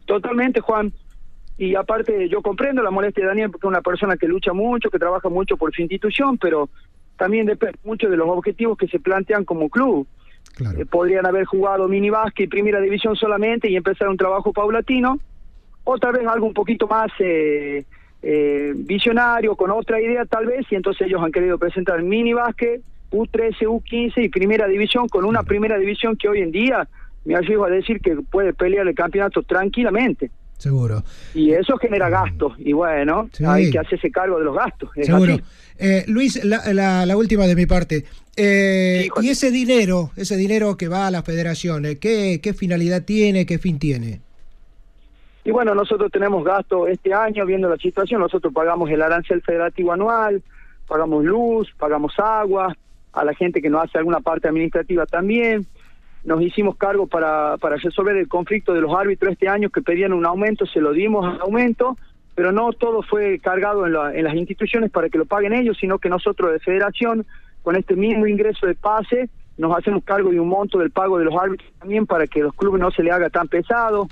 Totalmente, 0.06 0.60
Juan. 0.60 0.92
Y 1.58 1.74
aparte, 1.74 2.28
yo 2.28 2.42
comprendo 2.42 2.82
la 2.82 2.92
molestia 2.92 3.24
de 3.24 3.28
Daniel 3.28 3.50
porque 3.50 3.66
es 3.66 3.70
una 3.70 3.80
persona 3.80 4.16
que 4.16 4.28
lucha 4.28 4.52
mucho, 4.52 4.90
que 4.90 4.98
trabaja 4.98 5.28
mucho 5.28 5.56
por 5.56 5.74
su 5.74 5.82
institución, 5.82 6.38
pero 6.38 6.70
también 7.16 7.46
depende 7.46 7.78
mucho 7.82 8.08
de 8.08 8.16
los 8.16 8.28
objetivos 8.28 8.78
que 8.78 8.86
se 8.86 9.00
plantean 9.00 9.44
como 9.44 9.68
club. 9.68 10.06
Claro. 10.54 10.78
Eh, 10.78 10.86
podrían 10.86 11.26
haber 11.26 11.46
jugado 11.46 11.88
mini 11.88 12.10
básquet 12.10 12.46
y 12.46 12.48
primera 12.48 12.80
división 12.80 13.16
solamente 13.16 13.68
y 13.68 13.76
empezar 13.76 14.08
un 14.08 14.16
trabajo 14.16 14.52
paulatino, 14.52 15.18
o 15.82 15.98
tal 15.98 16.12
vez 16.12 16.26
algo 16.28 16.46
un 16.46 16.54
poquito 16.54 16.86
más 16.86 17.10
eh, 17.18 17.84
eh, 18.28 18.72
visionario, 18.74 19.54
con 19.54 19.70
otra 19.70 20.00
idea 20.00 20.24
tal 20.24 20.46
vez, 20.46 20.66
y 20.70 20.74
entonces 20.74 21.06
ellos 21.06 21.22
han 21.22 21.30
querido 21.30 21.58
presentar 21.58 22.02
mini 22.02 22.32
básquet, 22.32 22.80
U13, 23.12 23.58
U15 23.68 24.24
y 24.24 24.28
primera 24.28 24.66
división, 24.66 25.08
con 25.08 25.24
una 25.24 25.44
primera 25.44 25.78
división 25.78 26.16
que 26.16 26.28
hoy 26.28 26.40
en 26.40 26.50
día 26.50 26.88
me 27.24 27.36
arriesgo 27.36 27.64
a 27.64 27.70
decir 27.70 28.00
que 28.00 28.16
puede 28.16 28.52
pelear 28.52 28.86
el 28.88 28.94
campeonato 28.96 29.42
tranquilamente. 29.42 30.30
Seguro. 30.58 31.04
Y 31.34 31.52
eso 31.52 31.76
genera 31.76 32.08
gastos, 32.08 32.54
y 32.58 32.72
bueno, 32.72 33.28
Sí. 33.32 33.44
hay 33.46 33.70
que 33.70 33.78
hacerse 33.78 34.10
cargo 34.10 34.38
de 34.38 34.44
los 34.44 34.56
gastos. 34.56 34.90
es 34.96 35.06
Seguro. 35.06 35.38
Eh, 35.78 36.04
Luis, 36.08 36.42
la, 36.44 36.72
la- 36.72 37.04
la 37.06 37.16
última 37.16 37.46
de 37.46 37.54
mi 37.54 37.66
parte. 37.66 38.04
Eh, 38.36 39.08
Sí, 39.20 39.26
y 39.26 39.30
ese 39.30 39.50
dinero, 39.50 40.10
ese 40.16 40.36
dinero 40.36 40.76
que 40.76 40.88
va 40.88 41.06
a 41.06 41.10
la 41.10 41.22
federación, 41.22 41.84
eh, 41.86 41.98
¿qué, 41.98 42.40
¿qué 42.42 42.54
finalidad 42.54 43.04
tiene, 43.04 43.46
qué 43.46 43.58
fin 43.58 43.78
tiene? 43.78 44.20
Y 45.46 45.52
bueno, 45.52 45.76
nosotros 45.76 46.10
tenemos 46.10 46.42
gastos 46.42 46.88
este 46.88 47.14
año, 47.14 47.46
viendo 47.46 47.68
la 47.68 47.76
situación, 47.76 48.20
nosotros 48.20 48.52
pagamos 48.52 48.90
el 48.90 49.00
arancel 49.00 49.42
federativo 49.42 49.92
anual, 49.92 50.42
pagamos 50.88 51.24
luz, 51.24 51.72
pagamos 51.78 52.18
agua, 52.18 52.74
a 53.12 53.24
la 53.24 53.32
gente 53.32 53.62
que 53.62 53.70
nos 53.70 53.84
hace 53.84 53.96
alguna 53.98 54.18
parte 54.18 54.48
administrativa 54.48 55.06
también. 55.06 55.64
Nos 56.24 56.42
hicimos 56.42 56.74
cargo 56.76 57.06
para, 57.06 57.58
para 57.58 57.76
resolver 57.76 58.16
el 58.16 58.26
conflicto 58.26 58.74
de 58.74 58.80
los 58.80 58.92
árbitros 58.92 59.34
este 59.34 59.48
año 59.48 59.70
que 59.70 59.82
pedían 59.82 60.12
un 60.12 60.26
aumento, 60.26 60.66
se 60.66 60.80
lo 60.80 60.90
dimos 60.92 61.24
al 61.24 61.40
aumento, 61.40 61.96
pero 62.34 62.50
no 62.50 62.72
todo 62.72 63.02
fue 63.02 63.38
cargado 63.38 63.86
en, 63.86 63.92
la- 63.92 64.12
en 64.16 64.24
las 64.24 64.34
instituciones 64.34 64.90
para 64.90 65.08
que 65.08 65.16
lo 65.18 65.26
paguen 65.26 65.52
ellos, 65.52 65.76
sino 65.80 66.00
que 66.00 66.08
nosotros 66.08 66.50
de 66.50 66.58
federación, 66.58 67.24
con 67.62 67.76
este 67.76 67.94
mismo 67.94 68.26
ingreso 68.26 68.66
de 68.66 68.74
pase, 68.74 69.30
nos 69.58 69.78
hacemos 69.78 70.02
cargo 70.02 70.30
de 70.30 70.40
un 70.40 70.48
monto 70.48 70.78
del 70.80 70.90
pago 70.90 71.18
de 71.18 71.24
los 71.24 71.34
árbitros 71.40 71.70
también 71.78 72.04
para 72.04 72.26
que 72.26 72.40
los 72.40 72.52
clubes 72.52 72.80
no 72.82 72.90
se 72.90 73.04
le 73.04 73.12
haga 73.12 73.30
tan 73.30 73.46
pesado 73.46 74.08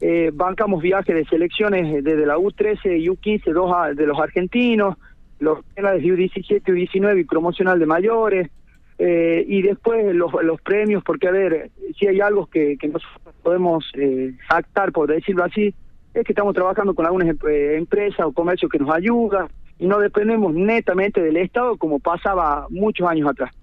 eh, 0.00 0.30
bancamos 0.32 0.82
viajes 0.82 1.14
de 1.14 1.24
selecciones 1.26 2.02
desde 2.04 2.26
la 2.26 2.38
U13 2.38 2.98
y 3.00 3.08
U15 3.08 3.52
dos 3.52 3.72
a- 3.74 3.92
de 3.94 4.06
los 4.06 4.18
argentinos, 4.18 4.96
los 5.38 5.62
penales 5.74 6.02
de 6.02 6.08
U17, 6.08 6.62
U19 6.64 7.20
y 7.20 7.24
promocional 7.24 7.78
de 7.78 7.86
mayores, 7.86 8.50
eh, 8.98 9.44
y 9.48 9.62
después 9.62 10.14
los, 10.14 10.32
premios, 10.62 11.02
porque 11.02 11.28
a 11.28 11.30
ver, 11.30 11.70
si 11.98 12.06
hay 12.06 12.20
algo 12.20 12.46
que, 12.46 12.76
que 12.78 12.88
nosotros 12.88 13.34
podemos 13.42 13.90
eh, 13.94 14.32
jactar, 14.48 14.92
por 14.92 15.08
decirlo 15.08 15.44
así, 15.44 15.74
es 16.12 16.24
que 16.24 16.32
estamos 16.32 16.54
trabajando 16.54 16.92
con 16.94 17.06
algunas 17.06 17.28
eh, 17.48 17.76
empresas 17.78 18.26
o 18.26 18.32
comercios 18.32 18.70
que 18.70 18.78
nos 18.78 18.90
ayudan 18.94 19.48
y 19.78 19.86
no 19.86 19.98
dependemos 19.98 20.52
netamente 20.54 21.22
del 21.22 21.36
Estado 21.38 21.76
como 21.78 21.98
pasaba 21.98 22.66
muchos 22.68 23.08
años 23.08 23.28
atrás. 23.28 23.54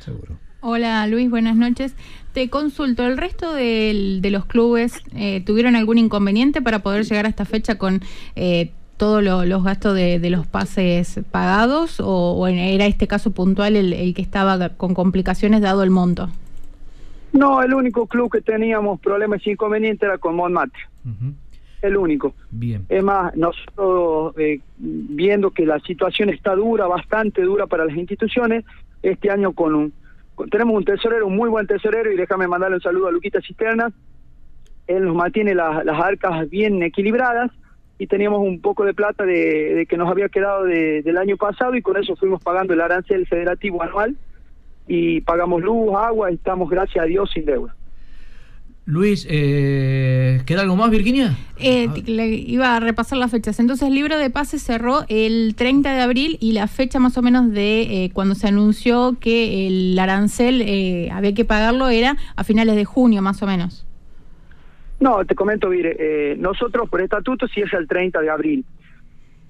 Seguro. 0.00 0.32
Hola 0.60 1.06
Luis, 1.06 1.30
buenas 1.30 1.56
noches. 1.56 1.94
Te 2.32 2.48
consulto, 2.50 3.04
¿el 3.06 3.16
resto 3.16 3.52
del- 3.52 4.20
de, 4.20 4.30
los 4.30 4.46
clubes 4.46 4.94
eh, 5.14 5.40
tuvieron 5.44 5.76
algún 5.76 5.98
inconveniente 5.98 6.60
para 6.60 6.80
poder 6.80 7.04
llegar 7.04 7.26
a 7.26 7.28
esta 7.28 7.44
fecha 7.44 7.76
con 7.78 8.00
eh, 8.34 8.72
todos 8.96 9.22
lo- 9.22 9.44
los 9.44 9.62
gastos 9.62 9.94
de, 9.94 10.18
de 10.18 10.30
los 10.30 10.46
pases 10.46 11.20
pagados 11.30 12.00
o, 12.00 12.32
o 12.32 12.46
era 12.48 12.86
este 12.86 13.06
caso 13.06 13.30
puntual 13.30 13.76
el, 13.76 13.92
el 13.92 14.14
que 14.14 14.22
estaba 14.22 14.70
con 14.70 14.94
complicaciones 14.94 15.60
dado 15.60 15.82
el 15.82 15.90
monto? 15.90 16.28
No, 17.32 17.62
el 17.62 17.74
único 17.74 18.06
club 18.06 18.30
que 18.32 18.40
teníamos 18.40 18.98
problemas 19.00 19.46
e 19.46 19.50
inconvenientes 19.52 20.02
era 20.06 20.16
con 20.18 20.34
Monmate, 20.36 20.78
Ujú. 21.04 21.34
el 21.82 21.96
único. 21.96 22.34
Bien. 22.50 22.86
Es 22.88 23.02
más, 23.02 23.36
nosotros 23.36 24.34
eh, 24.38 24.60
viendo 24.78 25.50
que 25.50 25.66
la 25.66 25.78
situación 25.80 26.30
está 26.30 26.54
dura, 26.54 26.86
bastante 26.86 27.42
dura 27.42 27.66
para 27.66 27.84
las 27.84 27.96
instituciones, 27.96 28.64
este 29.02 29.30
año 29.30 29.52
con 29.52 29.74
un, 29.74 29.90
con- 29.90 30.05
tenemos 30.50 30.76
un 30.76 30.84
tesorero, 30.84 31.26
un 31.26 31.36
muy 31.36 31.48
buen 31.48 31.66
tesorero, 31.66 32.10
y 32.12 32.16
déjame 32.16 32.48
mandarle 32.48 32.76
un 32.76 32.82
saludo 32.82 33.08
a 33.08 33.12
Luquita 33.12 33.40
Cisterna. 33.40 33.90
Él 34.86 35.04
nos 35.04 35.14
mantiene 35.16 35.54
las- 35.54 35.84
las 35.84 35.98
arcas 36.00 36.48
bien 36.50 36.82
equilibradas 36.82 37.50
y 37.98 38.06
teníamos 38.06 38.40
un 38.40 38.60
poco 38.60 38.84
de 38.84 38.94
plata 38.94 39.24
de, 39.24 39.86
que 39.88 39.96
nos 39.96 40.10
había 40.10 40.28
quedado 40.28 40.64
de- 40.64 41.02
del 41.02 41.16
año 41.18 41.36
pasado 41.36 41.74
y 41.74 41.82
con 41.82 41.96
eso 41.96 42.16
fuimos 42.16 42.42
pagando 42.42 42.74
el 42.74 42.80
arancel 42.80 43.26
federativo 43.26 43.82
anual 43.82 44.16
y 44.86 45.20
pagamos 45.22 45.62
luz, 45.62 45.94
agua 45.96 46.30
y 46.30 46.34
estamos, 46.34 46.68
gracias 46.70 47.04
a 47.04 47.06
Dios, 47.06 47.30
sin 47.32 47.44
deuda. 47.44 47.75
Luis, 48.88 49.26
eh, 49.28 50.42
¿queda 50.46 50.62
algo 50.62 50.76
más, 50.76 50.90
Virginia? 50.90 51.36
Eh, 51.58 51.88
le 52.06 52.28
iba 52.28 52.76
a 52.76 52.78
repasar 52.78 53.18
las 53.18 53.32
fechas. 53.32 53.58
Entonces, 53.58 53.88
el 53.88 53.94
libro 53.94 54.16
de 54.16 54.30
pases 54.30 54.62
cerró 54.62 55.00
el 55.08 55.56
30 55.56 55.92
de 55.92 56.00
abril 56.02 56.38
y 56.40 56.52
la 56.52 56.68
fecha 56.68 57.00
más 57.00 57.18
o 57.18 57.22
menos 57.22 57.50
de 57.50 58.04
eh, 58.04 58.10
cuando 58.12 58.36
se 58.36 58.46
anunció 58.46 59.16
que 59.18 59.66
el 59.66 59.98
arancel 59.98 60.62
eh, 60.62 61.10
había 61.10 61.34
que 61.34 61.44
pagarlo 61.44 61.88
era 61.88 62.16
a 62.36 62.44
finales 62.44 62.76
de 62.76 62.84
junio, 62.84 63.22
más 63.22 63.42
o 63.42 63.46
menos. 63.48 63.84
No, 65.00 65.24
te 65.24 65.34
comento, 65.34 65.68
Vire, 65.68 65.96
eh, 65.98 66.36
nosotros 66.38 66.88
por 66.88 67.00
estatuto 67.00 67.48
sí 67.48 67.62
es 67.62 67.72
el 67.72 67.88
30 67.88 68.20
de 68.20 68.30
abril. 68.30 68.64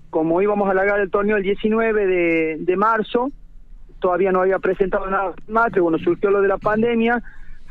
Como 0.09 0.41
íbamos 0.41 0.67
a 0.67 0.71
alargar 0.71 0.99
el 0.99 1.11
torneo 1.11 1.37
el 1.37 1.43
19 1.43 2.07
de, 2.07 2.57
de 2.59 2.77
marzo, 2.77 3.31
todavía 4.01 4.33
no 4.33 4.41
había 4.41 4.59
presentado 4.61 5.11
nada 5.11 5.35
más, 5.47 5.71
que 5.73 5.81
cuando 5.81 5.99
surgió 5.99 6.31
lo 6.31 6.41
de 6.41 6.49
la 6.49 6.57
pandemia, 6.57 7.23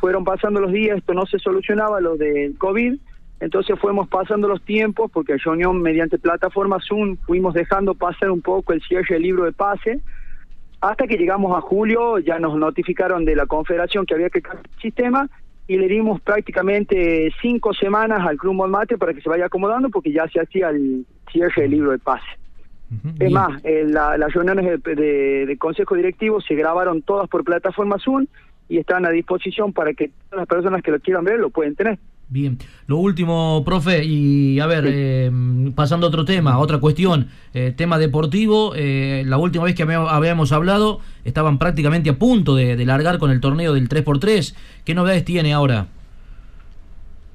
fueron 0.05 0.23
pasando 0.23 0.61
los 0.61 0.71
días, 0.71 0.99
esto 0.99 1.15
no 1.15 1.25
se 1.25 1.39
solucionaba, 1.39 1.99
lo 1.99 2.15
del 2.15 2.55
COVID, 2.59 2.93
entonces 3.39 3.75
fuimos 3.79 4.07
pasando 4.07 4.47
los 4.47 4.61
tiempos, 4.63 5.09
porque 5.11 5.31
en 5.33 5.39
reunión 5.39 5.81
mediante 5.81 6.19
plataforma 6.19 6.77
Zoom 6.79 7.17
fuimos 7.25 7.55
dejando 7.55 7.95
pasar 7.95 8.29
un 8.29 8.39
poco 8.43 8.71
el 8.73 8.83
cierre 8.83 9.15
del 9.15 9.23
libro 9.23 9.45
de 9.45 9.51
pase, 9.51 10.01
hasta 10.79 11.07
que 11.07 11.17
llegamos 11.17 11.57
a 11.57 11.61
julio, 11.61 12.19
ya 12.19 12.37
nos 12.37 12.55
notificaron 12.55 13.25
de 13.25 13.35
la 13.35 13.47
confederación 13.47 14.05
que 14.05 14.13
había 14.13 14.29
que 14.29 14.43
cambiar 14.43 14.67
el 14.75 14.79
sistema, 14.79 15.27
y 15.67 15.75
le 15.79 15.87
dimos 15.87 16.21
prácticamente 16.21 17.33
cinco 17.41 17.73
semanas 17.73 18.19
al 18.27 18.37
Club 18.37 18.53
Monmate 18.53 18.99
para 18.99 19.11
que 19.11 19.21
se 19.21 19.29
vaya 19.29 19.47
acomodando, 19.47 19.89
porque 19.89 20.11
ya 20.11 20.27
se 20.27 20.39
hacía 20.39 20.69
el 20.69 21.07
cierre 21.31 21.63
del 21.63 21.71
libro 21.71 21.89
de 21.93 21.97
pase. 21.97 22.27
Es 23.19 23.31
más, 23.31 23.59
eh, 23.65 23.85
la- 23.87 24.19
las 24.19 24.31
reuniones 24.31 24.65
de, 24.83 24.93
de- 24.95 25.45
de 25.47 25.57
consejo 25.57 25.95
directivo 25.95 26.39
se 26.41 26.53
grabaron 26.53 27.01
todas 27.01 27.27
por 27.27 27.43
plataforma 27.43 27.97
Zoom 27.97 28.27
y 28.69 28.77
están 28.77 29.05
a 29.05 29.09
disposición 29.09 29.73
para 29.73 29.93
que 29.93 30.09
todas 30.29 30.41
las 30.41 30.47
personas 30.47 30.81
que 30.81 30.91
lo 30.91 30.99
quieran 30.99 31.23
ver 31.23 31.39
lo 31.39 31.49
pueden 31.49 31.75
tener. 31.75 31.97
Bien, 32.27 32.57
lo 32.87 32.97
último, 32.97 33.61
profe, 33.63 34.03
y 34.03 34.59
a 34.59 34.65
ver, 34.65 34.85
eh, 34.87 35.31
pasando 35.75 36.07
a 36.07 36.09
otro 36.09 36.25
tema, 36.25 36.57
otra 36.57 36.79
cuestión, 36.79 37.27
eh, 37.53 37.71
tema 37.77 37.99
deportivo, 37.99 38.73
eh, 38.75 39.21
la 39.27 39.37
última 39.37 39.65
vez 39.65 39.75
que 39.75 39.83
había- 39.83 40.01
habíamos 40.09 40.51
hablado 40.51 41.01
estaban 41.23 41.59
prácticamente 41.59 42.09
a 42.09 42.17
punto 42.17 42.55
de, 42.55 42.75
de 42.75 42.85
largar 42.85 43.19
con 43.19 43.29
el 43.29 43.39
torneo 43.39 43.73
del 43.75 43.87
3x3, 43.89 44.55
¿qué 44.83 44.95
novedades 44.95 45.23
tiene 45.23 45.53
ahora? 45.53 45.85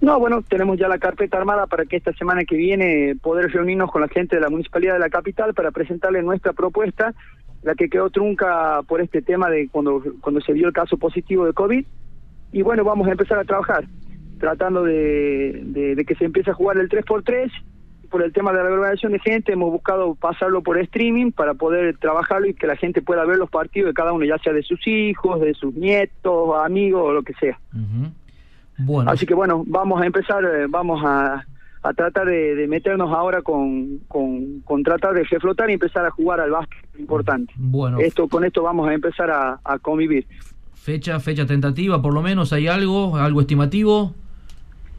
No, 0.01 0.19
bueno, 0.19 0.43
tenemos 0.43 0.79
ya 0.79 0.89
la 0.89 0.99
carpeta 0.99 1.37
armada 1.37 1.67
para 1.67 1.85
que 1.85 1.97
esta 1.97 2.13
semana 2.15 2.45
que 2.45 2.57
viene 2.57 3.15
poder 3.23 3.53
reunirnos 3.53 3.91
con 3.93 4.01
la 4.01 4.09
gente 4.09 4.37
de 4.37 4.43
la 4.43 4.49
Municipalidad 4.49 4.95
de 4.95 4.99
la 4.99 5.11
Capital 5.11 5.53
para 5.53 5.71
presentarle 5.71 6.23
nuestra 6.23 6.53
propuesta, 6.55 7.13
la 7.63 7.75
que 7.75 7.89
quedó 7.89 8.11
trunca 8.11 8.81
por 8.89 9.01
este 9.01 9.21
tema 9.23 9.51
de 9.51 9.69
cuando, 9.69 10.03
cuando 10.21 10.41
se 10.41 10.53
vio 10.53 10.67
el 10.67 10.73
caso 10.73 10.97
positivo 10.97 11.45
de 11.47 11.53
COVID. 11.53 11.85
Y 12.53 12.63
bueno, 12.63 12.85
vamos 12.85 13.07
a 13.09 13.13
empezar 13.13 13.39
a 13.39 13.45
trabajar, 13.45 13.85
tratando 14.39 14.83
de, 14.85 15.61
de- 15.67 15.95
de 15.95 16.05
que 16.05 16.15
se 16.15 16.25
empiece 16.25 16.51
a 16.51 16.55
jugar 16.55 16.79
el 16.79 16.89
3x3. 16.89 17.51
Por 18.11 18.25
el 18.25 18.33
tema 18.33 18.51
de 18.51 18.59
la 18.59 18.65
aglomeración 18.65 19.13
de 19.13 19.21
gente, 19.21 19.53
hemos 19.53 19.71
buscado 19.71 20.17
pasarlo 20.17 20.63
por 20.65 20.77
streaming 20.81 21.31
para 21.31 21.55
poder 21.55 21.97
trabajarlo 21.99 22.49
y 22.49 22.55
que 22.55 22.67
la 22.67 22.75
gente 22.75 23.03
pueda 23.03 23.25
ver 23.25 23.37
los 23.37 23.49
partidos 23.51 23.87
de 23.91 23.95
cada 23.95 24.13
uno, 24.13 24.25
ya 24.25 24.37
sea 24.39 24.53
de 24.53 24.65
sus 24.65 24.85
hijos, 24.89 25.41
de 25.41 25.55
sus 25.55 25.73
nietos, 25.75 26.51
amigos 26.65 27.03
o 27.05 27.13
lo 27.13 27.23
que 27.23 27.35
sea. 27.35 27.61
Bueno, 28.79 29.11
Así 29.11 29.27
que 29.27 29.35
bueno, 29.35 29.63
vamos 29.67 30.01
a 30.03 30.07
empezar, 30.07 30.43
eh, 30.45 30.67
vamos 30.69 31.01
a, 31.05 31.45
a 31.83 31.93
tratar 31.95 32.27
de, 32.27 32.55
de 32.55 32.67
meternos 32.69 33.11
ahora 33.13 33.43
con, 33.43 33.99
con, 34.09 34.61
con 34.61 34.83
tratar 34.83 35.15
de 35.15 35.25
reflotar 35.25 35.71
y 35.71 35.75
empezar 35.75 36.05
a 36.05 36.11
jugar 36.11 36.41
al 36.41 36.51
básquet, 36.51 36.79
importante. 36.99 37.53
bueno, 37.57 37.99
Esto 38.01 38.29
Con 38.29 38.45
esto 38.45 38.63
vamos 38.63 38.89
a 38.89 38.93
empezar 38.95 39.31
a, 39.31 39.59
a 39.65 39.79
convivir. 39.79 40.27
fecha, 40.75 41.19
fecha 41.21 41.47
tentativa, 41.47 42.01
por 42.03 42.13
lo 42.13 42.21
menos, 42.23 42.53
¿hay 42.53 42.69
algo, 42.69 43.17
algo 43.17 43.41
estimativo? 43.41 44.15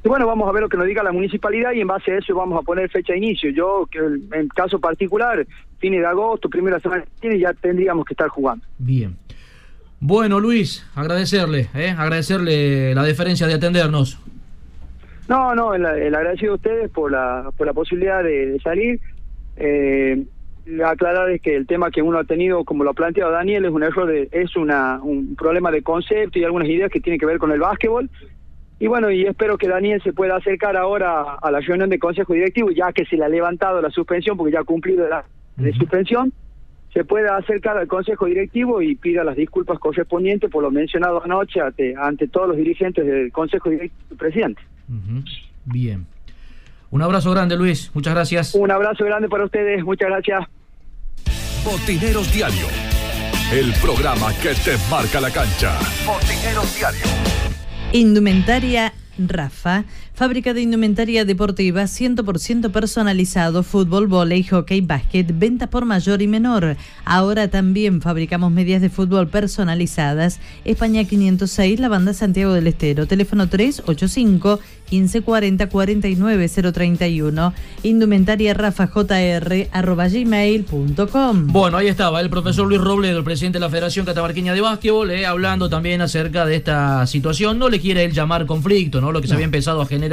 Y 0.04 0.10
bueno, 0.10 0.26
vamos 0.26 0.50
a 0.50 0.52
ver 0.52 0.64
lo 0.64 0.70
que 0.70 0.78
nos 0.78 0.88
diga 0.88 1.04
la 1.04 1.12
municipalidad 1.12 1.74
y 1.74 1.82
en 1.82 1.88
base 1.88 2.12
a 2.12 2.18
eso 2.18 2.34
vamos 2.34 2.60
a 2.60 2.64
poner 2.64 2.90
fecha 2.90 3.14
de 3.14 3.20
inicio. 3.20 3.52
Yo, 3.52 3.88
en 4.32 4.48
caso 4.48 4.80
particular, 4.80 5.46
fines 5.78 6.00
de 6.00 6.08
agosto, 6.08 6.50
primera 6.50 6.80
semana 6.80 7.06
viene, 7.22 7.38
ya 7.38 7.54
tendríamos 7.54 8.06
que 8.06 8.14
estar 8.16 8.28
jugando. 8.30 8.66
Bien. 8.80 9.16
Bueno, 10.00 10.40
Luis, 10.40 10.84
agradecerle, 10.96 11.70
¿eh? 11.76 11.94
agradecerle 11.96 12.96
la 12.96 13.04
deferencia 13.04 13.46
de 13.46 13.54
atendernos. 13.54 14.18
No, 15.28 15.56
no, 15.56 15.74
el, 15.74 15.86
el 15.86 16.16
agradecido 16.16 16.54
a 16.54 16.56
ustedes 16.56 16.90
por 16.90 17.12
la, 17.12 17.52
por 17.58 17.68
la 17.68 17.74
posibilidad 17.74 18.24
de, 18.24 18.48
de 18.48 18.60
salir. 18.60 19.00
Eh, 19.58 20.24
aclarar 20.86 21.30
es 21.32 21.42
que 21.42 21.56
el 21.56 21.68
tema 21.68 21.92
que 21.92 22.02
uno 22.02 22.20
ha 22.20 22.24
tenido, 22.24 22.64
como 22.64 22.84
lo 22.84 22.92
ha 22.92 22.94
planteado 22.94 23.32
Daniel, 23.32 23.66
es 23.66 23.72
un 23.72 23.84
error, 23.84 24.08
de, 24.08 24.30
es 24.32 24.56
una, 24.56 25.00
un 25.02 25.36
problema 25.36 25.72
de 25.72 25.82
concepto 25.82 26.40
y 26.40 26.44
algunas 26.44 26.68
ideas 26.68 26.92
que 26.92 27.02
tienen 27.02 27.20
que 27.20 27.26
ver 27.26 27.40
con 27.40 27.52
el 27.52 27.60
básquetbol. 27.60 28.10
Y 28.80 28.88
bueno, 28.88 29.12
y 29.12 29.26
espero 29.26 29.58
que 29.58 29.68
Daniel 29.68 30.02
se 30.02 30.12
pueda 30.14 30.36
acercar 30.36 30.76
ahora 30.76 31.36
a 31.36 31.52
la 31.52 31.60
reunión 31.60 31.90
de 31.90 32.00
consejo 32.00 32.34
directivo, 32.34 32.72
ya 32.72 32.92
que 32.92 33.06
se 33.06 33.16
le 33.16 33.26
ha 33.26 33.30
levantado 33.30 33.82
la 33.82 33.92
suspensión, 33.92 34.38
porque 34.38 34.54
ya 34.54 34.62
ha 34.62 34.64
cumplido 34.64 35.08
la 35.08 35.24
de 35.58 35.72
suspensión, 35.74 36.34
se 36.92 37.06
pueda 37.06 37.38
acercar 37.38 37.78
al 37.78 37.88
consejo 37.88 38.26
directivo 38.26 38.82
y 38.82 38.96
pida 38.96 39.24
las 39.24 39.36
disculpas 39.36 39.80
correspondientes 39.80 40.50
por 40.50 40.64
lo 40.64 40.72
mencionado 40.72 41.24
anoche 41.24 41.62
ante, 41.62 41.94
ante 41.96 42.28
todos 42.28 42.50
los 42.50 42.58
dirigentes 42.58 43.06
del 43.06 43.32
consejo 43.32 43.70
directivo 43.70 44.08
y 44.12 44.16
Bien. 45.66 46.06
Un 46.90 47.02
abrazo 47.02 47.32
grande, 47.32 47.56
Luis. 47.56 47.92
Muchas 47.94 48.14
gracias. 48.14 48.56
Un 48.56 48.72
abrazo 48.72 49.06
grande 49.06 49.30
para 49.30 49.46
ustedes, 49.46 49.84
muchas 49.84 50.10
gracias. 50.10 50.48
Botineros 51.64 52.34
Diario. 52.34 52.68
El 53.54 53.74
programa 53.82 54.34
que 54.42 54.54
te 54.56 54.78
marca 54.90 55.22
la 55.22 55.30
cancha. 55.30 55.78
Botineros 56.06 56.76
Diario. 56.76 57.06
Indumentaria 57.94 58.94
Rafa, 59.18 59.84
fábrica 60.22 60.54
de 60.54 60.62
indumentaria 60.62 61.26
deportiva 61.26 61.82
100% 61.82 62.70
personalizado, 62.72 63.64
fútbol, 63.64 64.06
volei, 64.06 64.44
hockey, 64.44 64.82
básquet, 64.82 65.26
venta 65.34 65.66
por 65.66 65.86
mayor 65.86 66.22
y 66.22 66.28
menor. 66.28 66.78
Ahora 67.06 67.48
también 67.48 68.04
fabricamos 68.04 68.52
medias 68.52 68.84
de 68.84 68.92
fútbol 68.92 69.30
personalizadas. 69.30 70.40
España 70.64 71.06
506, 71.06 71.80
la 71.80 71.90
banda 71.90 72.14
Santiago 72.14 72.54
del 72.54 72.68
Estero, 72.68 73.08
teléfono 73.08 73.50
385 73.50 74.60
1540 74.92 75.70
49 75.70 76.50
031. 76.72 77.54
Indumentaria 77.82 78.54
Rafa 78.54 78.88
JR 78.94 79.70
arroba 79.72 80.08
gmail.com. 80.08 81.48
Bueno, 81.48 81.78
ahí 81.78 81.88
estaba 81.88 82.22
el 82.22 82.30
profesor 82.30 82.68
Luis 82.68 82.82
Robledo, 82.82 83.18
el 83.18 83.24
presidente 83.24 83.58
de 83.58 83.62
la 83.62 83.70
Federación 83.70 84.06
Catamarqueña 84.06 84.54
de 84.54 84.62
Básquetbol, 84.62 85.10
eh, 85.10 85.26
hablando 85.26 85.68
también 85.70 86.02
acerca 86.02 86.46
de 86.46 86.58
esta 86.58 87.08
situación. 87.08 87.58
No 87.58 87.70
le 87.70 87.80
quiere 87.80 88.04
él 88.04 88.12
llamar 88.12 88.46
conflicto, 88.46 89.02
¿no? 89.02 89.12
Lo 89.12 89.22
que 89.22 89.28
se 89.28 89.34
había 89.34 89.46
empezado 89.46 89.82
a 89.82 89.86
generar 89.88 90.11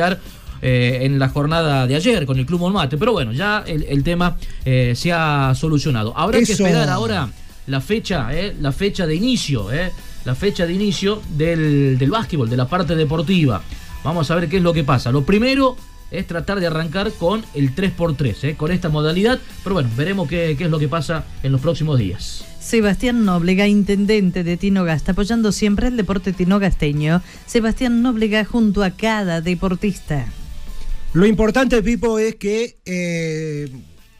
eh, 0.63 1.01
en 1.03 1.19
la 1.19 1.29
jornada 1.29 1.87
de 1.87 1.95
ayer 1.95 2.27
con 2.27 2.39
el 2.39 2.47
Club 2.47 2.61
Monmate. 2.61 2.97
Pero 2.97 3.13
bueno, 3.13 3.33
ya 3.33 3.65
el, 3.67 3.85
el 3.85 4.03
tema 4.03 4.37
eh, 4.65 4.95
se 4.97 5.13
ha 5.13 5.53
solucionado. 5.55 6.17
Habrá 6.17 6.39
que 6.39 6.45
Eso. 6.45 6.65
esperar 6.65 6.89
ahora 6.89 7.29
la 7.67 7.81
fecha, 7.81 8.29
eh, 8.33 8.57
la 8.61 8.73
fecha 8.73 9.07
de 9.07 9.15
inicio, 9.15 9.71
eh, 9.73 9.93
la 10.25 10.35
fecha 10.35 10.67
de 10.67 10.73
inicio 10.73 11.23
del, 11.37 11.97
del 11.99 12.11
básquetbol, 12.11 12.49
de 12.49 12.57
la 12.57 12.67
parte 12.67 12.95
deportiva. 12.97 13.63
Vamos 14.05 14.31
a 14.31 14.35
ver 14.35 14.49
qué 14.49 14.57
es 14.57 14.63
lo 14.63 14.73
que 14.73 14.85
pasa. 14.85 15.13
Lo 15.13 15.23
primero 15.25 15.77
es 16.11 16.27
tratar 16.27 16.61
de 16.61 16.67
arrancar 16.67 17.13
con 17.13 17.45
el 17.55 17.75
3x3, 17.75 18.45
eh, 18.45 18.55
con 18.57 18.73
esta 18.73 18.89
modalidad. 18.89 19.39
Pero 19.63 19.75
bueno, 19.75 19.91
veremos 19.97 20.29
qué, 20.29 20.55
qué 20.57 20.65
es 20.65 20.71
lo 20.71 20.79
que 20.79 20.89
pasa 20.89 21.25
en 21.43 21.53
los 21.53 21.61
próximos 21.61 21.99
días. 21.99 22.45
Sebastián 22.61 23.25
Nóblega, 23.25 23.67
intendente 23.67 24.45
de 24.45 24.57
Tinogasta, 24.57 25.13
apoyando 25.13 25.53
siempre 25.53 25.89
el 25.89 25.97
deporte 25.97 26.33
tinogasteño. 26.33 27.23
Sebastián 27.47 28.03
Nóblega 28.03 28.45
junto 28.45 28.83
a 28.83 28.91
cada 28.91 29.41
deportista. 29.41 30.27
Lo 31.15 31.27
importante, 31.27 31.83
Pipo, 31.83 32.19
es 32.19 32.35
que 32.35 32.77
eh, 32.85 33.71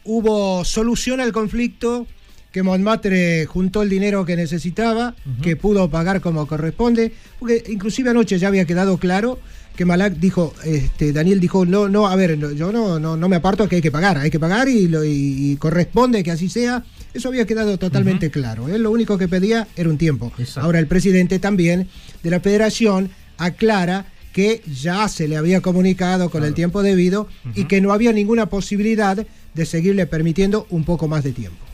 hubo 0.03 0.65
solución 0.65 1.19
al 1.21 1.31
conflicto, 1.31 2.07
que 2.51 2.63
Montmartre 2.63 3.45
juntó 3.45 3.83
el 3.83 3.89
dinero 3.89 4.25
que 4.25 4.35
necesitaba, 4.35 5.13
que 5.43 5.55
pudo 5.55 5.89
pagar 5.91 6.19
como 6.19 6.47
corresponde, 6.47 7.13
porque 7.37 7.63
inclusive 7.69 8.09
anoche 8.09 8.39
ya 8.39 8.47
había 8.47 8.65
quedado 8.65 8.97
claro 8.97 9.37
que 9.79 9.85
Malak 9.85 10.15
dijo, 10.15 10.53
este, 10.65 11.13
Daniel 11.13 11.39
dijo, 11.39 11.65
no, 11.65 11.87
no, 11.87 12.05
a 12.07 12.15
ver, 12.17 12.37
no, 12.37 12.51
yo 12.51 12.73
no, 12.73 12.99
no, 12.99 13.15
no 13.15 13.29
me 13.29 13.37
aparto 13.37 13.69
que 13.69 13.77
hay 13.77 13.81
que 13.81 13.91
pagar, 13.91 14.17
hay 14.17 14.29
que 14.29 14.37
pagar 14.37 14.67
y, 14.67 14.89
lo- 14.89 15.05
y- 15.05 15.51
y 15.51 15.55
corresponde 15.55 16.21
que 16.21 16.31
así 16.31 16.49
sea. 16.49 16.83
Eso 17.13 17.29
había 17.29 17.45
quedado 17.45 17.77
totalmente 17.77 18.29
claro. 18.29 18.67
Él 18.67 18.83
lo 18.83 18.91
único 18.91 19.17
que 19.17 19.29
pedía 19.29 19.69
era 19.77 19.87
un 19.89 19.97
tiempo. 19.97 20.33
Exacto. 20.37 20.59
Ahora 20.65 20.79
el 20.79 20.87
presidente 20.87 21.39
también 21.39 21.87
de 22.23 22.29
la 22.29 22.41
federación 22.41 23.09
aclara 23.37 24.05
que 24.33 24.61
ya 24.69 25.07
se 25.07 25.29
le 25.29 25.37
había 25.37 25.61
comunicado 25.61 26.29
con 26.29 26.43
el 26.43 26.53
tiempo 26.53 26.83
debido 26.83 27.29
y 27.55 27.63
que 27.63 27.79
no 27.79 27.93
había 27.93 28.11
ninguna 28.11 28.47
posibilidad 28.49 29.25
de 29.53 29.65
seguirle 29.65 30.07
permitiendo 30.07 30.67
un 30.71 30.83
poco 30.83 31.07
más 31.07 31.23
de 31.23 31.31
tiempo. 31.31 31.65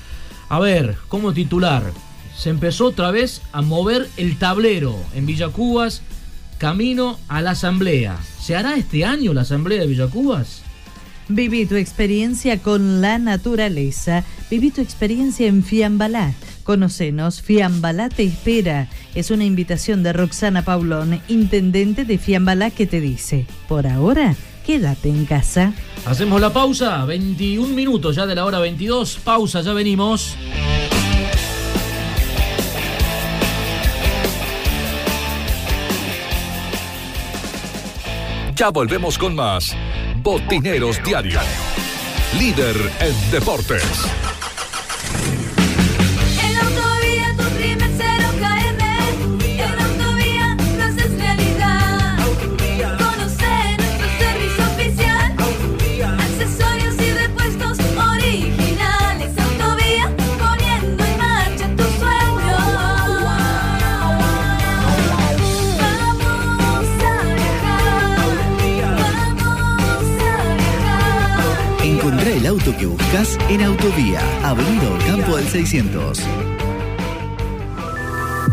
a 0.50 0.60
ver, 0.60 0.98
¿cómo 1.08 1.34
titular? 1.34 1.84
Se 2.36 2.50
empezó 2.50 2.88
otra 2.88 3.12
vez 3.12 3.42
a 3.52 3.62
mover 3.62 4.10
el 4.18 4.38
tablero 4.38 4.98
en 5.14 5.26
Villacubas 5.26 6.02
camino 6.58 7.20
a 7.28 7.42
la 7.42 7.52
asamblea. 7.52 8.18
¿Se 8.42 8.56
hará 8.56 8.76
este 8.76 9.06
año 9.06 9.34
la 9.34 9.42
asamblea 9.42 9.82
de 9.82 9.88
Villacubas? 9.88 10.64
Viví 11.28 11.68
tu 11.68 11.76
experiencia 11.76 12.58
con 12.58 13.02
la 13.02 13.20
naturaleza. 13.20 14.24
Viví 14.50 14.72
tu 14.72 14.82
experiencia 14.82 15.48
en 15.48 15.64
Fiambalá. 15.64 16.34
Conocenos, 16.64 17.42
Fiambalá 17.42 18.10
te 18.10 18.24
espera. 18.24 18.90
Es 19.14 19.30
una 19.30 19.46
invitación 19.46 20.02
de 20.02 20.14
Roxana 20.14 20.64
Paulón, 20.64 21.22
intendente 21.28 22.04
de 22.06 22.18
Fiambalá, 22.18 22.72
que 22.72 22.88
te 22.88 23.00
dice, 23.00 23.46
por 23.68 23.86
ahora, 23.86 24.36
quédate 24.70 25.10
en 25.10 25.26
casa. 25.26 25.74
Hacemos 26.06 26.40
la 26.40 26.54
pausa, 26.54 27.04
21 27.04 27.74
minutos 27.74 28.16
ya 28.16 28.28
de 28.28 28.36
la 28.36 28.46
hora 28.46 28.60
22. 28.60 29.18
Pausa, 29.24 29.62
ya 29.62 29.74
venimos. 29.74 30.38
Ya 38.56 38.70
volvemos 38.70 39.18
con 39.18 39.34
más 39.34 39.76
Botineros 40.22 41.02
Diario. 41.04 41.40
Líder 42.38 42.76
en 43.00 43.32
deportes. 43.32 44.29
Que 72.78 72.86
buscas 72.86 73.38
en 73.50 73.64
Autovía, 73.64 74.22
Avenida 74.44 74.90
Campo 75.08 75.38
del 75.38 75.48
600. 75.48 76.22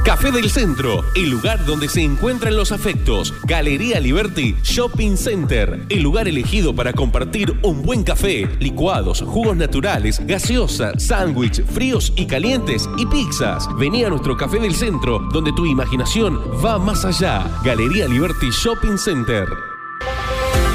Café 0.05 0.31
del 0.31 0.51
Centro, 0.51 1.03
el 1.17 1.31
lugar 1.31 1.67
donde 1.67 1.89
se 1.89 2.01
encuentran 2.01 2.57
los 2.57 2.71
afectos. 2.71 3.35
Galería 3.43 3.99
Liberty 3.99 4.55
Shopping 4.63 5.17
Center, 5.17 5.85
el 5.89 6.03
lugar 6.03 6.29
elegido 6.29 6.75
para 6.75 6.93
compartir 6.93 7.59
un 7.63 7.83
buen 7.83 8.05
café, 8.05 8.49
licuados, 8.61 9.23
jugos 9.23 9.57
naturales, 9.57 10.25
gaseosa, 10.25 10.97
sándwich, 10.99 11.65
fríos 11.65 12.13
y 12.15 12.27
calientes 12.27 12.89
y 12.99 13.07
pizzas. 13.07 13.69
Vení 13.79 14.05
a 14.05 14.11
nuestro 14.11 14.37
Café 14.37 14.61
del 14.61 14.77
Centro, 14.77 15.19
donde 15.33 15.53
tu 15.53 15.67
imaginación 15.67 16.41
va 16.65 16.79
más 16.79 17.05
allá. 17.05 17.45
Galería 17.65 18.07
Liberty 18.07 18.51
Shopping 18.51 18.97
Center. 18.97 19.76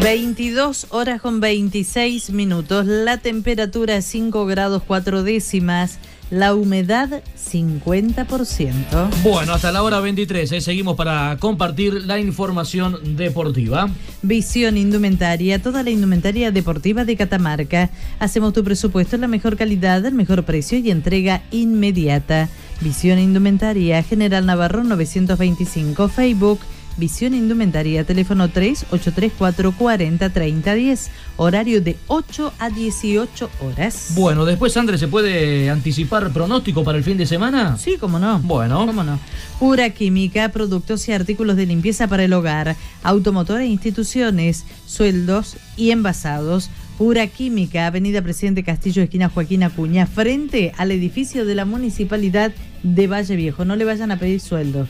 ...22 0.00 0.86
horas 0.90 1.20
con 1.20 1.40
26 1.40 2.30
minutos... 2.30 2.86
...la 2.86 3.18
temperatura 3.18 4.00
5 4.00 4.46
grados 4.46 4.82
4 4.86 5.22
décimas... 5.22 5.98
La 6.30 6.54
humedad 6.54 7.24
50%. 7.36 9.22
Bueno, 9.24 9.52
hasta 9.52 9.72
la 9.72 9.82
hora 9.82 9.98
23, 9.98 10.52
¿eh? 10.52 10.60
seguimos 10.60 10.96
para 10.96 11.36
compartir 11.40 12.04
la 12.06 12.20
información 12.20 13.16
deportiva. 13.16 13.90
Visión 14.22 14.76
Indumentaria, 14.76 15.60
toda 15.60 15.82
la 15.82 15.90
indumentaria 15.90 16.52
deportiva 16.52 17.04
de 17.04 17.16
Catamarca. 17.16 17.90
Hacemos 18.20 18.52
tu 18.52 18.62
presupuesto 18.62 19.16
en 19.16 19.22
la 19.22 19.28
mejor 19.28 19.56
calidad, 19.56 20.06
el 20.06 20.14
mejor 20.14 20.44
precio 20.44 20.78
y 20.78 20.92
entrega 20.92 21.42
inmediata. 21.50 22.48
Visión 22.80 23.18
Indumentaria, 23.18 24.00
General 24.04 24.46
Navarro 24.46 24.84
925, 24.84 26.08
Facebook. 26.08 26.60
Visión 26.96 27.34
Indumentaria, 27.34 28.04
teléfono 28.04 28.48
3834 28.48 29.72
40 29.72 30.30
30 30.30 30.74
10, 30.74 31.10
horario 31.36 31.80
de 31.80 31.96
8 32.08 32.52
a 32.58 32.70
18 32.70 33.50
horas. 33.60 34.12
Bueno, 34.14 34.44
después, 34.44 34.76
Andrés, 34.76 35.00
¿se 35.00 35.08
puede 35.08 35.70
anticipar 35.70 36.30
pronóstico 36.30 36.84
para 36.84 36.98
el 36.98 37.04
fin 37.04 37.16
de 37.16 37.26
semana? 37.26 37.76
Sí, 37.78 37.96
cómo 37.98 38.18
no. 38.18 38.38
Bueno. 38.40 38.86
¿Cómo 38.86 39.02
no? 39.02 39.18
Pura 39.58 39.90
Química, 39.90 40.50
productos 40.50 41.08
y 41.08 41.12
artículos 41.12 41.56
de 41.56 41.66
limpieza 41.66 42.08
para 42.08 42.24
el 42.24 42.32
hogar, 42.32 42.76
automotor 43.02 43.60
e 43.60 43.66
instituciones, 43.66 44.64
sueldos 44.86 45.56
y 45.76 45.90
envasados. 45.90 46.70
Pura 46.98 47.26
Química, 47.28 47.86
Avenida 47.86 48.20
Presidente 48.20 48.62
Castillo, 48.62 49.02
esquina 49.02 49.30
Joaquín 49.30 49.62
Acuña, 49.62 50.06
frente 50.06 50.74
al 50.76 50.90
edificio 50.90 51.46
de 51.46 51.54
la 51.54 51.64
Municipalidad 51.64 52.52
de 52.82 53.06
Valle 53.06 53.36
Viejo. 53.36 53.64
No 53.64 53.74
le 53.74 53.86
vayan 53.86 54.10
a 54.10 54.18
pedir 54.18 54.40
sueldos. 54.40 54.88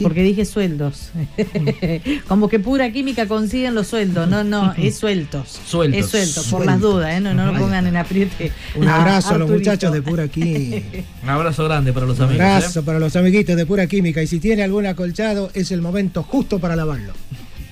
Porque 0.00 0.22
dije 0.22 0.44
sueldos. 0.44 1.10
Como 2.28 2.48
que 2.48 2.58
pura 2.58 2.90
química 2.92 3.26
consiguen 3.26 3.74
los 3.74 3.88
sueldos. 3.88 4.28
No, 4.28 4.44
no, 4.44 4.72
es 4.78 4.96
sueltos. 4.96 5.60
Sueltos. 5.66 6.00
Es 6.00 6.10
sueltos, 6.10 6.46
por 6.46 6.64
las 6.64 6.80
dudas, 6.80 7.14
¿eh? 7.14 7.20
no, 7.20 7.34
no 7.34 7.52
lo 7.52 7.58
pongan 7.58 7.86
en 7.86 7.96
apriete. 7.96 8.52
Un 8.74 8.88
abrazo 8.88 9.34
a, 9.34 9.38
los 9.38 9.50
muchachos 9.50 9.92
de 9.92 10.02
pura 10.02 10.28
química. 10.28 10.98
Un 11.22 11.28
abrazo 11.28 11.64
grande 11.64 11.92
para 11.92 12.06
los 12.06 12.18
amigos. 12.20 12.44
Un 12.44 12.50
abrazo 12.50 12.84
para 12.84 12.98
los 12.98 13.16
amiguitos 13.16 13.56
de 13.56 13.66
pura 13.66 13.86
química. 13.86 14.22
Y 14.22 14.26
si 14.26 14.40
tiene 14.40 14.62
algún 14.62 14.86
acolchado, 14.86 15.50
es 15.54 15.70
el 15.70 15.80
momento 15.80 16.22
justo 16.22 16.58
para 16.58 16.76
lavarlo. 16.76 17.12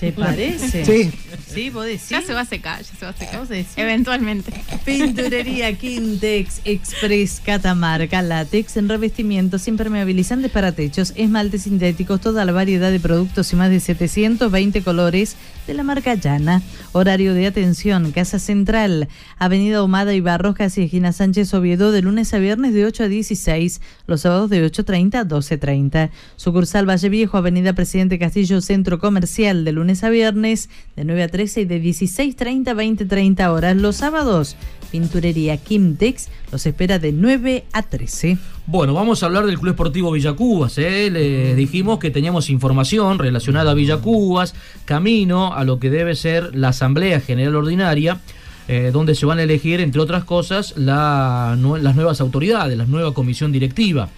¿Te 0.01 0.13
parece? 0.13 0.85
Sí. 0.85 1.11
Sí, 1.47 1.71
vos 1.71 1.87
decís. 1.87 2.11
Ya 2.11 2.21
se 2.21 2.35
va 2.35 2.41
a 2.41 2.45
secar, 2.45 2.83
ya 2.83 2.95
se 2.99 3.05
va 3.05 3.11
a 3.13 3.15
secar. 3.15 3.67
Eventualmente. 3.77 4.53
Pinturería 4.85 5.73
Quintex 5.73 6.61
Express 6.65 7.41
Catamarca, 7.43 8.21
látex 8.21 8.77
en 8.77 8.91
revestimientos 8.91 9.67
impermeabilizantes 9.69 10.51
para 10.51 10.73
techos, 10.73 11.15
esmaltes 11.17 11.63
sintéticos, 11.63 12.21
toda 12.21 12.45
la 12.45 12.53
variedad 12.53 12.91
de 12.91 13.01
productos 13.01 13.51
y 13.53 13.57
más 13.57 13.71
de 13.71 13.81
720 13.81 14.83
colores 14.83 15.37
de 15.67 15.75
la 15.75 15.83
marca 15.83 16.15
Llana. 16.15 16.63
Horario 16.93 17.33
de 17.33 17.47
atención, 17.47 18.13
Casa 18.13 18.39
Central, 18.39 19.09
Avenida 19.39 19.83
Humada 19.83 20.13
y 20.13 20.21
Barros, 20.21 20.57
casi 20.57 20.83
esquina 20.83 21.13
Sánchez 21.13 21.55
Oviedo, 21.55 21.91
de 21.91 22.03
lunes 22.03 22.35
a 22.35 22.39
viernes 22.39 22.75
de 22.75 22.85
8 22.85 23.05
a 23.05 23.09
16, 23.09 23.81
los 24.07 24.21
sábados 24.21 24.51
de 24.51 24.65
8.30 24.67 25.15
a 25.15 25.25
12.30. 25.25 26.11
Sucursal 26.37 26.89
Valle 26.89 27.09
Viejo, 27.09 27.39
Avenida 27.39 27.73
Presidente 27.73 28.19
Castillo, 28.19 28.61
Centro 28.61 28.99
Comercial, 28.99 29.65
de 29.65 29.73
lunes 29.73 29.86
a 30.03 30.11
viernes, 30.11 30.69
de 30.97 31.05
9 31.05 31.23
a 31.23 31.29
13 31.29 31.63
y 31.63 31.65
de 31.65 31.83
16.30 31.83 32.69
a 32.69 32.75
20.30 32.75 33.49
horas. 33.51 33.77
Los 33.77 33.97
sábados, 33.97 34.57
Pinturería 34.91 35.57
Kimtex 35.57 36.29
los 36.53 36.67
espera 36.67 36.99
de 36.99 37.13
9 37.13 37.65
a 37.73 37.83
13. 37.83 38.39
Bueno, 38.67 38.95
vamos 38.95 39.23
a 39.23 39.27
hablar 39.27 39.47
del 39.47 39.59
Club 39.59 39.71
Esportivo 39.71 40.11
Villacubas. 40.11 40.79
¿eh? 40.79 41.11
Le 41.11 41.55
dijimos 41.55 41.99
que 41.99 42.11
teníamos 42.11 42.51
información 42.51 43.19
relacionada 43.19 43.73
a 43.73 43.75
Villacubas, 43.75 44.55
camino 44.85 45.55
a 45.55 45.65
lo 45.65 45.79
que 45.79 45.91
debe 45.91 46.15
ser 46.15 46.55
la 46.55 46.69
Asamblea 46.69 47.21
General 47.21 47.55
Ordinaria. 47.57 48.21
Eh, 48.69 48.91
donde 48.93 49.15
se 49.15 49.25
van 49.27 49.39
a 49.39 49.45
elegir, 49.45 49.81
entre 49.81 50.01
otras 50.01 50.25
cosas, 50.25 50.75
la, 50.77 51.57
las 51.81 51.95
nuevas 51.95 52.21
autoridades, 52.21 52.77
la 52.77 52.85
nueva 52.85 53.15
comisión 53.15 53.53
directiva. 53.53 54.09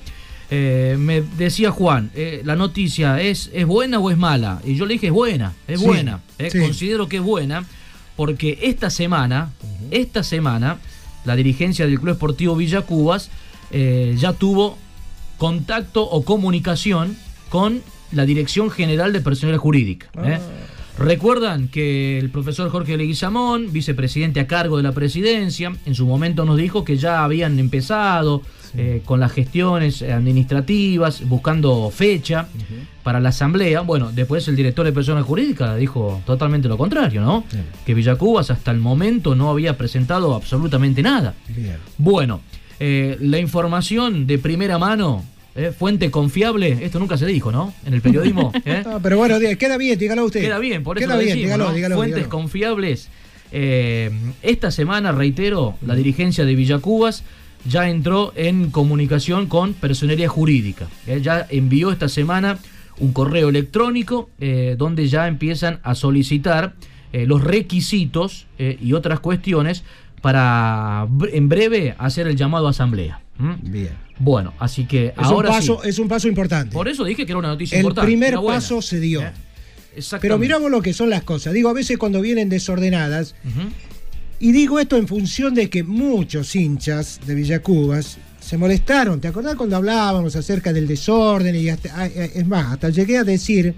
Eh, 0.50 0.96
me 0.98 1.20
decía 1.20 1.70
Juan, 1.70 2.10
eh, 2.14 2.40
la 2.44 2.56
noticia 2.56 3.20
es, 3.20 3.50
es 3.52 3.66
buena 3.66 3.98
o 3.98 4.10
es 4.10 4.16
mala. 4.16 4.60
Y 4.64 4.76
yo 4.76 4.86
le 4.86 4.94
dije 4.94 5.08
es 5.08 5.12
buena, 5.12 5.52
es 5.66 5.80
Sí, 5.80 5.86
buena. 5.86 6.20
eh, 6.38 6.48
sí. 6.50 6.58
Considero 6.60 7.08
que 7.08 7.16
es 7.18 7.22
buena 7.22 7.64
porque 8.16 8.58
esta 8.62 8.88
semana, 8.90 9.50
esta 9.90 10.22
semana, 10.22 10.78
la 11.24 11.36
dirigencia 11.36 11.86
del 11.86 11.98
Club 12.00 12.12
Esportivo 12.12 12.56
Villacubas 12.56 13.30
eh, 13.70 14.16
ya 14.18 14.32
tuvo 14.32 14.78
contacto 15.36 16.02
o 16.02 16.24
comunicación 16.24 17.16
con 17.50 17.82
la 18.12 18.24
Dirección 18.24 18.70
General 18.70 19.12
de 19.12 19.20
Personal 19.20 19.58
Jurídica. 19.58 20.08
¿eh? 20.24 20.38
Recuerdan 20.98 21.68
que 21.68 22.18
el 22.18 22.30
profesor 22.30 22.70
Jorge 22.70 22.96
Leguizamón, 22.96 23.70
vicepresidente 23.72 24.40
a 24.40 24.46
cargo 24.46 24.78
de 24.78 24.82
la 24.82 24.92
presidencia, 24.92 25.76
en 25.86 25.94
su 25.94 26.06
momento 26.06 26.44
nos 26.44 26.56
dijo 26.56 26.84
que 26.84 26.96
ya 26.96 27.22
habían 27.22 27.58
empezado 27.58 28.42
eh, 28.76 29.02
con 29.04 29.20
las 29.20 29.32
gestiones 29.32 30.02
administrativas, 30.02 31.26
buscando 31.28 31.90
fecha 31.90 32.48
para 33.02 33.20
la 33.20 33.30
asamblea. 33.30 33.80
Bueno, 33.80 34.10
después 34.12 34.46
el 34.48 34.56
director 34.56 34.84
de 34.84 34.92
personas 34.92 35.24
jurídicas 35.24 35.76
dijo 35.78 36.20
totalmente 36.26 36.68
lo 36.68 36.76
contrario, 36.76 37.20
¿no? 37.20 37.44
Que 37.86 37.94
Villacubas 37.94 38.50
hasta 38.50 38.70
el 38.70 38.78
momento 38.78 39.34
no 39.34 39.50
había 39.50 39.76
presentado 39.76 40.34
absolutamente 40.34 41.02
nada. 41.02 41.34
Bien. 41.48 41.76
Bueno, 41.96 42.40
eh, 42.80 43.16
la 43.20 43.38
información 43.38 44.26
de 44.26 44.38
primera 44.38 44.78
mano, 44.78 45.24
eh, 45.56 45.72
fuente 45.76 46.10
confiable, 46.10 46.78
esto 46.82 46.98
nunca 46.98 47.16
se 47.16 47.26
dijo, 47.26 47.50
¿no? 47.50 47.74
En 47.84 47.94
el 47.94 48.00
periodismo. 48.00 48.52
¿eh? 48.64 48.82
No, 48.84 49.00
pero 49.00 49.16
bueno, 49.16 49.36
queda 49.58 49.76
bien, 49.76 49.98
dígalo 49.98 50.24
usted. 50.26 50.40
Queda 50.40 50.58
bien, 50.58 50.82
por 50.82 50.98
eso 50.98 51.06
Queda 51.06 51.14
lo 51.14 51.20
bien, 51.20 51.36
decimos, 51.36 51.46
dígalo, 51.56 51.68
¿no? 51.70 51.74
dígalo, 51.74 51.94
Fuentes 51.96 52.16
dígalo. 52.16 52.30
confiables. 52.30 53.08
Eh, 53.50 54.10
esta 54.42 54.70
semana, 54.70 55.10
reitero, 55.12 55.74
la 55.84 55.94
dirigencia 55.94 56.44
de 56.44 56.54
Villacubas 56.54 57.24
ya 57.68 57.88
entró 57.88 58.32
en 58.36 58.70
comunicación 58.70 59.46
con 59.46 59.74
personería 59.74 60.28
jurídica. 60.28 60.86
Eh, 61.06 61.20
ya 61.22 61.46
envió 61.50 61.90
esta 61.92 62.08
semana 62.08 62.58
un 62.98 63.12
correo 63.12 63.48
electrónico 63.48 64.28
eh, 64.40 64.74
donde 64.78 65.06
ya 65.08 65.28
empiezan 65.28 65.78
a 65.82 65.94
solicitar 65.94 66.74
eh, 67.12 67.26
los 67.26 67.42
requisitos 67.44 68.46
eh, 68.58 68.76
y 68.82 68.92
otras 68.92 69.20
cuestiones 69.20 69.84
para 70.20 71.06
en 71.32 71.48
breve 71.48 71.94
hacer 71.98 72.26
el 72.26 72.36
llamado 72.36 72.66
a 72.66 72.70
asamblea. 72.70 73.20
Bien. 73.62 73.90
Bueno, 74.18 74.52
así 74.58 74.84
que 74.84 75.06
Es, 75.08 75.12
ahora 75.18 75.50
un 75.50 75.54
paso, 75.54 75.80
sí. 75.82 75.88
es 75.90 75.98
un 76.00 76.08
paso 76.08 76.26
importante. 76.26 76.72
Por 76.72 76.88
eso 76.88 77.04
dije 77.04 77.24
que 77.24 77.30
era 77.32 77.38
una 77.38 77.48
noticia 77.48 77.76
El 77.76 77.82
importante. 77.82 78.06
primer 78.06 78.28
era 78.30 78.40
buena. 78.40 78.56
paso 78.56 78.82
se 78.82 78.98
dio. 78.98 79.22
Exactamente. 79.94 80.18
Pero 80.22 80.38
miramos 80.38 80.70
lo 80.72 80.82
que 80.82 80.92
son 80.92 81.08
las 81.08 81.22
cosas. 81.22 81.52
Digo, 81.54 81.68
a 81.68 81.72
veces 81.72 81.98
cuando 81.98 82.20
vienen 82.20 82.48
desordenadas. 82.48 83.36
Y 84.40 84.52
digo 84.52 84.78
esto 84.78 84.96
en 84.96 85.08
función 85.08 85.54
de 85.54 85.68
que 85.70 85.82
muchos 85.82 86.54
hinchas 86.54 87.20
de 87.26 87.34
Villacubas 87.34 88.18
se 88.40 88.56
molestaron. 88.56 89.20
¿Te 89.20 89.28
acordás 89.28 89.56
cuando 89.56 89.76
hablábamos 89.76 90.36
acerca 90.36 90.72
del 90.72 90.86
desorden? 90.86 91.54
Y 91.56 91.68
hasta- 91.68 92.06
es 92.06 92.46
más, 92.46 92.72
hasta 92.72 92.90
llegué 92.90 93.18
a 93.18 93.24
decir 93.24 93.74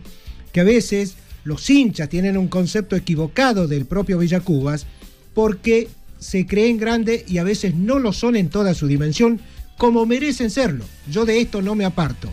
que 0.53 0.61
a 0.61 0.65
veces 0.65 1.15
los 1.45 1.69
hinchas 1.71 2.09
tienen 2.09 2.37
un 2.37 2.49
concepto 2.49 2.95
equivocado 2.97 3.67
del 3.67 3.87
propio 3.87 4.19
Villacubas 4.19 4.87
porque 5.35 5.89
se 6.19 6.47
creen 6.47 6.77
grandes 6.77 7.25
y 7.31 7.39
a 7.39 7.45
veces 7.45 7.75
no 7.75 7.99
lo 7.99 8.13
son 8.13 8.37
en 8.37 8.51
toda 8.51 8.75
su 8.75 8.87
dimensión 8.87 9.41
como 9.79 10.05
merecen 10.05 10.51
serlo. 10.51 10.85
Yo 11.11 11.25
de 11.25 11.41
esto 11.41 11.63
no 11.63 11.75
me 11.75 11.87
aparto. 11.87 12.31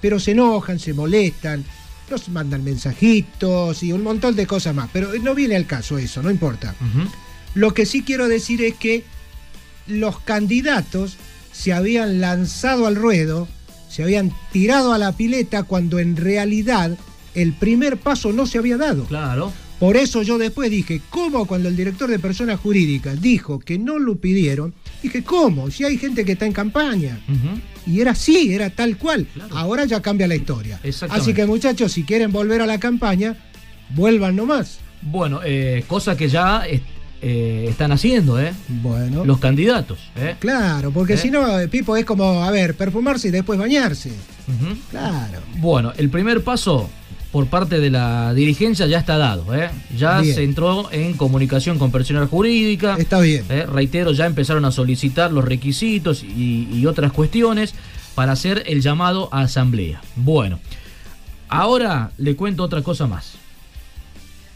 Pero 0.00 0.20
se 0.20 0.30
enojan, 0.32 0.78
se 0.78 0.92
molestan, 0.94 1.64
nos 2.10 2.28
mandan 2.28 2.62
mensajitos 2.62 3.82
y 3.82 3.90
un 3.92 4.02
montón 4.02 4.36
de 4.36 4.46
cosas 4.46 4.74
más. 4.74 4.88
Pero 4.92 5.10
no 5.20 5.34
viene 5.34 5.56
al 5.56 5.66
caso 5.66 5.98
eso, 5.98 6.22
no 6.22 6.30
importa. 6.30 6.74
Ujú. 6.80 7.08
Lo 7.54 7.72
que 7.72 7.86
sí 7.86 8.02
quiero 8.02 8.28
decir 8.28 8.62
es 8.62 8.74
que 8.74 9.04
los 9.86 10.18
candidatos 10.20 11.16
se 11.52 11.72
habían 11.72 12.20
lanzado 12.20 12.86
al 12.86 12.96
ruedo, 12.96 13.48
se 13.88 14.02
habían 14.02 14.32
tirado 14.52 14.92
a 14.92 14.98
la 14.98 15.12
pileta 15.12 15.62
cuando 15.62 15.98
en 15.98 16.16
realidad 16.16 16.96
el 17.34 17.52
primer 17.52 17.96
paso 17.96 18.32
no 18.32 18.46
se 18.46 18.58
había 18.58 18.76
dado. 18.76 19.04
Claro. 19.04 19.52
Por 19.78 19.96
eso 19.96 20.22
yo 20.22 20.38
después 20.38 20.70
dije, 20.70 21.00
¿cómo 21.10 21.46
cuando 21.46 21.68
el 21.68 21.76
director 21.76 22.08
de 22.08 22.18
personas 22.18 22.60
jurídicas 22.60 23.20
dijo 23.20 23.58
que 23.58 23.78
no 23.78 23.98
lo 23.98 24.16
pidieron? 24.16 24.72
Dije, 25.02 25.22
¿cómo? 25.24 25.70
Si 25.70 25.84
hay 25.84 25.98
gente 25.98 26.24
que 26.24 26.32
está 26.32 26.46
en 26.46 26.52
campaña. 26.52 27.20
Y 27.86 28.00
era 28.00 28.12
así, 28.12 28.54
era 28.54 28.70
tal 28.70 28.96
cual. 28.96 29.26
Ahora 29.50 29.84
ya 29.84 30.00
cambia 30.00 30.26
la 30.26 30.36
historia. 30.36 30.80
Así 31.10 31.34
que 31.34 31.44
muchachos, 31.44 31.92
si 31.92 32.04
quieren 32.04 32.32
volver 32.32 32.62
a 32.62 32.66
la 32.66 32.78
campaña, 32.78 33.36
vuelvan 33.90 34.36
nomás. 34.36 34.78
Bueno, 35.02 35.40
eh, 35.44 35.84
cosa 35.86 36.16
que 36.16 36.28
ya 36.28 36.64
eh, 37.26 37.68
están 37.70 37.90
haciendo, 37.90 38.38
¿eh? 38.38 38.52
Bueno. 38.68 39.24
Los 39.24 39.38
candidatos, 39.38 39.98
¿eh? 40.14 40.36
Claro, 40.38 40.90
porque 40.90 41.14
¿Eh? 41.14 41.16
si 41.16 41.30
no, 41.30 41.46
Pipo 41.70 41.96
es 41.96 42.04
como, 42.04 42.44
a 42.44 42.50
ver, 42.50 42.76
perfumarse 42.76 43.28
y 43.28 43.30
después 43.30 43.58
bañarse. 43.58 44.12
Claro. 44.90 45.40
Bueno, 45.56 45.94
el 45.96 46.10
primer 46.10 46.44
paso 46.44 46.90
por 47.32 47.46
parte 47.46 47.80
de 47.80 47.88
la 47.88 48.34
dirigencia 48.34 48.86
ya 48.86 48.98
está 48.98 49.16
dado, 49.16 49.54
¿eh? 49.54 49.70
Ya 49.96 50.20
Bien. 50.20 50.34
se 50.34 50.44
entró 50.44 50.92
en 50.92 51.14
comunicación 51.14 51.78
con 51.78 51.90
personal 51.90 52.26
jurídica. 52.26 52.96
Está 52.98 53.20
bien. 53.20 53.46
Reitero, 53.72 54.12
ya 54.12 54.26
empezaron 54.26 54.66
a 54.66 54.70
solicitar 54.70 55.32
los 55.32 55.46
requisitos 55.46 56.22
y, 56.22 56.68
y 56.70 56.84
otras 56.84 57.10
cuestiones 57.12 57.74
para 58.14 58.32
hacer 58.32 58.64
el 58.66 58.82
llamado 58.82 59.30
a 59.32 59.40
asamblea. 59.40 60.02
Bueno, 60.14 60.60
ahora 61.48 62.10
le 62.18 62.36
cuento 62.36 62.62
otra 62.64 62.82
cosa 62.82 63.06
más. 63.06 63.38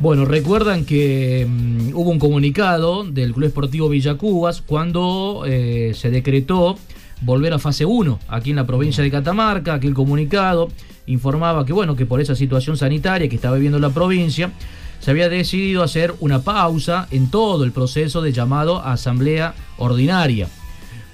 Bueno, 0.00 0.24
recuerdan 0.24 0.84
que 0.84 1.46
mm, 1.48 1.94
hubo 1.94 2.10
un 2.10 2.18
comunicado 2.18 3.04
del 3.04 3.32
Club 3.32 3.46
Esportivo 3.46 3.88
Villacubas 3.88 4.62
cuando 4.62 5.44
eh, 5.46 5.92
se 5.94 6.10
decretó 6.10 6.76
volver 7.20 7.52
a 7.52 7.58
fase 7.58 7.84
1 7.84 8.18
aquí 8.28 8.50
en 8.50 8.56
la 8.56 8.66
provincia 8.66 9.02
de 9.02 9.10
Catamarca. 9.10 9.74
Aquel 9.74 9.94
comunicado 9.94 10.68
informaba 11.06 11.64
que, 11.66 11.72
bueno, 11.72 11.96
que 11.96 12.06
por 12.06 12.20
esa 12.20 12.34
situación 12.34 12.76
sanitaria 12.76 13.28
que 13.28 13.36
estaba 13.36 13.56
viviendo 13.56 13.78
la 13.78 13.90
provincia, 13.90 14.52
se 15.00 15.10
había 15.10 15.28
decidido 15.28 15.82
hacer 15.82 16.14
una 16.20 16.40
pausa 16.42 17.08
en 17.10 17.30
todo 17.30 17.64
el 17.64 17.72
proceso 17.72 18.22
de 18.22 18.32
llamado 18.32 18.80
a 18.80 18.92
asamblea 18.92 19.54
ordinaria. 19.76 20.48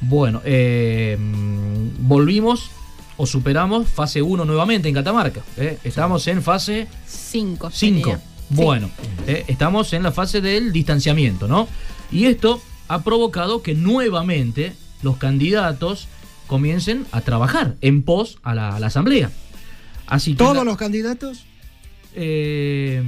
Bueno, 0.01 0.41
eh, 0.45 1.17
mm, 1.19 2.09
volvimos 2.09 2.71
o 3.21 3.27
superamos 3.27 3.87
fase 3.87 4.23
1 4.23 4.47
nuevamente 4.47 4.89
en 4.89 4.95
Catamarca. 4.95 5.43
¿eh? 5.59 5.77
Estamos 5.85 6.27
en 6.27 6.43
fase 6.43 6.89
5. 7.07 7.71
5. 7.71 8.17
Bueno, 8.49 8.91
eh, 9.27 9.45
estamos 9.47 9.93
en 9.93 10.03
la 10.03 10.11
fase 10.11 10.41
del 10.41 10.73
distanciamiento, 10.73 11.47
¿no? 11.47 11.69
Y 12.11 12.25
esto 12.25 12.63
ha 12.89 13.03
provocado 13.03 13.63
que 13.63 13.75
nuevamente 13.75 14.73
los 15.03 15.19
candidatos 15.19 16.09
comiencen 16.47 17.05
a 17.13 17.21
trabajar 17.21 17.77
en 17.83 18.03
pos 18.03 18.39
a 18.43 18.55
la, 18.55 18.75
a 18.75 18.81
la 18.81 18.87
asamblea. 18.87 19.31
Así 20.07 20.33
que 20.33 20.39
¿Todos 20.39 20.57
la- 20.57 20.65
los 20.65 20.79
candidatos? 20.79 21.45
eh, 22.15 23.03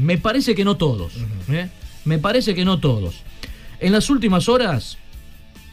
me 0.00 0.18
parece 0.18 0.54
que 0.54 0.64
no 0.64 0.76
todos. 0.76 1.14
¿eh? 1.50 1.68
Me 2.04 2.18
parece 2.18 2.54
que 2.54 2.64
no 2.64 2.78
todos. 2.78 3.22
En 3.80 3.90
las 3.92 4.08
últimas 4.08 4.48
horas 4.48 4.98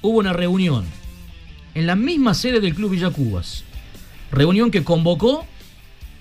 hubo 0.01 0.17
una 0.17 0.33
reunión 0.33 0.85
en 1.75 1.87
la 1.87 1.95
misma 1.95 2.33
sede 2.33 2.59
del 2.59 2.75
Club 2.75 2.91
Villacubas. 2.91 3.63
Reunión 4.31 4.71
que 4.71 4.83
convocó 4.83 5.45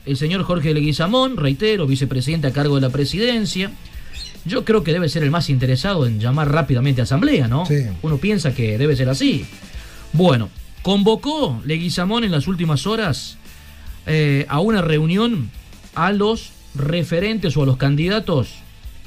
el 0.05 0.16
señor 0.16 0.42
Jorge 0.42 0.74
Leguizamón, 0.74 1.36
reitero, 1.36 1.86
vicepresidente 1.86 2.48
a 2.48 2.53
cargo 2.53 2.74
de 2.74 2.80
la 2.80 2.90
presidencia. 2.90 3.70
Yo 4.44 4.64
creo 4.64 4.82
que 4.82 4.92
debe 4.92 5.09
ser 5.09 5.22
el 5.22 5.30
más 5.30 5.48
interesado 5.48 6.07
en 6.07 6.18
llamar 6.18 6.50
rápidamente 6.50 7.00
a 7.00 7.05
asamblea, 7.05 7.46
¿no? 7.46 7.64
Sí. 7.66 7.84
Uno 8.03 8.16
piensa 8.18 8.55
que 8.55 8.76
debe 8.78 8.96
ser 8.96 9.09
así. 9.09 9.46
Bueno, 10.12 10.50
convocó 10.82 11.62
Leguizamón 11.64 12.24
en 12.24 12.32
las 12.32 12.48
últimas 12.48 12.86
horas 12.86 13.38
eh, 14.07 14.46
a 14.48 14.61
una 14.61 14.82
reunión 14.82 15.50
a 15.94 16.12
los 16.12 16.50
referentes 16.74 17.57
o 17.57 17.62
a 17.62 17.66
los 17.66 17.76
candidatos 17.76 18.57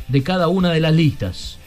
de 0.07 0.23
cada 0.23 0.47
una 0.47 0.71
de 0.71 0.79
las 0.79 0.93
listas. 0.93 1.57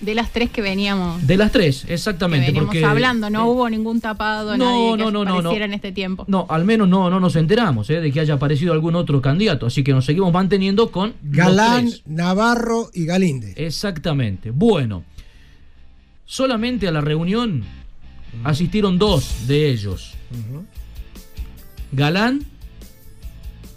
De 0.00 0.14
las 0.14 0.30
tres 0.32 0.50
que 0.50 0.62
veníamos, 0.62 1.26
De 1.26 1.36
las 1.36 1.52
tres, 1.52 1.84
que 1.84 1.92
exactamente. 1.92 2.46
veníamos 2.46 2.68
porque, 2.68 2.84
hablando, 2.84 3.28
no 3.28 3.48
hubo 3.48 3.68
ningún 3.68 4.00
tapado, 4.00 4.56
No, 4.56 4.64
nadie 4.64 4.90
que 4.92 4.96
no, 5.04 5.10
no, 5.10 5.24
no, 5.24 5.30
apareciera 5.32 5.66
no. 5.66 5.72
en 5.72 5.74
este 5.74 5.92
tiempo. 5.92 6.24
No, 6.26 6.46
al 6.48 6.64
menos 6.64 6.88
no, 6.88 7.10
no 7.10 7.20
nos 7.20 7.36
enteramos 7.36 7.90
eh, 7.90 8.00
de 8.00 8.10
que 8.10 8.20
haya 8.20 8.34
aparecido 8.34 8.72
algún 8.72 8.94
otro 8.94 9.20
candidato. 9.20 9.66
Así 9.66 9.84
que 9.84 9.92
nos 9.92 10.06
seguimos 10.06 10.32
manteniendo 10.32 10.90
con. 10.90 11.12
los 11.22 11.36
Galán, 11.36 11.88
tres. 11.88 12.02
Navarro 12.06 12.88
y 12.94 13.04
Galinde. 13.04 13.52
Exactamente. 13.56 14.50
Bueno, 14.52 15.04
solamente 16.24 16.88
a 16.88 16.92
la 16.92 17.02
reunión 17.02 17.62
asistieron 18.44 18.98
dos 18.98 19.46
de 19.48 19.68
ellos: 19.68 20.14
Galán 21.92 22.44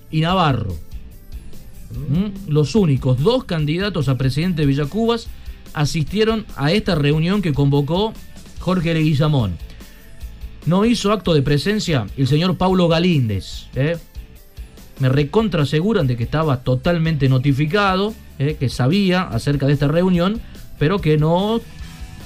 y 0.09 0.21
Navarro. 0.21 0.77
¿Mm? 2.09 2.49
Los 2.49 2.75
únicos 2.75 3.21
dos 3.21 3.43
candidatos 3.43 4.07
a 4.09 4.17
presidente 4.17 4.61
de 4.61 4.67
Villacubas 4.67 5.27
asistieron 5.73 6.45
a 6.55 6.71
esta 6.71 6.95
reunión 6.95 7.41
que 7.41 7.53
convocó 7.53 8.13
Jorge 8.59 8.93
Leguizamón. 8.93 9.57
No 10.65 10.85
hizo 10.85 11.11
acto 11.11 11.33
de 11.33 11.41
presencia 11.41 12.07
el 12.17 12.27
señor 12.27 12.57
Paulo 12.57 12.87
Galíndez. 12.87 13.67
¿eh? 13.75 13.97
Me 14.99 15.09
recontra 15.09 15.63
aseguran 15.63 16.07
de 16.07 16.15
que 16.15 16.23
estaba 16.23 16.61
totalmente 16.63 17.27
notificado, 17.27 18.13
¿eh? 18.39 18.55
que 18.59 18.69
sabía 18.69 19.23
acerca 19.23 19.67
de 19.67 19.73
esta 19.73 19.87
reunión, 19.87 20.39
pero 20.79 20.99
que 20.99 21.17
no 21.17 21.59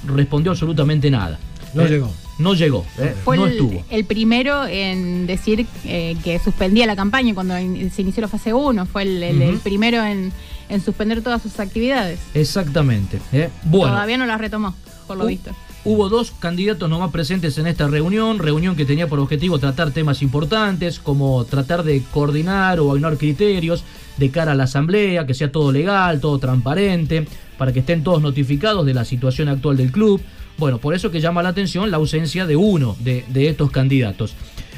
respondió 0.06 0.52
absolutamente 0.52 1.10
nada. 1.10 1.38
No 1.74 1.82
¿eh? 1.82 1.88
llegó. 1.88 2.12
No 2.38 2.54
llegó, 2.54 2.86
¿eh? 2.98 3.14
Fue 3.24 3.36
no 3.36 3.46
el, 3.46 3.52
estuvo. 3.52 3.84
el 3.90 4.04
primero 4.04 4.64
en 4.64 5.26
decir 5.26 5.66
eh, 5.84 6.16
que 6.22 6.38
suspendía 6.38 6.86
la 6.86 6.94
campaña 6.94 7.34
cuando 7.34 7.58
in- 7.58 7.90
se 7.90 8.02
inició 8.02 8.20
la 8.20 8.28
fase 8.28 8.52
1. 8.54 8.86
Fue 8.86 9.02
el, 9.02 9.20
el- 9.24 9.58
primero 9.58 10.04
en, 10.04 10.32
en 10.68 10.80
suspender 10.80 11.22
todas 11.22 11.42
sus 11.42 11.58
actividades. 11.60 12.20
Exactamente. 12.34 13.20
¿eh? 13.32 13.50
Bueno, 13.64 13.94
Todavía 13.94 14.18
no 14.18 14.26
las 14.26 14.40
retomó, 14.40 14.74
por 15.06 15.16
lo 15.16 15.24
Uh, 15.24 15.28
visto. 15.28 15.50
Hubo 15.84 16.08
dos 16.08 16.32
candidatos 16.32 16.90
nomás 16.90 17.10
presentes 17.10 17.56
en 17.56 17.66
esta 17.66 17.86
reunión, 17.86 18.38
reunión 18.38 18.76
que 18.76 18.84
tenía 18.84 19.06
por 19.06 19.20
objetivo 19.20 19.58
tratar 19.58 19.92
temas 19.92 20.22
importantes, 20.22 20.98
como 20.98 21.44
tratar 21.44 21.82
de 21.82 22.02
coordinar 22.12 22.80
o 22.80 22.90
aunar 22.90 23.16
criterios 23.16 23.84
de 24.16 24.30
cara 24.30 24.52
a 24.52 24.54
la 24.54 24.64
asamblea, 24.64 25.24
que 25.26 25.34
sea 25.34 25.52
todo 25.52 25.70
legal, 25.70 26.20
todo 26.20 26.38
transparente, 26.38 27.26
para 27.56 27.72
que 27.72 27.80
estén 27.80 28.02
todos 28.02 28.20
notificados 28.20 28.84
de 28.84 28.92
la 28.92 29.04
situación 29.04 29.48
actual 29.48 29.76
del 29.76 29.92
club. 29.92 30.20
Bueno, 30.58 30.78
por 30.78 30.94
eso 30.94 31.10
que 31.10 31.20
llama 31.20 31.42
la 31.42 31.50
atención 31.50 31.90
la 31.90 31.98
ausencia 31.98 32.44
de 32.44 32.56
uno 32.56 32.96
de, 32.98 33.24
de 33.28 33.48
estos 33.48 33.70
candidatos. 33.70 34.34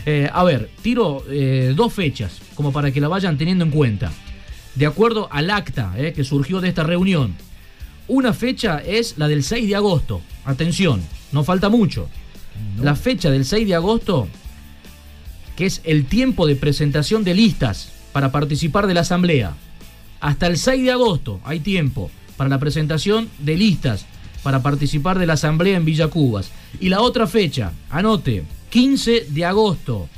Eh, 0.06 0.28
a 0.32 0.44
ver, 0.44 0.70
tiro 0.82 1.24
eh, 1.30 1.72
dos 1.74 1.92
fechas, 1.92 2.40
como 2.54 2.72
para 2.72 2.92
que 2.92 3.00
la 3.00 3.08
vayan 3.08 3.38
teniendo 3.38 3.64
en 3.64 3.70
cuenta. 3.70 4.12
De 4.80 4.86
acuerdo 4.86 5.28
al 5.30 5.50
acta 5.50 5.92
eh, 5.98 6.14
que 6.14 6.24
surgió 6.24 6.62
de 6.62 6.70
esta 6.70 6.84
reunión, 6.84 7.36
Una 8.08 8.32
fecha 8.32 8.78
es 8.78 9.18
la 9.18 9.28
del 9.28 9.44
6 9.44 9.68
de 9.68 9.76
agosto. 9.76 10.22
Atención, 10.46 11.02
no 11.32 11.44
falta 11.44 11.68
mucho. 11.68 12.08
La 12.80 12.96
fecha 12.96 13.30
del 13.30 13.44
6 13.44 13.68
de 13.68 13.74
agosto, 13.74 14.26
que 15.54 15.66
es 15.66 15.82
el 15.84 16.06
tiempo 16.06 16.46
de 16.46 16.56
presentación 16.56 17.24
de 17.24 17.34
listas 17.34 17.92
para 18.12 18.32
participar 18.32 18.86
de 18.86 18.94
la 18.94 19.02
asamblea. 19.02 19.54
Hasta 20.18 20.46
el 20.46 20.56
6 20.56 20.82
de 20.82 20.92
agosto 20.92 21.40
hay 21.44 21.60
tiempo 21.60 22.10
para 22.38 22.48
la 22.48 22.58
presentación 22.58 23.28
de 23.38 23.58
listas 23.58 24.06
para 24.42 24.62
participar 24.62 25.18
de 25.18 25.26
la 25.26 25.34
asamblea 25.34 25.76
en 25.76 25.84
Villa 25.84 26.08
Cubas. 26.08 26.50
Y 26.80 26.88
la 26.88 27.02
otra 27.02 27.26
fecha, 27.26 27.72
anote, 27.90 28.44
15 28.70 29.26
de 29.28 29.44
agosto, 29.44 30.08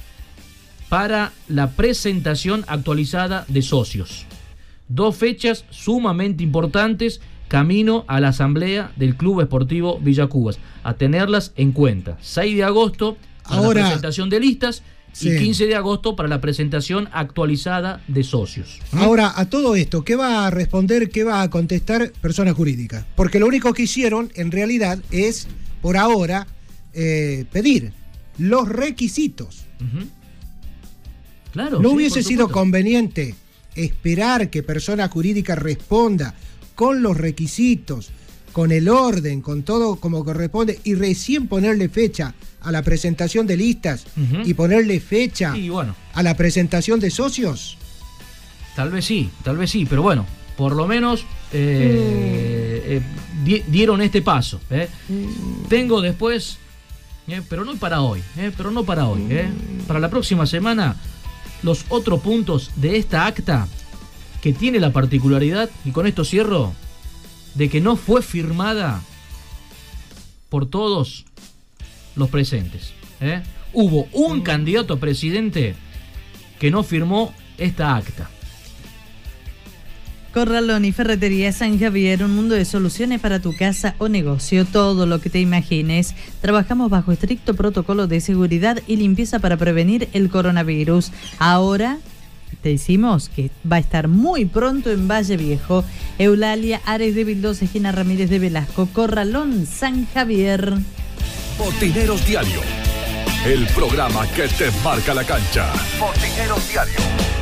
para 0.88 1.32
la 1.48 1.72
presentación 1.72 2.64
actualizada 2.68 3.44
de 3.48 3.60
socios. 3.60 4.26
Dos 4.94 5.16
fechas 5.16 5.64
sumamente 5.70 6.42
importantes 6.44 7.20
camino 7.48 8.04
a 8.08 8.20
la 8.20 8.28
asamblea 8.28 8.92
del 8.96 9.16
Club 9.16 9.40
Esportivo 9.40 9.98
Villa 10.00 10.26
Cubas. 10.26 10.58
A 10.82 10.94
tenerlas 10.94 11.52
en 11.56 11.72
cuenta. 11.72 12.18
6 12.20 12.56
de 12.56 12.64
agosto 12.64 13.16
para 13.42 13.56
Ahora- 13.56 13.80
la 13.80 13.86
presentación 13.88 14.28
de 14.30 14.40
listas 14.40 14.82
y 15.14 15.30
Sí. 15.30 15.36
15 15.38 15.66
de 15.66 15.74
agosto 15.76 16.14
para 16.16 16.28
la 16.28 16.40
presentación 16.40 17.08
actualizada 17.12 18.02
de 18.08 18.22
socios. 18.22 18.80
Ahora, 18.92 19.32
a 19.36 19.46
todo 19.48 19.76
esto, 19.76 20.02
¿qué 20.04 20.16
va 20.16 20.46
a 20.46 20.50
responder, 20.50 21.08
qué 21.10 21.24
va 21.24 21.42
a 21.42 21.50
contestar 21.50 22.12
persona 22.22 22.52
jurídica? 22.54 23.06
Porque 23.16 23.38
lo 23.38 23.46
único 23.46 23.72
que 23.74 23.82
hicieron, 23.84 24.30
en 24.34 24.50
realidad, 24.50 24.98
es, 25.10 25.48
por 25.82 25.96
ahora, 25.98 26.46
eh, 26.94 27.44
pedir 27.52 27.92
los 28.38 28.68
requisitos. 28.68 29.64
Claro. 31.52 31.80
¿No 31.80 31.90
sí, 31.90 31.94
hubiese 31.96 32.22
sido 32.22 32.48
conveniente 32.48 33.34
esperar 33.74 34.50
que 34.50 34.62
persona 34.62 35.08
jurídica 35.08 35.54
responda 35.54 36.34
con 36.74 37.02
los 37.02 37.16
requisitos, 37.16 38.10
con 38.52 38.70
el 38.72 38.88
orden, 38.88 39.40
con 39.40 39.62
todo 39.62 39.96
como 39.96 40.24
corresponde, 40.24 40.78
y 40.84 40.94
recién 40.94 41.46
ponerle 41.48 41.88
fecha 41.88 42.34
a 42.60 42.70
la 42.72 42.82
presentación 42.82 43.46
de 43.46 43.56
listas 43.56 44.04
y 44.44 44.54
ponerle 44.54 45.00
fecha 45.00 45.56
Y 45.56 45.68
bueno, 45.68 45.94
a 46.14 46.22
la 46.22 46.36
presentación 46.36 47.00
de 47.00 47.10
socios? 47.10 47.76
tal 48.76 48.90
vez 48.90 49.04
sí, 49.04 49.28
tal 49.42 49.56
vez 49.58 49.70
sí, 49.70 49.84
pero 49.84 50.02
bueno, 50.02 50.24
por 50.56 50.74
lo 50.74 50.86
menos 50.86 51.24
eh, 51.52 52.82
eh, 52.86 53.00
di- 53.44 53.62
dieron 53.68 54.00
este 54.02 54.22
paso. 54.22 54.60
¿eh? 54.70 54.88
Tengo 55.68 56.00
después, 56.00 56.56
eh, 57.28 57.42
pero 57.48 57.64
no 57.64 57.76
para 57.76 58.00
hoy, 58.02 58.22
eh, 58.38 58.50
pero 58.56 58.70
no 58.70 58.84
para 58.84 59.06
hoy, 59.06 59.26
eh, 59.30 59.48
para 59.86 59.98
la 60.00 60.08
próxima 60.08 60.46
semana, 60.46 60.96
los 61.62 61.84
otros 61.88 62.20
puntos 62.20 62.70
de 62.76 62.96
esta 62.96 63.26
acta 63.26 63.68
que 64.40 64.52
tiene 64.52 64.80
la 64.80 64.92
particularidad, 64.92 65.70
y 65.84 65.92
con 65.92 66.06
esto 66.06 66.24
cierro, 66.24 66.72
de 67.54 67.68
que 67.68 67.80
no 67.80 67.96
fue 67.96 68.22
firmada 68.22 69.02
por 70.48 70.66
todos 70.66 71.24
los 72.16 72.28
presentes. 72.28 72.92
¿eh? 73.20 73.42
Hubo 73.72 74.08
un 74.12 74.42
candidato 74.42 74.94
a 74.94 75.00
presidente 75.00 75.76
que 76.58 76.70
no 76.70 76.82
firmó 76.82 77.34
esta 77.56 77.96
acta. 77.96 78.30
Corralón 80.32 80.86
y 80.86 80.92
Ferretería 80.92 81.52
San 81.52 81.78
Javier, 81.78 82.24
un 82.24 82.34
mundo 82.34 82.54
de 82.54 82.64
soluciones 82.64 83.20
para 83.20 83.40
tu 83.40 83.54
casa 83.54 83.94
o 83.98 84.08
negocio, 84.08 84.64
todo 84.64 85.04
lo 85.04 85.20
que 85.20 85.28
te 85.28 85.40
imagines. 85.40 86.14
Trabajamos 86.40 86.90
bajo 86.90 87.12
estricto 87.12 87.54
protocolo 87.54 88.06
de 88.06 88.20
seguridad 88.20 88.80
y 88.86 88.96
limpieza 88.96 89.40
para 89.40 89.58
prevenir 89.58 90.08
el 90.14 90.30
coronavirus. 90.30 91.12
Ahora 91.38 91.98
te 92.62 92.70
decimos 92.70 93.28
que 93.28 93.50
va 93.70 93.76
a 93.76 93.80
estar 93.80 94.08
muy 94.08 94.46
pronto 94.46 94.90
en 94.90 95.06
Valle 95.06 95.36
Viejo. 95.36 95.84
Eulalia 96.18 96.80
Ares 96.86 97.14
de 97.14 97.24
Vildosa, 97.24 97.66
Gina 97.66 97.92
Ramírez 97.92 98.30
de 98.30 98.38
Velasco, 98.38 98.88
Corralón 98.92 99.66
San 99.66 100.06
Javier. 100.14 100.72
Botineros 101.58 102.26
Diario. 102.26 102.60
El 103.44 103.66
programa 103.68 104.26
que 104.28 104.48
te 104.48 104.70
marca 104.82 105.12
la 105.12 105.24
cancha. 105.24 105.72
Botineros 106.00 106.68
Diario. 106.70 107.41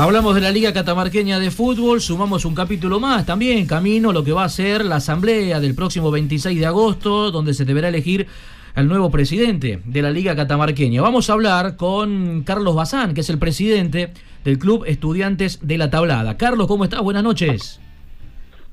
Hablamos 0.00 0.34
de 0.34 0.40
la 0.40 0.50
Liga 0.50 0.72
Catamarqueña 0.72 1.38
de 1.38 1.50
Fútbol, 1.50 2.00
sumamos 2.00 2.46
un 2.46 2.54
capítulo 2.54 3.00
más 3.00 3.26
también, 3.26 3.66
camino 3.66 4.14
lo 4.14 4.24
que 4.24 4.32
va 4.32 4.44
a 4.44 4.48
ser 4.48 4.82
la 4.82 4.96
asamblea 4.96 5.60
del 5.60 5.74
próximo 5.74 6.10
26 6.10 6.58
de 6.58 6.64
agosto, 6.64 7.30
donde 7.30 7.52
se 7.52 7.66
deberá 7.66 7.88
elegir 7.88 8.26
al 8.74 8.88
nuevo 8.88 9.10
presidente 9.10 9.82
de 9.84 10.00
la 10.02 10.10
Liga 10.10 10.34
Catamarqueña. 10.34 11.02
Vamos 11.02 11.28
a 11.28 11.34
hablar 11.34 11.76
con 11.76 12.44
Carlos 12.44 12.74
Bazán, 12.74 13.12
que 13.12 13.20
es 13.20 13.28
el 13.28 13.38
presidente 13.38 14.14
del 14.42 14.58
Club 14.58 14.84
Estudiantes 14.86 15.58
de 15.66 15.76
la 15.76 15.90
Tablada. 15.90 16.38
Carlos, 16.38 16.66
¿cómo 16.66 16.84
estás? 16.84 17.02
Buenas 17.02 17.22
noches. 17.22 17.78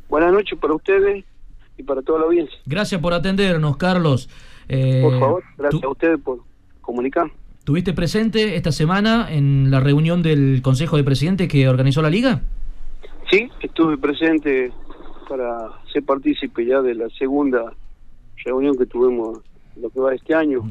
Buenas 0.07 0.31
noches 0.31 0.57
para 0.57 0.75
ustedes 0.75 1.25
y 1.77 1.83
para 1.83 2.01
toda 2.03 2.19
la 2.19 2.25
audiencia. 2.27 2.57
Gracias 2.65 3.01
por 3.01 3.13
atendernos, 3.13 3.75
Carlos. 3.75 4.29
Eh, 4.69 5.01
Por 5.03 5.19
favor, 5.19 5.41
tú- 5.43 5.61
gracias 5.61 5.83
a 5.83 5.89
ustedes 5.89 6.19
por 6.23 6.39
comunicar. 6.79 7.29
¿Tuviste 7.67 7.91
presente 7.91 8.55
esta 8.55 8.71
semana 8.71 9.27
en 9.29 9.69
la 9.69 9.81
reunión 9.81 10.23
del 10.23 10.61
Consejo 10.61 10.95
de 10.95 11.03
Presidentes 11.03 11.49
que 11.49 11.67
organizó 11.67 12.01
la 12.01 12.09
Liga? 12.09 12.39
Sí, 13.29 13.49
estuve 13.59 13.97
presente 13.97 14.71
para 15.27 15.67
ser 15.91 16.01
partícipe 16.03 16.65
ya 16.65 16.81
de 16.81 16.95
la 16.95 17.09
segunda 17.09 17.73
reunión 18.45 18.77
que 18.77 18.85
tuvimos 18.85 19.39
lo 19.81 19.89
que 19.89 19.99
va 19.99 20.15
este 20.15 20.33
año. 20.33 20.61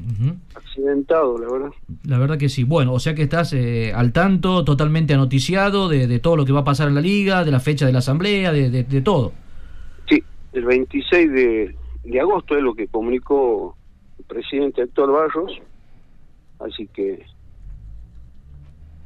Accidentado, 0.55 1.37
la 1.37 1.53
verdad. 1.53 1.69
La 2.07 2.17
verdad 2.17 2.39
que 2.39 2.49
sí. 2.49 2.65
Bueno, 2.65 2.95
o 2.95 2.99
sea 2.99 3.15
que 3.15 3.25
estás 3.25 3.53
eh, 3.53 3.93
al 3.95 4.15
tanto, 4.15 4.65
totalmente 4.65 5.13
anoticiado 5.13 5.91
de, 5.91 6.07
de 6.07 6.19
todo 6.19 6.35
lo 6.35 6.47
que 6.47 6.53
va 6.53 6.61
a 6.61 6.65
pasar 6.65 6.89
en 6.89 6.95
la 6.95 7.03
liga, 7.03 7.45
de 7.45 7.51
la 7.51 7.61
fecha 7.61 7.85
de 7.85 7.93
la 7.93 7.99
asamblea, 7.99 8.53
de, 8.55 8.71
de- 8.71 8.85
de 8.85 9.01
todo. 9.03 9.35
Sí, 10.09 10.23
el 10.55 10.65
26 10.65 11.31
de, 11.31 11.77
de 12.05 12.21
agosto 12.21 12.57
es 12.57 12.63
lo 12.63 12.75
que 12.75 12.89
comunicó 12.89 13.77
el 14.19 14.25
presidente 14.25 14.81
Héctor 14.81 15.13
Barros. 15.13 15.53
Así 16.59 16.89
que, 16.95 17.25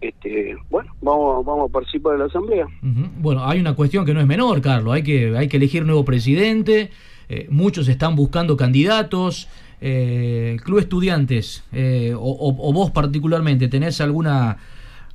este, 0.01 0.57
bueno, 0.71 0.91
vamos, 1.03 1.45
vamos 1.45 1.69
a 1.69 1.73
participar 1.73 2.13
de 2.15 2.19
la 2.21 2.25
asamblea. 2.27 2.67
Bueno, 2.83 3.45
hay 3.45 3.61
una 3.61 3.75
cuestión 3.75 4.05
que 4.07 4.15
no 4.15 4.21
es 4.21 4.27
menor, 4.27 4.61
Carlos. 4.63 4.95
Hay 4.95 5.03
que, 5.03 5.37
hay 5.37 5.49
que 5.49 5.57
elegir 5.59 5.85
nuevo 5.85 6.05
presidente. 6.05 6.91
eh, 7.33 7.47
muchos 7.51 7.87
están 7.89 8.17
buscando 8.17 8.57
candidatos. 8.57 9.49
Eh, 9.81 10.57
Club 10.65 10.81
Estudiantes, 10.81 11.65
eh, 11.73 12.13
o, 12.15 12.21
o- 12.21 12.69
o 12.69 12.73
vos 12.73 12.91
particularmente, 12.91 13.69
¿tenés 13.69 14.01
alguna, 14.01 14.59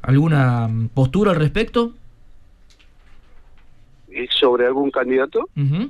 alguna 0.01 0.69
postura 0.93 1.31
al 1.31 1.37
respecto? 1.37 1.91
¿Es 4.09 4.29
¿Sobre 4.39 4.65
algún 4.65 4.91
candidato? 4.91 5.49
Ujú. 5.57 5.89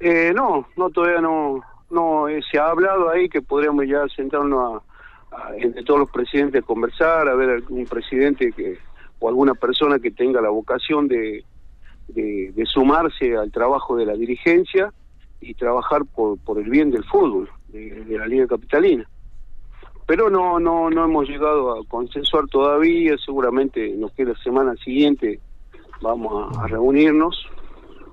Eh, 0.00 0.32
no, 0.36 0.68
no, 0.76 0.90
todavía 0.90 1.20
no, 1.22 1.60
no 1.90 2.28
eh, 2.28 2.42
se 2.50 2.58
ha 2.58 2.68
hablado 2.68 3.08
ahí 3.10 3.28
que 3.28 3.40
podríamos 3.40 3.86
ya 3.88 4.06
sentarnos 4.14 4.82
a- 4.82 4.95
entre 5.58 5.82
todos 5.82 6.00
los 6.00 6.10
presidentes 6.10 6.64
conversar, 6.64 7.28
a 7.28 7.34
ver 7.34 7.50
algún 7.50 7.84
presidente 7.86 8.52
que 8.52 8.78
o 9.18 9.28
alguna 9.28 9.54
persona 9.54 9.98
que 9.98 10.10
tenga 10.10 10.40
la 10.40 10.50
vocación 10.50 11.08
de, 11.08 11.44
de, 12.08 12.64
sumarse 12.66 13.36
al 13.36 13.50
trabajo 13.50 13.96
de 13.96 14.06
la 14.06 14.14
dirigencia 14.14 14.92
y 15.40 15.54
trabajar 15.54 16.02
por, 16.04 16.38
por 16.38 16.58
el 16.58 16.68
bien 16.68 16.90
del 16.90 17.04
fútbol, 17.04 17.48
de, 17.68 18.04
la 18.18 18.26
Liga 18.26 18.46
Capitalina. 18.46 19.08
Pero 20.06 20.30
no, 20.30 20.60
no, 20.60 20.88
no 20.90 21.04
hemos 21.04 21.28
llegado 21.28 21.72
a 21.72 21.84
consensuar 21.86 22.46
todavía, 22.46 23.16
seguramente 23.18 23.88
nos 23.96 24.12
queda 24.12 24.32
la 24.32 24.38
semana 24.38 24.76
siguiente, 24.76 25.40
vamos 26.00 26.56
a 26.58 26.66
reunirnos 26.68 27.48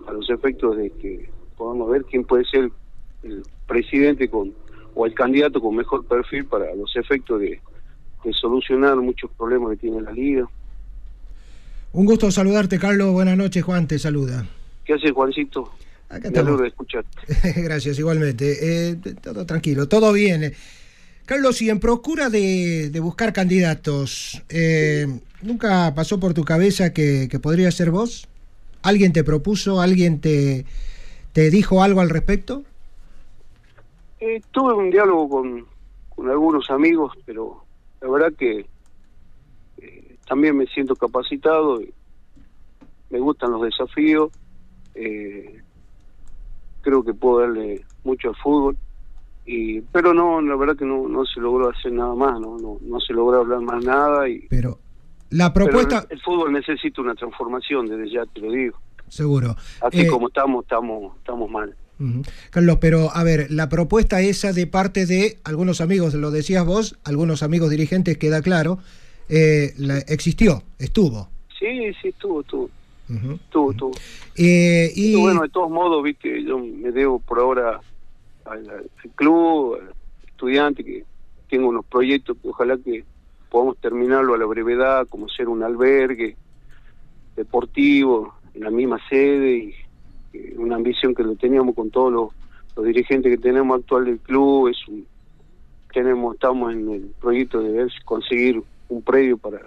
a 0.07 0.13
los 0.13 0.29
efectos 0.29 0.77
de 0.77 0.89
que 0.89 1.29
podamos 1.55 1.89
ver 1.89 2.03
quién 2.05 2.23
puede 2.23 2.45
ser 2.45 2.71
el 3.23 3.43
presidente 3.67 4.27
con 4.27 4.53
o 4.95 5.05
el 5.05 5.13
candidato 5.13 5.61
con 5.61 5.75
mejor 5.75 6.05
perfil 6.05 6.45
para 6.45 6.73
los 6.75 6.95
efectos 6.95 7.39
de, 7.39 7.59
de 8.23 8.33
solucionar 8.33 8.95
muchos 8.97 9.29
problemas 9.37 9.71
que 9.71 9.77
tiene 9.77 10.01
la 10.01 10.11
liga. 10.11 10.47
Un 11.93 12.05
gusto 12.05 12.31
saludarte, 12.31 12.79
Carlos. 12.79 13.13
Buenas 13.13 13.37
noches, 13.37 13.63
Juan, 13.63 13.87
te 13.87 13.99
saluda. 13.99 14.45
¿Qué 14.83 14.93
hace 14.93 15.11
Juancito? 15.11 15.71
Acá 16.09 16.27
estamos. 16.27 16.61
de 16.61 16.67
escucharte. 16.67 17.09
Gracias, 17.61 17.99
igualmente. 17.99 18.89
Eh, 18.89 18.95
todo 19.21 19.45
tranquilo, 19.45 19.87
todo 19.87 20.11
bien. 20.11 20.53
Carlos, 21.25 21.61
y 21.61 21.69
en 21.69 21.79
procura 21.79 22.29
de, 22.29 22.89
de 22.89 22.99
buscar 22.99 23.31
candidatos, 23.31 24.43
eh, 24.49 25.07
¿nunca 25.41 25.93
pasó 25.95 26.19
por 26.19 26.33
tu 26.33 26.43
cabeza 26.43 26.93
que, 26.93 27.27
que 27.29 27.39
podría 27.39 27.71
ser 27.71 27.91
vos? 27.91 28.27
¿Alguien 28.81 29.13
te 29.13 29.23
propuso? 29.23 29.79
¿Alguien 29.79 30.19
te, 30.19 30.65
te 31.31 31.49
dijo 31.49 31.81
algo 31.81 32.01
al 32.01 32.09
respecto? 32.09 32.63
Eh, 34.25 34.41
tuve 34.51 34.73
un 34.73 34.89
diálogo 34.89 35.27
con, 35.27 35.65
con 36.15 36.29
algunos 36.29 36.69
amigos, 36.69 37.11
pero 37.25 37.65
la 37.99 38.09
verdad 38.09 38.31
que 38.37 38.65
eh, 39.79 40.15
también 40.25 40.55
me 40.55 40.65
siento 40.67 40.95
capacitado, 40.95 41.81
y 41.81 41.93
me 43.09 43.19
gustan 43.19 43.51
los 43.51 43.63
desafíos, 43.63 44.31
eh, 44.95 45.61
creo 46.79 47.03
que 47.03 47.13
puedo 47.13 47.41
darle 47.41 47.83
mucho 48.05 48.29
al 48.29 48.35
fútbol, 48.37 48.77
y 49.45 49.81
pero 49.81 50.13
no, 50.13 50.41
la 50.41 50.55
verdad 50.55 50.77
que 50.77 50.85
no, 50.85 51.09
no 51.09 51.25
se 51.25 51.41
logró 51.41 51.69
hacer 51.69 51.91
nada 51.91 52.15
más, 52.15 52.39
no, 52.39 52.57
no, 52.57 52.77
no 52.79 52.99
se 53.01 53.11
logró 53.11 53.41
hablar 53.41 53.59
más 53.59 53.83
nada 53.83 54.29
y 54.29 54.47
Pero 54.47 54.79
la 55.31 55.51
pero 55.51 55.65
propuesta... 55.65 56.05
el, 56.09 56.15
el 56.17 56.21
fútbol 56.21 56.53
necesita 56.53 57.01
una 57.01 57.15
transformación, 57.15 57.87
desde 57.87 58.09
ya 58.09 58.25
te 58.27 58.39
lo 58.39 58.53
digo. 58.53 58.77
Seguro. 59.09 59.53
Así 59.81 59.99
Eh, 60.03 60.07
como 60.07 60.29
estamos, 60.29 60.63
estamos, 60.63 61.17
estamos 61.17 61.51
mal. 61.51 61.75
Carlos, 62.49 62.77
pero 62.81 63.09
a 63.15 63.23
ver, 63.23 63.49
la 63.49 63.69
propuesta 63.69 64.21
esa 64.21 64.51
de 64.51 64.67
parte 64.67 65.05
de 65.05 65.37
algunos 65.43 65.79
amigos, 65.79 66.13
lo 66.15 66.31
decías 66.31 66.65
vos, 66.65 66.97
algunos 67.03 67.43
amigos 67.43 67.69
dirigentes, 67.69 68.17
queda 68.17 68.41
claro, 68.41 68.79
eh, 69.29 69.73
la- 69.77 69.99
existió, 69.99 70.63
estuvo. 70.79 71.29
Sí, 71.57 71.93
sí, 72.01 72.09
estuvo, 72.09 72.41
estuvo, 72.41 72.69
estuvo, 73.07 73.71
estuvo. 73.71 73.91
Eh, 74.35 74.91
y 74.95 75.15
bueno, 75.15 75.43
de 75.43 75.49
todos 75.49 75.69
modos, 75.69 76.03
viste, 76.03 76.43
yo 76.43 76.57
me 76.59 76.91
debo 76.91 77.19
por 77.19 77.39
ahora 77.39 77.79
al, 78.45 78.69
al 78.69 78.89
club, 79.15 79.75
al 79.75 79.93
estudiante, 80.27 80.83
que 80.83 81.05
tengo 81.49 81.69
unos 81.69 81.85
proyectos 81.85 82.35
que 82.41 82.49
ojalá 82.49 82.77
que 82.83 83.05
podamos 83.49 83.77
terminarlo 83.77 84.33
a 84.33 84.37
la 84.37 84.45
brevedad, 84.45 85.07
como 85.07 85.29
ser 85.29 85.47
un 85.47 85.63
albergue 85.63 86.35
deportivo 87.35 88.33
en 88.53 88.63
la 88.63 88.69
misma 88.71 88.99
sede 89.09 89.57
y 89.57 89.73
una 90.57 90.75
ambición 90.75 91.13
que 91.13 91.23
lo 91.23 91.35
teníamos 91.35 91.75
con 91.75 91.89
todos 91.89 92.11
los, 92.11 92.29
los 92.75 92.85
dirigentes 92.85 93.31
que 93.31 93.41
tenemos 93.41 93.79
actual 93.79 94.05
del 94.05 94.19
club 94.19 94.69
es 94.69 94.77
un 94.87 95.05
tenemos 95.93 96.33
estamos 96.33 96.73
en 96.73 96.89
el 96.89 97.01
proyecto 97.21 97.61
de 97.61 97.71
ver 97.71 97.91
conseguir 98.03 98.61
un 98.89 99.01
predio 99.03 99.37
para 99.37 99.59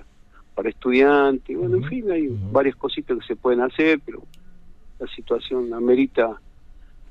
para 0.55 0.69
estudiantes 0.69 1.57
bueno 1.57 1.77
en 1.77 1.85
fin 1.85 2.11
hay 2.11 2.29
varias 2.51 2.75
cositas 2.75 3.17
que 3.19 3.27
se 3.27 3.37
pueden 3.37 3.61
hacer 3.61 4.01
pero 4.05 4.23
la 4.99 5.07
situación 5.09 5.73
amerita 5.73 6.41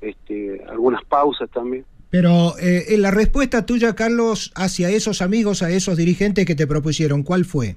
este 0.00 0.62
algunas 0.68 1.04
pausas 1.04 1.48
también. 1.50 1.84
Pero 2.10 2.56
eh, 2.58 2.94
en 2.94 3.02
la 3.02 3.10
respuesta 3.10 3.66
tuya, 3.66 3.94
Carlos, 3.94 4.52
hacia 4.54 4.90
esos 4.90 5.22
amigos, 5.22 5.62
a 5.62 5.70
esos 5.70 5.96
dirigentes 5.96 6.46
que 6.46 6.54
te 6.54 6.66
propusieron, 6.66 7.22
¿cuál 7.22 7.44
fue? 7.44 7.76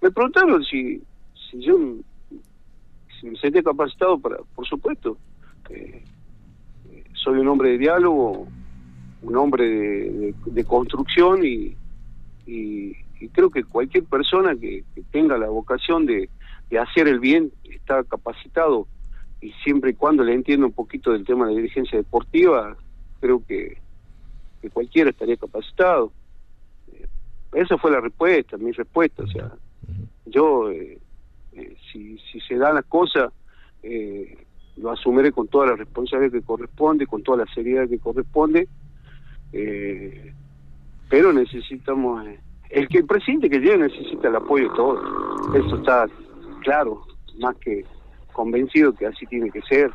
me 0.00 0.10
preguntaron 0.10 0.64
si 0.64 1.02
si 1.50 1.60
yo 1.60 1.78
si 3.20 3.28
me 3.28 3.36
sentía 3.38 3.62
capacitado 3.62 4.18
para 4.18 4.38
por 4.54 4.66
supuesto 4.66 5.18
eh, 5.68 6.02
eh, 6.90 7.04
soy 7.14 7.38
un 7.38 7.48
hombre 7.48 7.70
de 7.70 7.78
diálogo 7.78 8.48
un 9.22 9.36
hombre 9.36 9.68
de, 9.68 10.10
de- 10.12 10.34
de 10.46 10.64
construcción 10.64 11.44
y, 11.44 11.76
y, 12.46 12.96
y 13.20 13.28
creo 13.28 13.50
que 13.50 13.64
cualquier 13.64 14.04
persona 14.04 14.54
que, 14.56 14.82
que 14.94 15.02
tenga 15.10 15.36
la 15.36 15.48
vocación 15.48 16.06
de, 16.06 16.30
de 16.70 16.78
hacer 16.78 17.06
el 17.08 17.20
bien 17.20 17.52
está 17.64 18.02
capacitado 18.04 18.86
y 19.42 19.52
siempre 19.64 19.90
y 19.90 19.94
cuando 19.94 20.22
le 20.24 20.34
entienda 20.34 20.66
un 20.66 20.72
poquito 20.72 21.12
del 21.12 21.24
tema 21.24 21.46
de 21.46 21.52
la 21.52 21.60
dirigencia 21.60 21.98
deportiva 21.98 22.76
creo 23.20 23.44
que, 23.46 23.76
que 24.62 24.70
cualquiera 24.70 25.10
estaría 25.10 25.36
capacitado. 25.36 26.12
Eh, 26.92 27.06
esa 27.52 27.76
fue 27.76 27.90
la 27.90 28.00
respuesta 28.00 28.56
mi 28.56 28.72
respuesta 28.72 29.22
o 29.24 29.26
sea 29.26 29.52
yo 30.26 30.70
eh, 30.70 30.98
eh, 31.60 31.76
si, 31.92 32.18
si 32.30 32.40
se 32.40 32.56
dan 32.56 32.74
las 32.74 32.84
cosas 32.86 33.32
eh, 33.82 34.46
lo 34.76 34.90
asumiré 34.90 35.32
con 35.32 35.48
toda 35.48 35.68
la 35.68 35.76
responsabilidad 35.76 36.32
que 36.32 36.42
corresponde 36.42 37.06
con 37.06 37.22
toda 37.22 37.44
la 37.44 37.54
seriedad 37.54 37.88
que 37.88 37.98
corresponde 37.98 38.68
eh, 39.52 40.32
pero 41.10 41.32
necesitamos 41.32 42.24
eh, 42.26 42.38
el 42.70 42.88
que 42.88 42.98
el 42.98 43.06
presidente 43.06 43.50
que 43.50 43.58
llegue 43.58 43.78
necesita 43.78 44.28
el 44.28 44.36
apoyo 44.36 44.68
de 44.68 44.76
todos. 44.76 45.54
Eso 45.54 45.76
está 45.76 46.06
claro 46.62 47.02
más 47.38 47.56
que 47.56 47.84
convencido 48.32 48.94
que 48.94 49.06
así 49.06 49.26
tiene 49.26 49.50
que 49.50 49.60
ser. 49.62 49.90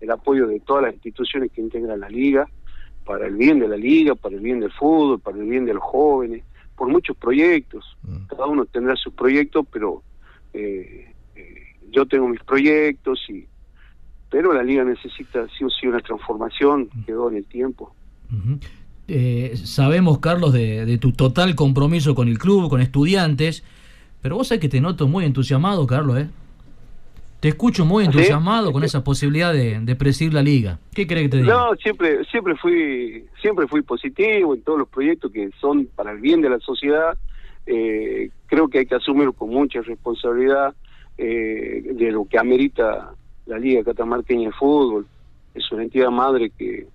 El 0.00 0.10
apoyo 0.10 0.46
de 0.46 0.60
todas 0.60 0.84
las 0.84 0.94
instituciones 0.94 1.52
que 1.52 1.60
integran 1.60 2.00
la 2.00 2.08
liga 2.08 2.48
para 3.04 3.26
el 3.26 3.36
bien 3.36 3.58
de 3.58 3.68
la 3.68 3.76
liga 3.76 4.14
para 4.14 4.34
el 4.34 4.40
bien 4.40 4.60
del 4.60 4.70
fútbol 4.72 5.18
para 5.18 5.36
el 5.38 5.44
bien 5.44 5.64
de 5.64 5.74
los 5.74 5.82
jóvenes 5.82 6.44
por 6.76 6.88
muchos 6.88 7.16
proyectos. 7.16 7.96
Cada 8.28 8.46
uno 8.46 8.64
tendrá 8.64 8.96
sus 8.96 9.12
proyectos 9.12 9.66
pero 9.70 10.02
eh, 10.58 11.14
eh, 11.36 11.62
yo 11.90 12.06
tengo 12.06 12.28
mis 12.28 12.42
proyectos 12.42 13.18
y 13.28 13.46
pero 14.30 14.52
la 14.52 14.62
liga 14.62 14.84
necesita 14.84 15.46
sí 15.56 15.64
o 15.64 15.70
sí 15.70 15.86
una 15.86 16.00
transformación 16.00 16.88
quedó 17.06 17.30
en 17.30 17.36
el 17.36 17.44
tiempo 17.44 17.94
Eh, 19.10 19.56
sabemos, 19.56 20.18
Carlos, 20.18 20.52
de, 20.52 20.84
de 20.84 20.98
tu 20.98 21.12
total 21.12 21.54
compromiso 21.54 22.14
con 22.14 22.28
el 22.28 22.36
club, 22.36 22.68
con 22.68 22.82
estudiantes, 22.82 23.64
pero 24.20 24.36
vos 24.36 24.48
sabés 24.48 24.60
que 24.60 24.68
te 24.68 24.82
noto 24.82 25.08
muy 25.08 25.24
entusiasmado, 25.24 25.86
Carlos, 25.86 26.18
¿eh? 26.18 26.28
Te 27.40 27.48
escucho 27.48 27.86
muy 27.86 28.04
¿Ah, 28.04 28.10
¿Sí? 28.10 28.18
entusiasmado 28.18 28.70
con 28.70 28.82
esa 28.84 29.02
posibilidad 29.02 29.52
de, 29.52 29.80
de 29.80 29.94
presidir 29.96 30.34
la 30.34 30.42
liga. 30.42 30.78
¿Qué 30.92 31.06
crees 31.06 31.22
que 31.24 31.28
te 31.30 31.36
diga? 31.38 31.54
No, 31.54 31.76
siempre, 31.76 32.22
siempre 32.26 32.54
fui, 32.56 33.24
siempre 33.40 33.66
fui 33.66 33.80
positivo 33.80 34.54
en 34.54 34.62
todos 34.62 34.78
los 34.80 34.88
proyectos 34.88 35.32
que 35.32 35.48
son 35.60 35.86
para 35.96 36.10
el 36.12 36.18
bien 36.20 36.42
de 36.42 36.50
la 36.50 36.58
sociedad. 36.58 37.16
Eh, 37.70 38.30
creo 38.46 38.68
que 38.68 38.78
hay 38.78 38.86
que 38.86 38.94
asumir 38.94 39.30
con 39.34 39.50
mucha 39.50 39.82
responsabilidad 39.82 40.74
eh, 41.18 41.82
de 41.94 42.10
lo 42.10 42.24
que 42.24 42.38
amerita 42.38 43.12
la 43.44 43.58
Liga 43.58 43.84
Catamarqueña 43.84 44.48
de 44.48 44.52
Fútbol. 44.52 45.06
Es 45.54 45.70
una 45.70 45.82
entidad 45.82 46.10
madre 46.10 46.50
que, 46.56 46.86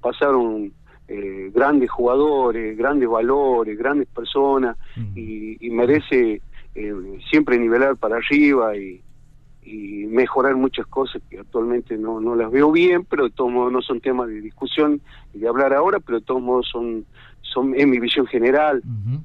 pasaron 0.00 0.72
eh, 1.08 1.50
grandes 1.52 1.90
jugadores, 1.90 2.78
grandes 2.78 3.08
valores, 3.08 3.76
grandes 3.76 4.06
personas 4.08 4.76
y, 5.14 5.66
y 5.66 5.70
merece 5.70 6.40
eh, 6.74 6.94
siempre 7.28 7.58
nivelar 7.58 7.96
para 7.96 8.16
arriba 8.16 8.76
y, 8.76 9.02
y 9.62 10.06
mejorar 10.06 10.56
muchas 10.56 10.86
cosas 10.86 11.22
que 11.28 11.38
actualmente 11.38 11.96
no, 11.98 12.20
no 12.20 12.34
las 12.34 12.50
veo 12.50 12.72
bien, 12.72 13.04
pero 13.04 13.24
de 13.24 13.30
todos 13.30 13.52
modos 13.52 13.72
no 13.72 13.82
son 13.82 14.00
temas 14.00 14.28
de 14.28 14.40
discusión 14.40 15.00
y 15.34 15.38
de 15.38 15.48
hablar 15.48 15.74
ahora, 15.74 16.00
pero 16.00 16.20
de 16.20 16.24
todos 16.24 16.42
modos 16.42 16.68
son, 16.70 17.04
son 17.52 17.74
en 17.78 17.90
mi 17.90 17.98
visión 17.98 18.26
general 18.26 18.82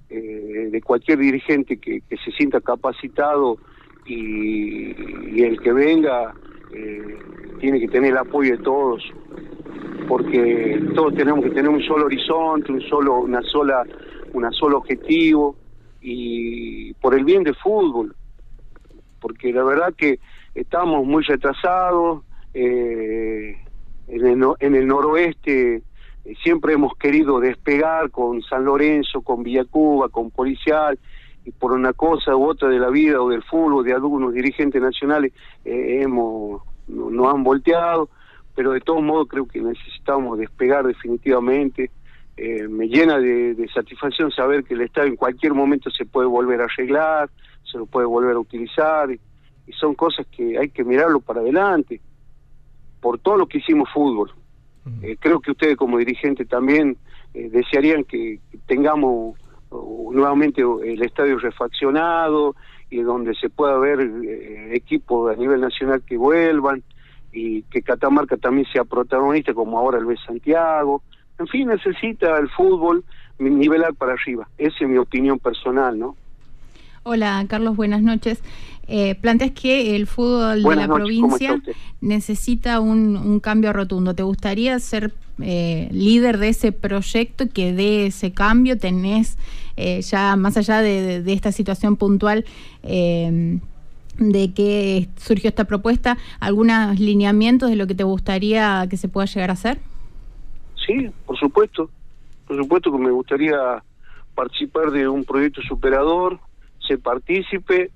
eh, 0.10 0.70
de 0.72 0.82
cualquier 0.82 1.18
dirigente 1.20 1.78
que, 1.78 2.02
que 2.02 2.18
se 2.18 2.32
sienta 2.32 2.60
capacitado 2.62 3.58
y, 4.06 4.94
y 5.36 5.44
el 5.44 5.60
que 5.62 5.72
venga 5.74 6.34
eh, 6.74 7.18
tiene 7.60 7.80
que 7.80 7.88
tener 7.88 8.12
el 8.12 8.18
apoyo 8.18 8.58
de 8.58 8.64
todos 8.64 9.04
porque 10.08 10.80
todos 10.94 11.16
tenemos 11.16 11.44
que 11.44 11.52
tener 11.52 11.70
un 11.70 11.82
solo 11.82 12.06
horizonte, 12.06 12.72
un 12.72 12.82
solo, 12.82 13.20
una 13.22 13.42
sola, 13.42 13.84
una 14.34 14.52
solo 14.52 14.78
objetivo 14.78 15.56
y 16.02 16.94
por 16.96 17.16
el 17.16 17.24
bien 17.26 17.44
del 17.44 17.56
fútbol, 17.56 18.16
porque 19.20 19.52
la 19.52 19.64
verdad 19.64 19.94
que 19.98 20.20
estamos 20.54 21.06
muy 21.06 21.24
retrasados 21.24 22.24
eh, 22.54 23.58
en, 24.08 24.26
el, 24.28 24.38
no- 24.38 24.56
en 24.60 24.76
el 24.76 24.86
noroeste. 24.88 25.82
Siempre 26.44 26.74
hemos 26.74 26.96
querido 26.96 27.40
despegar 27.40 28.10
con 28.10 28.42
San 28.42 28.66
Lorenzo, 28.66 29.22
con 29.22 29.44
Villacuba, 29.44 30.10
con 30.10 30.32
Policial, 30.32 30.98
y 31.46 31.52
por 31.52 31.72
una 31.72 31.94
cosa 31.94 32.36
u 32.36 32.46
otra 32.46 32.70
de 32.70 32.80
la 32.80 32.90
vida 32.90 33.22
o 33.22 33.30
del 33.30 33.44
fútbol, 33.44 33.86
de 33.86 33.94
algunos 33.94 34.34
dirigentes 34.34 34.82
nacionales, 34.82 35.32
eh, 35.64 36.02
hemos 36.02 36.64
no- 36.88 37.10
nos 37.10 37.34
han 37.34 37.44
volteado, 37.44 38.10
pero 38.56 38.72
de 38.72 38.82
todos 38.82 39.04
modos 39.04 39.28
creo 39.28 39.46
que 39.48 39.62
necesitamos 39.62 40.40
despegar 40.40 40.86
definitivamente. 40.86 41.92
Eh, 42.38 42.68
me 42.68 42.88
llena 42.88 43.18
de, 43.20 43.68
satisfacción 43.74 44.32
saber 44.32 44.64
que 44.64 44.74
el 44.74 44.82
Estado 44.82 45.08
en 45.08 45.16
cualquier 45.16 45.54
momento 45.54 45.90
se 45.90 46.06
puede 46.06 46.28
volver 46.28 46.62
a 46.62 46.66
arreglar, 46.66 47.30
se 47.64 47.78
lo 47.78 47.86
puede 47.86 48.08
volver 48.08 48.36
a 48.36 48.40
utilizar, 48.40 49.10
y 49.12 49.72
son 49.74 49.96
cosas 49.96 50.26
que 50.28 50.58
hay 50.58 50.70
que 50.70 50.84
mirarlo 50.84 51.20
para 51.20 51.42
adelante, 51.42 52.02
por 53.02 53.20
todo 53.20 53.38
lo 53.38 53.48
que 53.48 53.60
hicimos 53.60 53.90
fútbol. 53.94 54.32
Eh, 55.02 55.18
creo 55.20 55.40
que 55.40 55.52
ustedes 55.52 55.78
como 55.78 55.98
dirigentes 55.98 56.48
también 56.48 56.98
eh, 57.34 57.50
desearían 57.50 58.04
que, 58.04 58.40
tengamos 58.68 59.36
uh, 59.72 60.12
nuevamente 60.14 60.62
el 60.62 61.02
estadio 61.02 61.40
refaccionado 61.40 62.56
y 62.90 63.02
donde 63.02 63.34
se 63.36 63.50
pueda 63.50 63.78
ver 63.80 64.00
eh, 64.00 64.76
equipos 64.76 65.36
a 65.36 65.40
nivel 65.40 65.62
nacional 65.62 66.04
que 66.06 66.18
vuelvan 66.18 66.84
y 67.32 67.64
que 67.64 67.82
Catamarca 67.82 68.38
también 68.38 68.68
sea 68.72 68.84
protagonista 68.84 69.54
como 69.54 69.78
ahora 69.80 70.00
lo 70.00 70.12
es 70.12 70.20
Santiago. 70.26 71.02
En 71.40 71.48
fin, 71.48 71.68
necesita 71.68 72.38
el 72.38 72.50
fútbol 72.50 73.04
nivelar 73.40 73.94
para 73.96 74.14
arriba. 74.14 74.48
Esa 74.58 74.78
es 74.82 74.90
mi 74.90 74.98
opinión 74.98 75.40
personal, 75.40 75.98
¿no? 75.98 76.16
Hola, 77.08 77.46
Carlos, 77.48 77.76
buenas 77.76 78.02
noches. 78.02 78.42
Eh, 78.88 79.14
planteas 79.14 79.52
que 79.52 79.96
el 79.96 80.08
fútbol 80.08 80.64
Buenas 80.64 80.88
de 80.88 80.94
la 80.94 80.98
noches, 81.00 81.20
¿cómo 81.22 81.36
está 81.38 81.54
provincia 81.54 81.76
necesita 82.02 82.80
un, 82.80 83.16
un 83.16 83.40
cambio 83.40 83.74
rotundo. 83.74 84.16
¿Te 84.16 84.24
gustaría 84.24 84.80
ser 84.80 85.14
eh, 85.40 85.88
líder 85.92 86.40
de 86.40 86.50
ese 86.50 86.72
proyecto 86.72 87.48
que 87.48 87.74
dé 87.74 88.08
ese 88.08 88.32
cambio? 88.32 88.80
¿Tenés 88.80 89.38
eh, 89.78 90.02
ya, 90.02 90.36
más 90.36 90.58
allá 90.58 90.82
de, 90.82 91.02
de- 91.02 91.22
de 91.22 91.34
esta 91.34 91.52
situación 91.52 91.96
puntual, 91.96 92.44
eh, 92.82 93.60
de 94.18 94.52
que 94.54 95.08
surgió 95.18 95.50
esta 95.50 95.66
propuesta, 95.66 96.18
algunos 96.40 97.00
lineamientos 97.00 97.70
de 97.70 97.76
lo 97.76 97.86
que 97.86 97.94
te 97.94 98.04
gustaría 98.04 98.88
que 98.90 98.98
se 98.98 99.10
pueda 99.10 99.28
llegar 99.28 99.52
a 99.52 99.54
hacer? 99.54 99.78
Sí, 100.88 101.12
por 101.28 101.38
supuesto. 101.38 101.92
Por 102.48 102.58
supuesto 102.58 102.92
que 102.92 102.98
me 102.98 103.12
gustaría 103.12 103.58
participar 104.34 104.90
de 104.90 105.08
un 105.08 105.24
proyecto 105.24 105.62
superador, 105.68 106.40
ser 106.86 107.00
partícipe, 107.00 107.92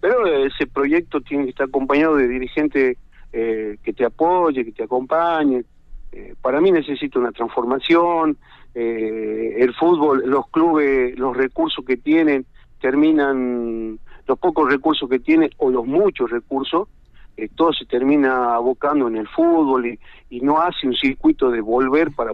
pero 0.00 0.26
ese 0.26 0.66
proyecto 0.66 1.20
tiene 1.20 1.44
que 1.44 1.50
estar 1.50 1.66
acompañado 1.66 2.16
de 2.16 2.28
dirigentes 2.28 2.98
eh, 3.32 3.78
que 3.82 3.92
te 3.92 4.04
apoye, 4.04 4.64
que 4.64 4.72
te 4.72 4.84
acompañen. 4.84 5.64
Eh, 6.12 6.34
para 6.40 6.60
mí 6.60 6.70
necesito 6.70 7.18
una 7.18 7.32
transformación. 7.32 8.36
eh, 8.74 9.56
el 9.58 9.72
fútbol, 9.74 10.22
los 10.26 10.48
clubes, 10.48 11.16
los 11.18 11.36
recursos 11.36 11.84
que 11.84 11.96
tienen 11.96 12.44
terminan, 12.80 13.98
los 14.26 14.38
pocos 14.38 14.68
recursos 14.68 15.08
que 15.08 15.20
tienen 15.20 15.50
o 15.58 15.70
los 15.70 15.86
muchos 15.86 16.30
recursos 16.30 16.88
eh, 17.36 17.48
todo 17.54 17.72
se 17.72 17.84
termina 17.84 18.54
abocando 18.54 19.08
en 19.08 19.16
el 19.16 19.26
fútbol 19.28 19.86
y, 19.86 19.98
y 20.30 20.40
no 20.40 20.60
hace 20.60 20.86
un 20.86 20.94
circuito 20.94 21.50
de 21.50 21.60
volver 21.60 22.12
para 22.12 22.32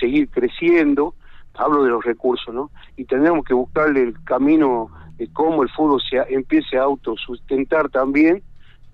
seguir 0.00 0.28
creciendo, 0.30 1.14
hablo 1.54 1.82
de 1.84 1.90
los 1.90 2.04
recursos, 2.04 2.54
¿no? 2.54 2.70
Y 2.96 3.04
tendremos 3.04 3.44
que 3.44 3.52
buscarle 3.52 4.02
el 4.02 4.24
camino 4.24 4.88
de 5.16 5.28
cómo 5.32 5.62
el 5.62 5.68
fútbol 5.70 6.00
se 6.08 6.18
a- 6.18 6.26
empiece 6.28 6.76
a 6.78 6.82
autosustentar 6.82 7.88
también 7.90 8.42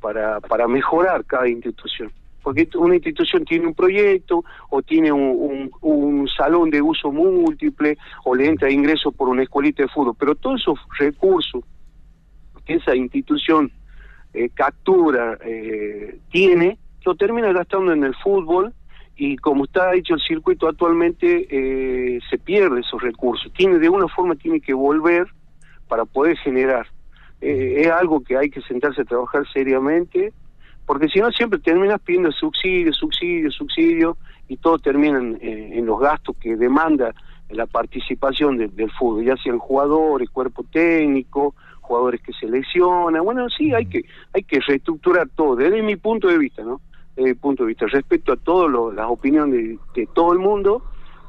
para, 0.01 0.41
para 0.41 0.67
mejorar 0.69 1.25
cada 1.25 1.49
institución. 1.49 2.11
Porque 2.43 2.69
una 2.77 2.95
institución 2.95 3.45
tiene 3.45 3.67
un 3.67 3.75
proyecto 3.75 4.45
o 4.71 4.81
tiene 4.83 5.11
un, 5.13 5.71
un- 5.81 6.29
salón 6.29 6.71
de 6.71 6.81
uso 6.81 7.11
múltiple 7.11 7.99
o 8.25 8.35
le 8.35 8.47
entra 8.47 8.71
ingreso 8.71 9.11
por 9.11 9.29
una 9.29 9.43
escuelita 9.43 9.83
de 9.83 9.89
fútbol, 9.89 10.15
pero 10.19 10.35
todos 10.37 10.61
esos 10.61 10.79
recursos 10.99 11.63
que 12.65 12.75
esa 12.75 12.95
institución 12.95 13.73
eh, 14.35 14.51
captura, 14.51 15.39
eh, 15.45 16.19
tiene, 16.31 16.79
lo 17.05 17.15
termina 17.17 17.53
gastando 17.53 17.93
en 17.93 18.05
el 18.05 18.15
fútbol 18.17 18.73
y 19.17 19.37
como 19.39 19.65
está 19.65 19.95
hecho 19.95 20.15
el 20.15 20.21
circuito 20.21 20.69
actualmente, 20.69 21.47
eh, 21.51 22.21
se 22.31 22.39
pierde 22.39 22.81
esos 22.81 23.03
recursos. 23.03 23.51
Tiene 23.55 23.79
de 23.79 23.89
una 23.89 24.07
forma 24.07 24.37
tiene 24.37 24.61
que 24.61 24.75
volver 24.75 25.27
para 25.89 26.05
poder 26.05 26.37
generar. 26.39 26.87
Eh, 27.41 27.83
es 27.83 27.91
algo 27.91 28.21
que 28.21 28.37
hay 28.37 28.51
que 28.51 28.61
sentarse 28.63 29.03
a 29.03 29.05
trabajar 29.05 29.47
seriamente, 29.53 30.33
porque 30.87 31.09
si 31.09 31.21
no 31.21 31.31
siempre 31.33 31.59
terminas 31.59 32.01
pidiendo 32.01 32.33
subsidio, 32.33 32.93
subsidio, 32.93 33.51
subsidio, 33.51 34.17
y 34.49 34.57
todo 34.57 34.79
termina 34.79 35.19
en, 35.19 35.39
eh, 35.43 35.81
los 35.85 36.01
gastos 36.01 36.37
que 36.39 36.57
demanda 36.57 37.15
la 37.51 37.67
participación 37.67 38.57
de- 38.57 38.69
del 38.69 38.91
fútbol, 38.93 39.25
ya 39.25 39.37
sean 39.37 39.59
jugadores, 39.59 40.31
cuerpo 40.31 40.65
técnico, 40.71 41.55
jugadores 41.81 42.21
que 42.23 42.33
se 42.33 42.47
lesionan. 42.47 43.25
Bueno, 43.25 43.49
sí, 43.51 43.73
hay 43.75 43.87
que 43.87 44.05
hay 44.33 44.43
que 44.43 44.61
reestructurar 44.61 45.29
todo, 45.35 45.57
desde 45.57 45.83
mi 45.83 45.97
punto 45.97 46.29
de 46.29 46.39
vista, 46.39 46.63
¿no? 46.63 46.81
Desde 47.17 47.31
mi 47.31 47.35
punto 47.35 47.65
de 47.65 47.69
vista, 47.69 47.87
respeto 47.87 48.33
a 48.33 48.37
todas 48.37 48.95
las 48.95 49.07
opiniones 49.09 49.79
de, 49.95 50.07
todo 50.15 50.33
el 50.33 50.39
mundo, 50.39 50.83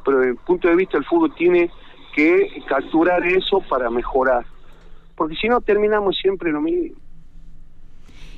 pero 0.05 0.19
desde 0.19 0.31
mi 0.33 0.39
punto 0.45 0.67
de 0.67 0.75
vista 0.75 0.97
el 0.97 1.05
fútbol 1.05 1.33
tiene 1.35 1.69
que 2.15 2.63
capturar 2.67 3.25
eso 3.25 3.61
para 3.69 3.89
mejorar, 3.89 4.45
porque 5.15 5.35
si 5.35 5.47
no 5.47 5.61
terminamos 5.61 6.17
siempre 6.17 6.51
lo 6.51 6.61
mismo. 6.61 6.95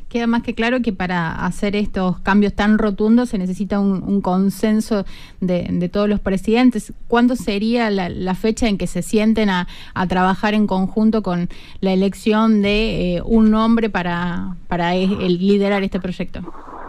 Queda 0.09 0.27
más 0.27 0.43
que 0.43 0.53
claro 0.53 0.81
que 0.81 0.91
para 0.91 1.45
hacer 1.45 1.73
estos 1.73 2.19
cambios 2.19 2.53
tan 2.53 2.77
rotundos 2.77 3.29
se 3.29 3.37
necesita 3.37 3.79
un, 3.79 4.03
un 4.03 4.19
consenso 4.19 5.05
de, 5.39 5.67
de 5.71 5.87
todos 5.87 6.09
los 6.09 6.19
presidentes. 6.19 6.93
¿Cuándo 7.07 7.37
sería 7.37 7.89
la, 7.89 8.09
la 8.09 8.35
fecha 8.35 8.67
en 8.67 8.77
que 8.77 8.87
se 8.87 9.03
sienten 9.03 9.49
a, 9.49 9.69
a 9.93 10.07
trabajar 10.07 10.53
en 10.53 10.67
conjunto 10.67 11.23
con 11.23 11.47
la 11.79 11.93
elección 11.93 12.61
de 12.61 13.15
eh, 13.15 13.21
un 13.23 13.51
nombre 13.51 13.89
para, 13.89 14.57
para 14.67 14.95
e- 14.95 15.05
el 15.05 15.37
liderar 15.37 15.81
este 15.81 16.01
proyecto? 16.01 16.41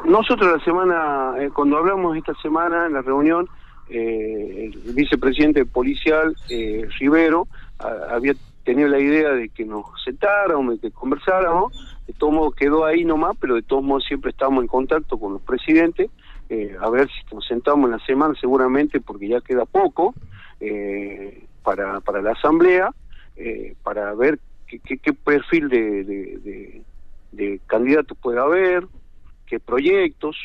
Nosotros 0.04 0.58
la 0.58 0.64
semana, 0.64 1.34
eh, 1.38 1.50
cuando 1.54 1.76
hablamos 1.76 2.16
esta 2.16 2.34
semana 2.42 2.86
en 2.86 2.94
la 2.94 3.02
reunión, 3.02 3.48
eh, 3.88 4.70
el 4.72 4.92
vicepresidente 4.92 5.64
policial, 5.66 6.36
eh, 6.48 6.88
Rivero, 6.98 7.48
había 7.78 8.34
tenido 8.64 8.88
la 8.88 9.00
idea 9.00 9.30
de 9.30 9.48
que 9.48 9.64
nos 9.64 9.84
sentáramos, 10.04 10.74
de 10.80 10.88
que 10.88 10.94
conversáramos, 10.94 11.72
de 12.06 12.14
todos 12.14 12.32
modos 12.32 12.54
quedó 12.54 12.84
ahí 12.84 13.04
nomás, 13.04 13.36
pero 13.40 13.54
de 13.56 13.62
todos 13.62 13.82
modos 13.82 14.04
siempre 14.06 14.30
estamos 14.30 14.62
en 14.62 14.68
contacto 14.68 15.18
con 15.18 15.32
los 15.34 15.42
presidentes, 15.42 16.10
eh, 16.48 16.76
a 16.80 16.88
ver 16.90 17.08
si 17.08 17.34
nos 17.34 17.46
sentamos 17.46 17.86
en 17.86 17.92
la 17.92 18.04
semana 18.04 18.34
seguramente, 18.40 19.00
porque 19.00 19.28
ya 19.28 19.40
queda 19.40 19.64
poco 19.66 20.14
eh, 20.60 21.46
para, 21.62 22.00
para 22.00 22.22
la 22.22 22.32
asamblea, 22.32 22.90
eh, 23.36 23.74
para 23.82 24.14
ver 24.14 24.38
qué, 24.66 24.78
qué- 24.80 24.98
qué 24.98 25.12
perfil 25.12 25.68
de, 25.68 26.04
de, 26.04 26.38
de- 26.38 26.82
de 27.32 27.60
candidatos 27.66 28.16
puede 28.20 28.38
haber, 28.38 28.86
qué 29.46 29.58
proyectos. 29.58 30.36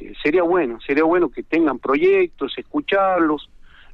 Este, 0.00 0.14
sería 0.22 0.42
bueno, 0.42 0.78
sería 0.86 1.04
bueno 1.04 1.28
que 1.30 1.42
tengan 1.42 1.78
proyectos, 1.78 2.52
escucharlos 2.56 3.48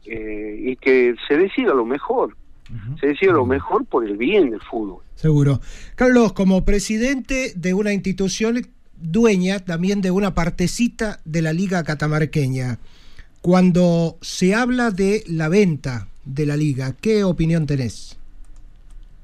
eh, 0.05 0.57
y 0.59 0.77
que 0.77 1.15
se 1.27 1.37
decida 1.37 1.75
lo 1.75 1.85
mejor. 1.85 2.37
Se 3.01 3.07
decida 3.07 3.31
lo 3.31 3.47
mejor 3.47 3.85
por 3.85 4.05
el 4.05 4.17
bien 4.17 4.51
del 4.51 4.61
fútbol. 4.61 5.01
Seguro. 5.15 5.61
Carlos, 5.95 6.33
como 6.33 6.65
presidente 6.65 7.53
de 7.55 7.75
una 7.75 7.93
institución 7.93 8.61
dueña 8.97 9.61
también 9.61 10.01
de 10.01 10.11
una 10.11 10.35
partecita 10.35 11.21
de 11.25 11.43
la 11.43 11.53
Liga 11.53 11.85
Catamarqueña, 11.85 12.79
cuando 13.41 14.17
se 14.21 14.57
habla 14.57 14.91
de 14.91 15.23
la 15.29 15.49
venta 15.49 16.09
de 16.25 16.45
la 16.45 16.57
liga, 16.57 16.93
¿qué 17.01 17.23
opinión 17.23 17.67
tenés? 17.67 18.19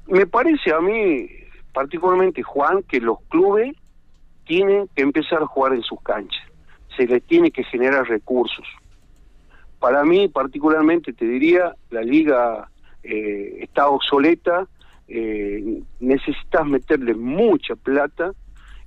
Me 0.07 0.25
parece 0.25 0.71
a 0.71 0.79
mí, 0.79 1.27
particularmente 1.73 2.43
Juan, 2.43 2.81
que 2.83 3.01
los 3.01 3.17
clubes 3.27 3.75
tienen 4.45 4.87
que 4.95 5.01
empezar 5.01 5.43
a 5.43 5.47
jugar 5.47 5.73
en 5.73 5.81
sus 5.81 6.01
canchas. 6.01 6.52
Se 6.95 7.07
les 7.07 7.23
tiene 7.23 7.51
que 7.51 7.63
generar 7.63 8.07
recursos. 8.07 8.65
Para 9.79 10.05
mí, 10.05 10.29
particularmente, 10.29 11.11
te 11.11 11.25
diría, 11.25 11.75
la 11.89 12.01
liga 12.01 12.69
eh, 13.03 13.57
está 13.59 13.89
obsoleta, 13.89 14.65
eh, 15.09 15.81
necesitas 15.99 16.65
meterle 16.65 17.13
mucha 17.13 17.75
plata 17.75 18.31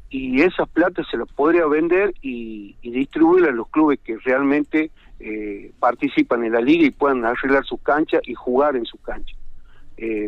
y 0.09 0.41
esas 0.41 0.66
platas 0.70 1.07
se 1.11 1.19
las 1.19 1.31
podría 1.33 1.66
vender 1.66 2.15
y, 2.23 2.77
distribuir 2.83 3.45
a 3.45 3.51
los 3.51 3.69
clubes 3.69 3.99
que 4.03 4.16
realmente 4.24 4.91
eh, 5.20 5.70
participan 5.78 6.45
en 6.45 6.55
la 6.55 6.62
liga 6.62 6.87
y 6.87 6.91
puedan 6.91 7.27
arreglar 7.27 7.66
sus 7.66 7.81
canchas 7.83 8.23
y 8.24 8.33
jugar 8.33 8.74
en 8.77 8.87
sus 8.87 9.01
canchas. 9.03 9.39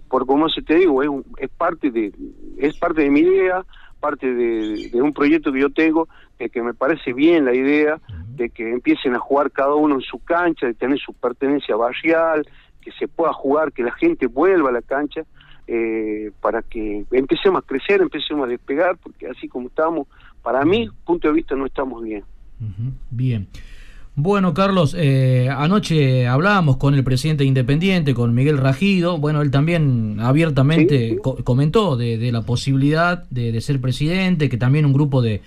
Por 0.08 0.26
como 0.26 0.48
se 0.48 0.62
te 0.62 0.76
digo, 0.76 1.02
es 1.02 1.50
parte 1.50 1.90
de 1.90 2.10
es 2.56 2.76
parte 2.78 3.02
de 3.02 3.10
mi 3.10 3.20
idea, 3.20 3.64
parte 3.98 4.32
de, 4.34 4.90
de 4.90 5.02
un 5.02 5.12
proyecto 5.12 5.52
que 5.52 5.60
yo 5.60 5.70
tengo, 5.70 6.08
de 6.38 6.48
que 6.48 6.62
me 6.62 6.74
parece 6.74 7.12
bien 7.12 7.44
la 7.44 7.54
idea 7.54 8.00
de 8.34 8.50
que 8.50 8.70
empiecen 8.70 9.14
a 9.14 9.18
jugar 9.18 9.50
cada 9.50 9.74
uno 9.74 9.96
en 9.96 10.00
su 10.00 10.18
cancha, 10.20 10.66
de 10.66 10.74
tener 10.74 10.98
su 10.98 11.12
pertenencia 11.12 11.76
barrial, 11.76 12.46
que 12.80 12.92
se 12.92 13.08
pueda 13.08 13.32
jugar, 13.32 13.72
que 13.72 13.82
la 13.82 13.92
gente 13.92 14.26
vuelva 14.26 14.70
a 14.70 14.72
la 14.72 14.82
cancha, 14.82 15.22
eh, 15.66 16.30
para 16.40 16.62
que 16.62 17.04
empecemos 17.10 17.62
a 17.62 17.66
crecer, 17.66 18.00
empecemos 18.00 18.46
a 18.46 18.48
despegar, 18.48 18.96
porque 18.96 19.26
así 19.26 19.48
como 19.48 19.68
estamos, 19.68 20.06
para 20.42 20.64
mí, 20.64 20.88
punto 21.04 21.28
de 21.28 21.34
vista, 21.34 21.54
no 21.54 21.66
estamos 21.66 22.02
bien. 22.02 22.24
Bien. 23.10 23.46
Bueno, 24.20 24.52
Carlos, 24.52 24.96
eh, 24.98 25.48
anoche 25.48 26.26
hablábamos 26.26 26.76
con 26.76 26.92
el 26.94 27.04
presidente 27.04 27.44
Independiente, 27.44 28.14
con 28.14 28.34
Miguel 28.34 28.58
Rajido. 28.58 29.18
Bueno, 29.18 29.42
él 29.42 29.52
también 29.52 30.16
abiertamente 30.18 31.18
co- 31.22 31.36
comentó 31.44 31.96
de, 31.96 32.18
de 32.18 32.32
la 32.32 32.42
posibilidad 32.42 33.22
de, 33.30 33.52
de 33.52 33.60
ser 33.60 33.80
presidente, 33.80 34.48
que 34.48 34.56
también 34.56 34.86
un 34.86 34.92
grupo 34.92 35.22
de, 35.22 35.40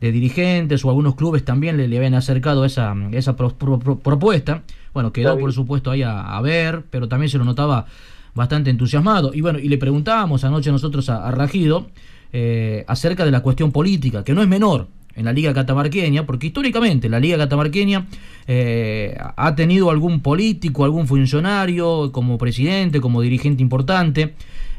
de 0.00 0.10
dirigentes 0.10 0.84
o 0.84 0.88
algunos 0.88 1.14
clubes 1.14 1.44
también 1.44 1.76
le, 1.76 1.86
le 1.86 1.96
habían 1.98 2.14
acercado 2.14 2.64
esa, 2.64 2.96
esa 3.12 3.36
pro- 3.36 3.54
pro- 3.56 3.78
pro- 3.78 4.00
propuesta. 4.00 4.64
Bueno, 4.92 5.12
quedó 5.12 5.34
por 5.42 5.52
supuesto 5.52 5.92
ahí 5.92 6.02
a, 6.02 6.36
a 6.36 6.42
ver, 6.42 6.82
pero 6.90 7.06
también 7.06 7.30
se 7.30 7.38
lo 7.38 7.44
notaba 7.44 7.86
bastante 8.34 8.70
entusiasmado. 8.70 9.30
Y 9.34 9.40
bueno, 9.40 9.60
y 9.60 9.68
le 9.68 9.78
preguntábamos 9.78 10.42
anoche 10.42 10.72
nosotros 10.72 11.08
a, 11.10 11.28
a 11.28 11.30
Rajido 11.30 11.86
eh, 12.32 12.84
acerca 12.88 13.24
de 13.24 13.30
la 13.30 13.40
cuestión 13.40 13.70
política, 13.70 14.24
que 14.24 14.34
no 14.34 14.42
es 14.42 14.48
menor 14.48 14.88
en 15.16 15.24
la 15.24 15.32
Liga 15.32 15.52
Catamarqueña, 15.54 16.26
porque 16.26 16.48
históricamente 16.48 17.08
la 17.08 17.18
Liga 17.18 17.38
Catamarqueña 17.38 18.06
eh, 18.46 19.16
ha 19.18 19.54
tenido 19.54 19.90
algún 19.90 20.20
político, 20.20 20.84
algún 20.84 21.06
funcionario 21.06 22.12
como 22.12 22.38
presidente, 22.38 23.00
como 23.00 23.22
dirigente 23.22 23.62
importante. 23.62 24.34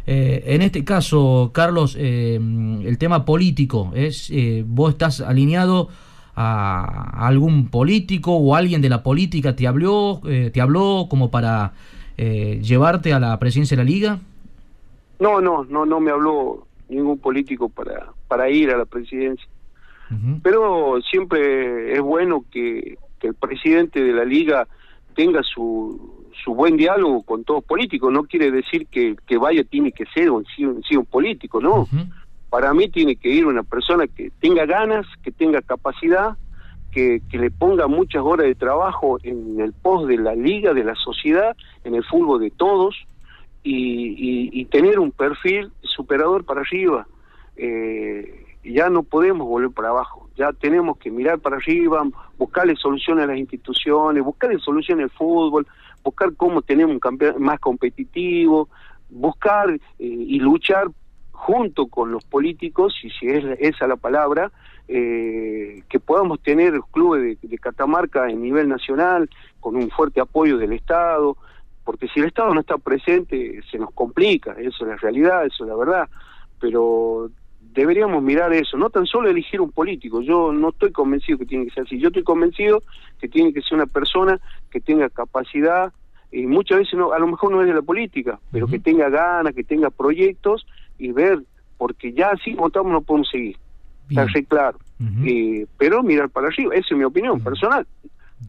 Eh, 0.06 0.44
en 0.46 0.62
este 0.62 0.86
caso, 0.86 1.52
Carlos, 1.54 1.98
eh, 2.00 2.36
el 2.36 2.98
tema 2.98 3.26
político, 3.26 3.92
es 3.96 4.32
¿vos 4.66 4.92
estás 4.92 5.22
alineado 5.22 5.90
a, 6.36 7.28
algún 7.28 7.70
político 7.70 8.36
o 8.36 8.56
alguien 8.56 8.82
de 8.82 8.90
la 8.90 9.02
política 9.04 9.56
te 9.56 9.68
habló, 9.68 10.22
te 10.24 10.62
habló 10.62 11.08
como 11.10 11.32
para 11.32 11.74
llevarte 12.16 13.12
a 13.12 13.20
la 13.20 13.38
presidencia 13.40 13.76
de 13.76 13.84
la 13.84 13.90
Liga? 13.90 14.20
No, 15.20 15.42
no, 15.42 15.64
no, 15.66 15.86
no 15.86 16.00
me 16.00 16.12
habló 16.12 16.68
ningún 16.90 17.18
político 17.18 17.70
para, 17.70 18.14
para 18.28 18.50
ir 18.50 18.70
a 18.70 18.78
la 18.78 18.86
presidencia. 18.86 19.48
Pero 20.42 21.00
siempre 21.02 21.94
es 21.94 22.02
bueno 22.02 22.46
que, 22.52 22.98
que 23.20 23.28
el 23.28 23.36
presidente 23.36 24.02
de 24.04 24.14
la 24.14 24.24
liga 24.26 24.68
tenga 25.16 25.42
su, 25.44 26.26
su 26.44 26.54
buen 26.54 26.78
diálogo 26.78 27.24
con 27.24 27.44
todos 27.44 27.64
políticos. 27.64 28.12
No 28.14 28.24
quiere 28.24 28.52
decir 28.52 28.88
que 28.88 29.16
que 29.26 29.38
vaya 29.38 29.64
tiene 29.64 29.92
que 29.92 30.06
ser 30.14 30.30
un, 30.32 30.46
un- 30.60 30.82
un 30.90 31.06
político, 31.06 31.60
no. 31.60 31.88
Para 32.50 32.74
mí 32.74 32.88
tiene 32.90 33.16
que 33.18 33.30
ir 33.30 33.46
una 33.46 33.64
persona 33.64 34.08
que 34.08 34.32
tenga 34.40 34.66
ganas, 34.66 35.06
que 35.22 35.32
tenga 35.34 35.62
capacidad, 35.62 36.38
que, 36.92 37.22
que 37.30 37.38
le 37.38 37.52
ponga 37.52 37.88
muchas 37.88 38.22
horas 38.24 38.48
de 38.48 38.56
trabajo 38.56 39.20
en 39.24 39.60
el 39.60 39.74
post 39.74 40.08
de 40.08 40.18
la 40.18 40.34
liga, 40.34 40.74
de 40.74 40.86
la 40.86 40.96
sociedad, 40.96 41.56
en 41.84 41.96
el 41.96 42.04
fútbol 42.06 42.40
de 42.40 42.52
todos, 42.52 42.96
y, 43.64 43.76
y- 43.76 44.50
y 44.62 44.66
tener 44.66 44.98
un 45.00 45.12
perfil 45.12 45.72
superador 45.82 46.46
para 46.46 46.62
arriba. 46.62 47.06
Eh, 47.58 48.46
ya 48.74 48.90
no 48.90 49.04
podemos 49.04 49.48
volver 49.48 49.72
para 49.72 49.90
abajo, 49.90 50.30
ya 50.36 50.52
tenemos 50.54 50.98
que 50.98 51.12
mirar 51.12 51.40
para 51.40 51.58
arriba, 51.58 52.04
buscarle 52.38 52.76
soluciones 52.76 53.24
a 53.24 53.28
las 53.28 53.38
instituciones, 53.38 54.24
buscarle 54.24 54.60
soluciones 54.60 55.06
al 55.06 55.10
fútbol, 55.12 55.68
buscar 56.04 56.36
cómo 56.36 56.62
tenemos 56.62 56.94
un 56.94 57.00
campeón 57.00 57.42
más 57.42 57.60
competitivo, 57.60 58.70
buscar 59.10 59.70
eh, 59.70 59.80
y 60.00 60.40
luchar 60.40 60.88
junto 61.32 61.88
con 61.88 62.12
los 62.12 62.24
políticos, 62.26 62.96
y 63.04 63.10
si 63.12 63.28
es 63.28 63.46
esa 63.60 63.88
la 63.88 63.96
palabra, 63.96 64.52
eh, 64.88 65.84
que 65.88 66.00
podamos 66.00 66.42
tener 66.42 66.80
clubes 66.92 67.40
de, 67.42 67.48
de, 67.48 67.58
Catamarca 67.58 68.24
a 68.24 68.28
nivel 68.28 68.68
nacional, 68.68 69.30
con 69.60 69.76
un 69.76 69.90
fuerte 69.90 70.20
apoyo 70.20 70.58
del 70.58 70.74
Estado, 70.74 71.38
porque 71.84 72.08
si 72.08 72.20
el 72.20 72.28
Estado 72.28 72.54
no 72.54 72.62
está 72.62 72.78
presente 72.78 73.62
se 73.70 73.78
nos 73.78 73.92
complica, 73.94 74.54
eso 74.54 74.84
es 74.84 74.88
la 74.88 74.96
realidad, 74.98 75.46
eso 75.46 75.64
es 75.64 75.70
la 75.70 75.76
verdad, 75.76 76.10
pero 76.60 77.30
deberíamos 77.78 78.24
mirar 78.24 78.52
eso, 78.54 78.76
no 78.76 78.90
tan 78.90 79.06
solo 79.06 79.30
elegir 79.30 79.62
un 79.62 79.72
político, 79.72 80.22
yo 80.22 80.52
no 80.52 80.70
estoy 80.70 80.92
convencido 80.92 81.38
que 81.38 81.46
tiene 81.46 81.66
que 81.66 81.72
ser 81.72 81.84
así, 81.84 82.00
yo 82.00 82.08
estoy 82.08 82.24
convencido 82.24 82.82
que 83.22 83.28
tiene 83.28 83.54
que 83.54 83.62
ser 83.62 83.76
una 83.76 83.86
persona 83.86 84.40
que 84.72 84.80
tenga 84.80 85.10
capacidad, 85.10 85.94
y 86.32 86.48
muchas 86.48 86.80
veces 86.80 86.96
no, 86.96 87.14
a 87.14 87.20
lo 87.20 87.28
mejor 87.28 87.52
no 87.52 87.62
es 87.62 87.68
de 87.68 87.76
la 87.76 87.84
política, 87.84 88.40
pero 88.52 88.66
que 88.66 88.80
tenga 88.80 89.10
ganas, 89.10 89.54
que 89.54 89.64
tenga 89.64 89.92
proyectos 89.92 90.66
y 90.98 91.12
ver, 91.12 91.44
porque 91.78 92.12
ya 92.14 92.32
así 92.32 92.56
como 92.56 92.68
estamos 92.68 92.92
no 92.92 93.02
podemos 93.02 93.30
seguir, 93.30 93.58
está 94.10 94.26
re 94.26 94.44
claro, 94.44 94.80
eh, 95.24 95.68
pero 95.78 96.02
mirar 96.02 96.30
para 96.30 96.48
arriba, 96.48 96.74
esa 96.74 96.88
es 96.90 96.98
mi 96.98 97.04
opinión 97.04 97.40
personal, 97.42 97.86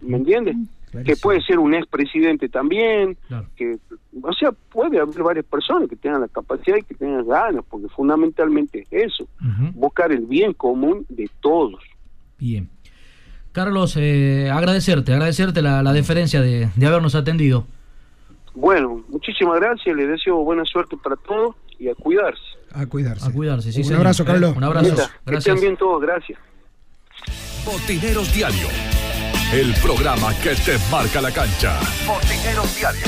¿me 0.01 0.17
entiendes? 0.17 0.57
Que 1.05 1.17
puede 1.17 1.41
ser 1.43 1.59
un 1.59 1.75
expresidente 1.75 2.49
también, 2.49 3.17
que 3.57 3.79
o 4.23 4.33
sea, 4.33 4.53
puede 4.53 4.99
haber 5.01 5.23
varias 5.23 5.45
personas 5.45 5.89
que 5.89 5.97
tengan 5.97 6.21
la 6.21 6.29
capacidad 6.29 6.77
y 6.77 6.83
que 6.83 6.95
tengan 6.95 7.27
ganas, 7.27 7.65
porque 7.69 7.89
fundamentalmente 7.89 8.87
es 8.91 9.13
eso, 9.13 9.29
buscar 9.75 10.13
el 10.13 10.27
bien 10.27 10.53
común 10.53 11.05
de 11.09 11.29
todos. 11.41 11.83
Bien. 12.39 12.69
Carlos, 13.53 13.97
eh, 13.97 14.51
agradecerte, 14.53 15.13
agradecerte 15.13 15.63
la, 15.63 15.83
la 15.83 15.93
deferencia 15.93 16.41
de, 16.41 16.69
de, 16.77 16.87
habernos 16.87 17.15
atendido. 17.15 17.67
Bueno, 18.55 19.03
muchísimas 19.09 19.59
gracias, 19.61 19.97
le 19.97 20.07
deseo 20.07 20.37
buena 20.45 20.65
suerte 20.65 20.97
para 21.03 21.17
todos 21.17 21.57
y 21.79 21.89
a 21.89 21.95
cuidarse. 21.95 22.43
A 22.73 22.87
cuidarse. 22.87 23.27
A 23.27 23.33
cuidarse, 23.33 23.73
sí, 23.73 23.79
Un 23.81 23.85
señor. 23.85 24.01
abrazo, 24.01 24.25
Carlos. 24.25 24.57
Un 24.57 24.65
abrazo. 24.65 24.95
Que 24.95 25.03
Gracias. 25.27 25.47
estén 25.55 25.61
bien 25.61 25.77
todos, 25.77 26.01
gracias. 26.03 26.39
Botineros 27.65 28.33
Diario. 28.35 29.08
El 29.53 29.73
programa 29.77 30.35
que 30.43 30.51
te 30.51 30.77
marca 30.91 31.23
la 31.23 31.31
cancha. 31.31 31.81
Botineros 32.07 32.77
Diario. 32.77 33.01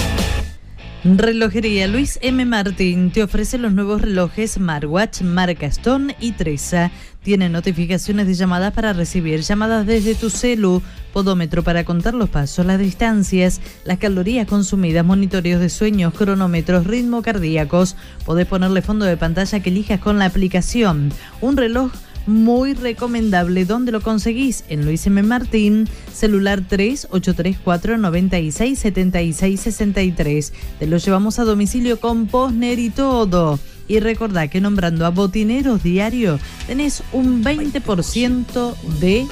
Relojería 1.05 1.87
Luis 1.87 2.19
M. 2.23 2.47
Martín 2.47 3.11
te 3.11 3.23
ofrece 3.23 3.59
los 3.59 3.75
nuevos 3.75 4.01
relojes 4.01 4.53
Smartwatch 4.53 5.21
marca 5.21 5.67
Stone 5.67 6.17
y 6.19 6.33
Treza. 6.33 6.91
Tiene 7.23 7.51
notificaciones 7.51 8.27
de 8.27 8.33
llamadas 8.33 8.73
para 8.73 8.95
recibir 8.95 9.43
llamadas 9.43 9.87
desde 9.87 10.15
tu 10.15 10.31
celu, 10.31 10.81
podómetro 11.13 11.63
para 11.63 11.85
contar 11.85 12.15
los 12.15 12.31
pasos, 12.31 12.65
las 12.65 12.79
distancias, 12.79 13.61
las 13.85 13.99
calorías 13.99 14.47
consumidas, 14.47 15.05
monitoreos 15.05 15.61
de 15.61 15.69
sueños, 15.69 16.15
cronómetros, 16.15 16.87
ritmo 16.87 17.21
cardíacos. 17.21 17.97
Podés 18.25 18.47
ponerle 18.47 18.81
fondo 18.81 19.05
de 19.05 19.19
pantalla 19.19 19.61
que 19.61 19.69
elijas 19.69 20.01
con 20.01 20.19
la 20.19 20.25
aplicación. 20.25 21.13
Un 21.43 21.59
reloj 21.59 21.93
muy 22.31 22.73
recomendable. 22.75 23.65
¿Dónde 23.65 23.93
lo 23.93 24.01
conseguís? 24.01 24.65
En 24.69 24.85
Luis 24.85 25.07
M. 25.07 25.23
Martín, 25.23 25.89
celular 26.15 26.63
3834 26.67 27.99
96 27.99 28.79
76 28.79 29.61
63. 29.61 30.53
Te 30.79 30.87
lo 30.87 30.97
llevamos 30.97 31.39
a 31.39 31.45
domicilio 31.45 32.01
con 32.01 32.27
Posner 32.27 32.79
y 32.79 32.91
todo. 32.91 33.59
Y 33.89 33.99
recordá 33.99 34.47
que 34.49 34.61
nombrando 34.61 35.05
a 35.05 35.11
Botineros 35.11 35.83
Diario 35.83 36.39
tenés 36.69 37.03
un 37.13 37.43
20% 37.43 38.75
de 39.01 39.27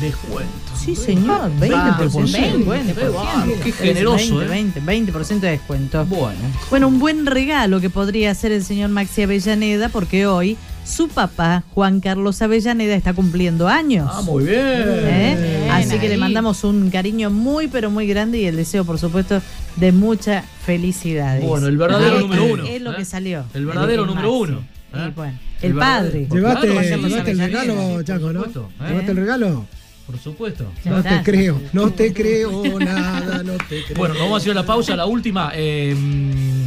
descuento. 0.00 0.52
Sí, 0.76 0.96
señor, 0.96 1.52
20%. 1.60 2.10
20%. 2.10 2.64
20%. 2.64 3.60
Qué 3.62 3.72
generoso, 3.72 4.36
20, 4.38 4.80
20, 4.80 5.12
20% 5.12 5.40
de 5.40 5.50
descuento. 5.50 6.04
Bueno. 6.06 6.40
Bueno, 6.70 6.88
un 6.88 6.98
buen 6.98 7.26
regalo 7.26 7.80
que 7.80 7.90
podría 7.90 8.30
hacer 8.30 8.50
el 8.50 8.64
señor 8.64 8.90
Maxi 8.90 9.22
Avellaneda 9.22 9.90
porque 9.90 10.26
hoy 10.26 10.56
su 10.84 11.08
papá, 11.08 11.64
Juan 11.74 12.00
Carlos 12.00 12.40
Avellaneda, 12.42 12.94
está 12.94 13.12
cumpliendo 13.12 13.68
años. 13.68 14.08
Ah, 14.12 14.22
muy 14.22 14.44
bien. 14.44 14.58
¿Eh? 14.58 15.68
Así 15.70 15.98
que 15.98 16.08
le 16.08 16.16
mandamos 16.16 16.64
un 16.64 16.90
cariño 16.90 17.30
muy, 17.30 17.68
pero 17.68 17.90
muy 17.90 18.06
grande 18.06 18.38
y 18.38 18.46
el 18.46 18.56
deseo, 18.56 18.84
por 18.84 18.98
supuesto, 18.98 19.40
de 19.76 19.92
mucha 19.92 20.42
felicidad. 20.64 21.40
Bueno, 21.40 21.66
el 21.68 21.76
verdadero 21.76 22.20
número 22.20 22.44
uno, 22.44 22.64
Es 22.64 22.82
lo 22.82 22.92
¿eh? 22.92 22.96
que 22.96 23.04
salió. 23.04 23.44
El 23.54 23.66
verdadero 23.66 24.06
número 24.06 24.32
uno. 24.32 24.58
¿eh? 24.94 25.06
Y 25.08 25.10
bueno, 25.10 25.38
El 25.62 25.70
el 25.72 25.76
padre. 25.78 26.26
¿Llevaste, 26.30 26.66
Claro, 26.68 27.30
el 27.30 27.38
regalo, 27.38 28.02
Chaco, 28.02 28.32
no? 28.32 28.44
¿eh? 28.44 28.48
¿Llevaste 28.88 29.10
el 29.10 29.16
regalo? 29.16 29.66
Por 30.06 30.18
supuesto. 30.18 30.72
No 30.84 31.02
te 31.04 31.22
creo, 31.22 31.60
no 31.72 31.90
te 31.92 32.12
creo 32.12 32.80
nada, 32.80 33.44
no 33.44 33.52
te 33.52 33.84
creo. 33.84 33.96
Bueno, 33.96 34.16
vamos 34.18 34.34
a 34.34 34.36
hacer 34.38 34.54
la 34.56 34.66
pausa, 34.66 34.96
la 34.96 35.06
última. 35.06 35.52
Eh, 35.54 35.94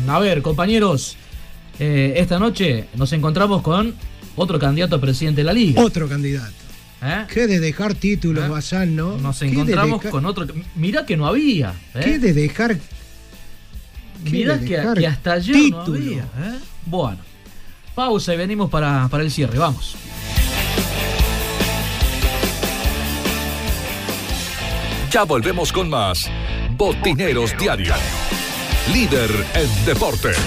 a 0.08 0.20
ver, 0.20 0.42
compañeros, 0.42 1.18
eh, 1.84 2.14
esta 2.16 2.40
noche 2.40 2.86
nos 2.96 3.12
encontramos 3.12 3.62
con 3.62 3.94
otro 4.38 4.58
candidato 4.58 4.96
a 4.96 5.02
presidente 5.02 5.42
de 5.42 5.46
la 5.46 5.52
liga. 5.52 5.82
Otro 5.82 6.08
candidato. 6.08 6.54
¿eh? 7.02 7.26
¿Qué 7.28 7.46
de 7.46 7.60
dejar 7.60 7.94
títulos, 7.94 8.46
¿Eh? 8.46 8.48
Bazán, 8.48 8.96
no? 8.96 9.18
Nos 9.18 9.40
¿Qué 9.40 9.48
de 9.48 9.52
encontramos 9.52 10.02
con 10.06 10.26
otro. 10.26 10.48
Mirá 10.76 11.06
que 11.06 11.18
no 11.18 11.28
había. 11.28 11.74
¿eh? 11.94 12.02
¿Qué 12.02 12.20
de 12.20 12.34
dejar 12.34 12.78
qué 14.24 14.32
Mirá 14.32 14.58
de 14.58 14.66
que, 14.66 14.78
dejar 14.78 14.98
que 14.98 15.08
hasta 15.08 15.34
ayer 15.34 15.72
no 15.72 15.82
había. 15.82 16.24
¿eh? 16.24 16.60
Bueno, 16.86 17.18
pausa 17.94 18.34
y 18.34 18.38
venimos 18.38 18.70
para, 18.70 19.10
para 19.10 19.24
el 19.24 19.30
cierre. 19.32 19.60
Vamos. 19.60 19.98
Ya 25.12 25.24
volvemos 25.24 25.74
con 25.74 25.90
más 25.90 26.32
Botineros 26.78 27.54
Diario. 27.60 27.94
Líder 28.94 29.30
en 29.54 29.86
deportes. 29.86 30.38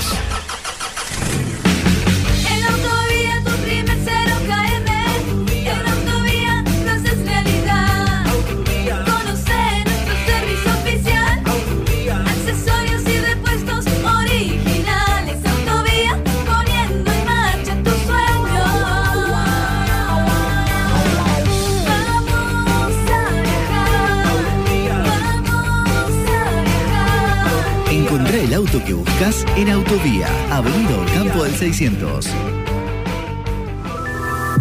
Auto 28.67 28.85
que 28.85 28.95
buscas 28.95 29.45
en 29.57 29.71
Autovía, 29.71 30.29
Avenida 30.51 30.97
Campo 31.15 31.45
del 31.45 31.55
600. 31.55 32.29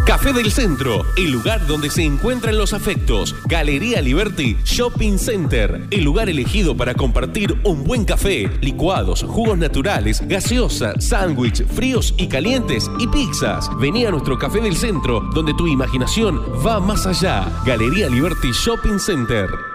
Café 0.05 0.33
del 0.33 0.51
Centro, 0.51 1.03
el 1.17 1.31
lugar 1.31 1.65
donde 1.65 1.89
se 1.89 2.03
encuentran 2.03 2.57
los 2.57 2.73
afectos. 2.73 3.35
Galería 3.45 4.01
Liberty 4.01 4.57
Shopping 4.63 5.17
Center, 5.17 5.87
el 5.89 6.03
lugar 6.03 6.29
elegido 6.29 6.77
para 6.77 6.93
compartir 6.93 7.59
un 7.63 7.83
buen 7.83 8.05
café, 8.05 8.49
licuados, 8.61 9.23
jugos 9.23 9.57
naturales, 9.57 10.21
gaseosa, 10.27 10.93
sándwich, 10.99 11.65
fríos 11.65 12.13
y 12.17 12.27
calientes 12.27 12.89
y 12.99 13.07
pizzas. 13.07 13.69
Vení 13.79 14.05
a 14.05 14.11
nuestro 14.11 14.37
Café 14.37 14.61
del 14.61 14.75
Centro, 14.75 15.21
donde 15.33 15.53
tu 15.55 15.67
imaginación 15.67 16.39
va 16.65 16.79
más 16.79 17.07
allá. 17.07 17.47
Galería 17.65 18.07
Liberty 18.09 18.51
Shopping 18.51 18.99
Center. 18.99 19.74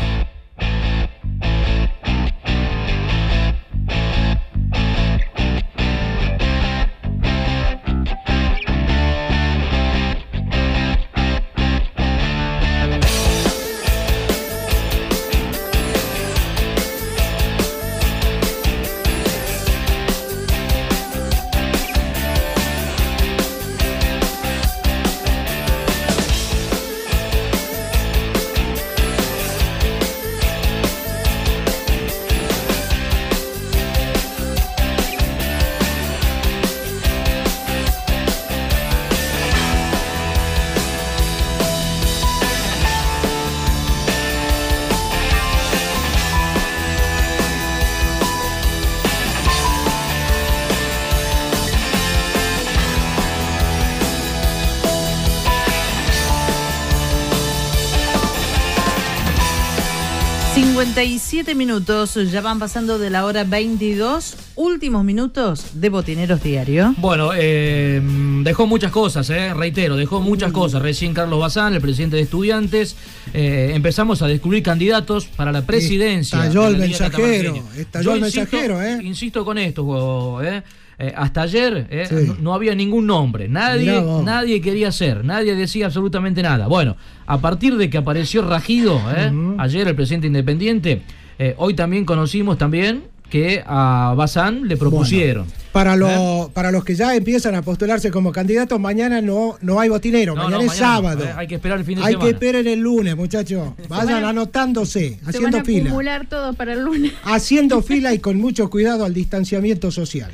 57 61.43 61.55
minutos, 61.55 62.31
ya 62.31 62.41
van 62.41 62.59
pasando 62.59 62.99
de 62.99 63.09
la 63.09 63.25
hora 63.25 63.43
22, 63.43 64.37
últimos 64.57 65.03
minutos 65.03 65.81
de 65.81 65.89
Botineros 65.89 66.43
Diario. 66.43 66.93
Bueno, 66.97 67.31
eh, 67.35 67.99
dejó 68.43 68.67
muchas 68.67 68.91
cosas, 68.91 69.27
eh, 69.31 69.51
reitero, 69.51 69.95
dejó 69.95 70.21
muchas 70.21 70.51
cosas. 70.51 70.83
Recién 70.83 71.15
Carlos 71.15 71.39
Bazán, 71.39 71.73
el 71.73 71.81
presidente 71.81 72.17
de 72.17 72.21
estudiantes, 72.21 72.95
eh, 73.33 73.71
empezamos 73.73 74.21
a 74.21 74.27
descubrir 74.27 74.61
candidatos 74.61 75.25
para 75.25 75.51
la 75.51 75.63
presidencia. 75.65 76.37
Estalló 76.37 76.67
el 76.67 76.77
mensajero, 76.77 77.55
estalló 77.75 78.03
Yo 78.03 78.15
el 78.15 78.21
mensajero, 78.21 78.81
¿eh? 78.83 78.99
Insisto 79.01 79.43
con 79.43 79.57
esto, 79.57 79.83
juego, 79.83 80.43
eh. 80.43 80.61
Eh, 81.03 81.11
hasta 81.17 81.41
ayer 81.41 81.87
eh, 81.89 82.05
Sí. 82.07 82.15
no, 82.27 82.35
no 82.39 82.53
había 82.53 82.75
ningún 82.75 83.07
nombre, 83.07 83.47
nadie, 83.47 83.99
nadie 84.23 84.61
quería 84.61 84.91
ser, 84.91 85.25
nadie 85.25 85.55
decía 85.55 85.87
absolutamente 85.87 86.43
nada. 86.43 86.67
Bueno, 86.67 86.95
a 87.25 87.41
partir 87.41 87.75
de 87.77 87.89
que 87.89 87.97
apareció 87.97 88.43
Rajido, 88.43 89.01
eh, 89.17 89.31
ayer 89.57 89.87
el 89.87 89.95
presidente 89.95 90.27
independiente, 90.27 91.01
eh, 91.43 91.55
hoy 91.57 91.73
también 91.73 92.05
conocimos 92.05 92.57
también 92.57 93.03
que 93.29 93.63
a 93.65 94.13
Bazán 94.15 94.67
le 94.67 94.75
propusieron. 94.77 95.45
Para, 95.71 95.95
lo- 95.95 96.51
para 96.53 96.69
los 96.69 96.83
que 96.83 96.95
ya 96.95 97.15
empiezan 97.15 97.55
a 97.55 97.61
postularse 97.61 98.11
como 98.11 98.33
candidatos, 98.33 98.77
mañana 98.77 99.21
no, 99.21 99.57
no 99.61 99.79
hay 99.79 99.87
botinero, 99.87 100.35
No, 100.35 100.43
mañana 100.43 100.57
no, 100.57 100.61
es 100.63 100.67
mañana 100.79 100.85
sábado. 100.95 101.23
eh, 101.23 101.33
hay 101.37 101.47
que 101.47 101.55
esperar 101.55 101.79
el 101.79 101.85
fin 101.85 101.95
de 101.95 102.03
Hay 102.03 102.11
semana. 102.13 102.25
que 102.25 102.31
esperar 102.33 102.67
el 102.67 102.79
lunes, 102.81 103.15
muchachos. 103.15 103.69
Vayan 103.87 104.07
van 104.15 104.23
a- 104.25 104.29
anotándose, 104.29 105.11
Se 105.11 105.15
van 105.21 105.29
haciendo 105.29 105.57
a 105.59 105.63
fila. 105.63 105.85
acumular 105.89 106.27
todo 106.27 106.53
para 106.53 106.73
el 106.73 106.81
lunes. 106.83 107.13
Haciendo 107.23 107.81
fila 107.81 108.13
y 108.13 108.19
con 108.19 108.37
mucho 108.37 108.69
cuidado 108.69 109.05
al 109.05 109.13
distanciamiento 109.13 109.91
social. 109.91 110.31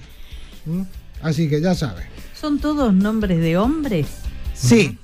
¿Mm? 0.65 0.81
Así 1.21 1.47
que 1.47 1.61
ya 1.61 1.75
saben. 1.75 2.05
¿Son 2.33 2.57
todos 2.59 2.91
nombres 2.93 3.39
de 3.39 3.57
hombres? 3.57 4.07
Sí. 4.55 4.97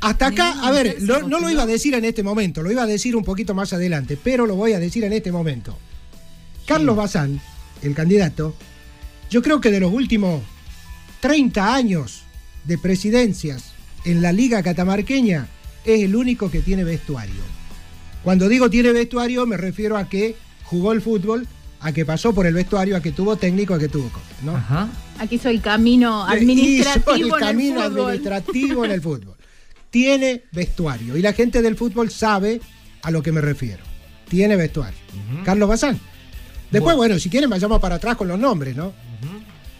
Hasta 0.00 0.26
acá, 0.28 0.60
a 0.62 0.70
ver, 0.70 0.96
lo- 1.00 1.26
no 1.28 1.40
lo 1.40 1.50
iba 1.50 1.62
a 1.62 1.66
decir 1.66 1.94
en 1.94 2.04
este 2.04 2.22
momento, 2.22 2.62
lo 2.62 2.70
iba 2.70 2.82
a 2.82 2.86
decir 2.86 3.16
un 3.16 3.24
poquito 3.24 3.54
más 3.54 3.72
adelante, 3.72 4.18
pero 4.22 4.46
lo 4.46 4.54
voy 4.54 4.72
a 4.72 4.78
decir 4.78 5.04
en 5.04 5.12
este 5.12 5.32
momento. 5.32 5.76
Carlos 6.66 6.96
Bazán, 6.96 7.40
el 7.82 7.94
candidato, 7.94 8.54
yo 9.30 9.42
creo 9.42 9.60
que 9.60 9.70
de 9.70 9.80
los 9.80 9.92
últimos 9.92 10.42
30 11.20 11.74
años 11.74 12.22
de 12.64 12.78
presidencias 12.78 13.72
en 14.04 14.22
la 14.22 14.32
Liga 14.32 14.62
Catamarqueña, 14.62 15.48
es 15.84 16.02
el 16.02 16.14
único 16.16 16.50
que 16.50 16.60
tiene 16.60 16.84
vestuario. 16.84 17.42
Cuando 18.24 18.48
digo 18.48 18.68
tiene 18.70 18.92
vestuario, 18.92 19.46
me 19.46 19.56
refiero 19.56 19.96
a 19.96 20.08
que 20.08 20.34
jugó 20.64 20.92
el 20.92 21.00
fútbol, 21.00 21.46
a 21.80 21.92
que 21.92 22.04
pasó 22.04 22.34
por 22.34 22.46
el 22.46 22.54
vestuario, 22.54 22.96
a 22.96 23.00
que 23.00 23.12
tuvo 23.12 23.36
técnico, 23.36 23.74
a 23.74 23.78
que 23.78 23.88
tuvo 23.88 24.08
cosas, 24.08 24.42
¿no? 24.42 24.56
Aquí 25.18 25.36
hizo 25.36 25.48
el 25.48 25.60
camino 25.62 26.24
Hizo 26.26 26.32
administrativo 26.36 27.12
el 27.14 27.20
en 27.20 27.26
el 27.34 27.40
camino 27.40 27.82
fútbol. 27.84 28.00
administrativo 28.10 28.84
en 28.84 28.90
el 28.90 29.00
fútbol. 29.00 29.35
Tiene 29.96 30.42
vestuario. 30.52 31.16
Y 31.16 31.22
la 31.22 31.32
gente 31.32 31.62
del 31.62 31.74
fútbol 31.74 32.10
sabe 32.10 32.60
a 33.00 33.10
lo 33.10 33.22
que 33.22 33.32
me 33.32 33.40
refiero. 33.40 33.82
Tiene 34.28 34.54
vestuario. 34.54 34.98
Carlos 35.42 35.70
Bazán. 35.70 35.98
Después, 36.70 36.94
bueno. 36.96 37.18
si 37.18 37.30
quieren, 37.30 37.48
vayamos 37.48 37.80
para 37.80 37.94
atrás 37.94 38.14
con 38.14 38.28
los 38.28 38.38
nombres, 38.38 38.76
¿no? 38.76 38.92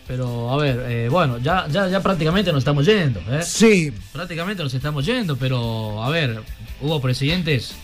Pero, 0.07 0.51
a 0.51 0.57
ver, 0.57 0.87
eh, 0.89 1.09
bueno, 1.11 1.37
ya, 1.37 1.69
ya, 1.69 1.89
ya 1.89 2.03
prácticamente 2.03 2.51
nos 2.51 2.61
estamos 2.61 2.87
yendo. 2.87 3.21
¿eh? 3.31 3.43
Sí. 3.43 3.93
Prácticamente 4.11 4.63
nos 4.63 4.73
estamos 4.73 5.05
yendo, 5.05 5.37
pero, 5.37 6.03
a 6.03 6.09
ver, 6.09 6.41
hubo 6.81 6.99
presidentes 6.99 7.75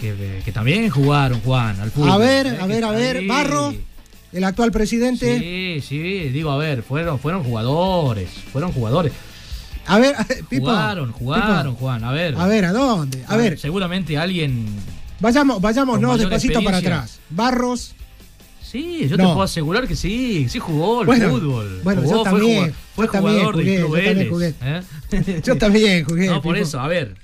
que, 0.00 0.42
que 0.44 0.50
también 0.50 0.90
jugaron, 0.90 1.40
Juan, 1.42 1.78
al 1.78 1.92
fútbol. 1.92 2.10
A 2.10 2.18
ver, 2.18 2.46
¿eh? 2.48 2.58
a 2.60 2.66
ver, 2.66 2.82
a 2.82 2.90
ver. 2.90 3.16
ahí. 3.18 3.28
Barro, 3.28 3.72
el 4.32 4.42
actual 4.42 4.72
presidente. 4.72 5.38
Sí, 5.38 5.80
sí, 5.86 6.28
digo, 6.30 6.50
a 6.50 6.56
ver, 6.56 6.82
fueron, 6.82 7.20
fueron 7.20 7.44
jugadores, 7.44 8.30
fueron 8.52 8.72
jugadores. 8.72 9.12
A 9.86 9.98
ver, 9.98 10.14
Pipo. 10.48 10.66
Jugaron, 10.66 11.12
jugaron, 11.12 11.74
Pipo. 11.74 11.84
Juan, 11.86 12.04
a 12.04 12.12
ver. 12.12 12.34
A 12.36 12.46
ver, 12.46 12.64
¿a 12.66 12.72
dónde? 12.72 13.24
A 13.26 13.36
ver, 13.36 13.58
Seguramente 13.58 14.16
alguien. 14.18 14.66
vayamos, 15.20 15.60
vayamos, 15.60 16.00
no, 16.00 16.16
despacito 16.16 16.62
para 16.62 16.78
atrás. 16.78 17.20
Barros. 17.30 17.94
Sí, 18.62 19.06
yo 19.06 19.16
No. 19.18 19.24
te 19.24 19.32
puedo 19.34 19.42
asegurar 19.42 19.86
que 19.86 19.94
sí, 19.96 20.46
sí 20.48 20.58
jugó 20.58 21.04
Bueno, 21.04 21.28
fútbol. 21.28 21.80
bueno, 21.84 22.00
Jugó, 22.02 22.16
yo 22.16 22.22
también, 22.22 22.54
jugador- 22.56 22.74
Fue, 22.94 23.04
yo 23.06 23.12
también 23.12 23.34
jugador 23.34 23.54
jugué, 23.54 23.70
del 23.70 23.80
Club 23.80 23.96
yo 23.96 24.04
también 24.04 24.30
jugué. 24.30 24.54
¿eh? 24.62 25.40
Yo 25.44 25.58
también 25.58 26.04
jugué. 26.04 26.26
No, 26.28 26.40
por 26.40 26.54
Pipo. 26.54 26.64
eso, 26.66 26.80
a 26.80 26.88
ver. 26.88 27.14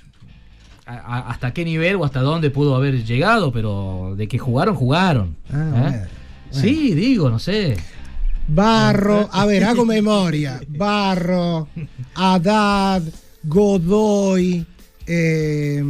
a- 0.85 0.93
a- 0.93 1.29
hasta 1.29 1.51
qué 1.53 1.63
nivel 1.65 1.95
o 1.97 2.03
hasta 2.05 2.19
dónde 2.21 2.49
pudo 2.49 2.75
haber 2.75 3.03
llegado, 3.05 3.51
pero 3.51 4.15
de 4.17 4.27
que 4.27 4.39
jugaron, 4.39 4.73
jugaron. 4.75 5.35
Ah, 5.51 5.57
¿eh? 5.57 5.71
bueno, 5.71 6.07
Sí, 6.51 6.93
digo, 6.95 7.29
no 7.29 7.37
sé. 7.39 7.77
Barro, 8.49 9.29
a 9.31 9.45
ver, 9.45 9.63
hago 9.63 9.85
memoria. 9.85 10.59
Barro, 10.67 11.67
Haddad, 12.15 13.03
Godoy, 13.43 14.65
eh, 15.05 15.83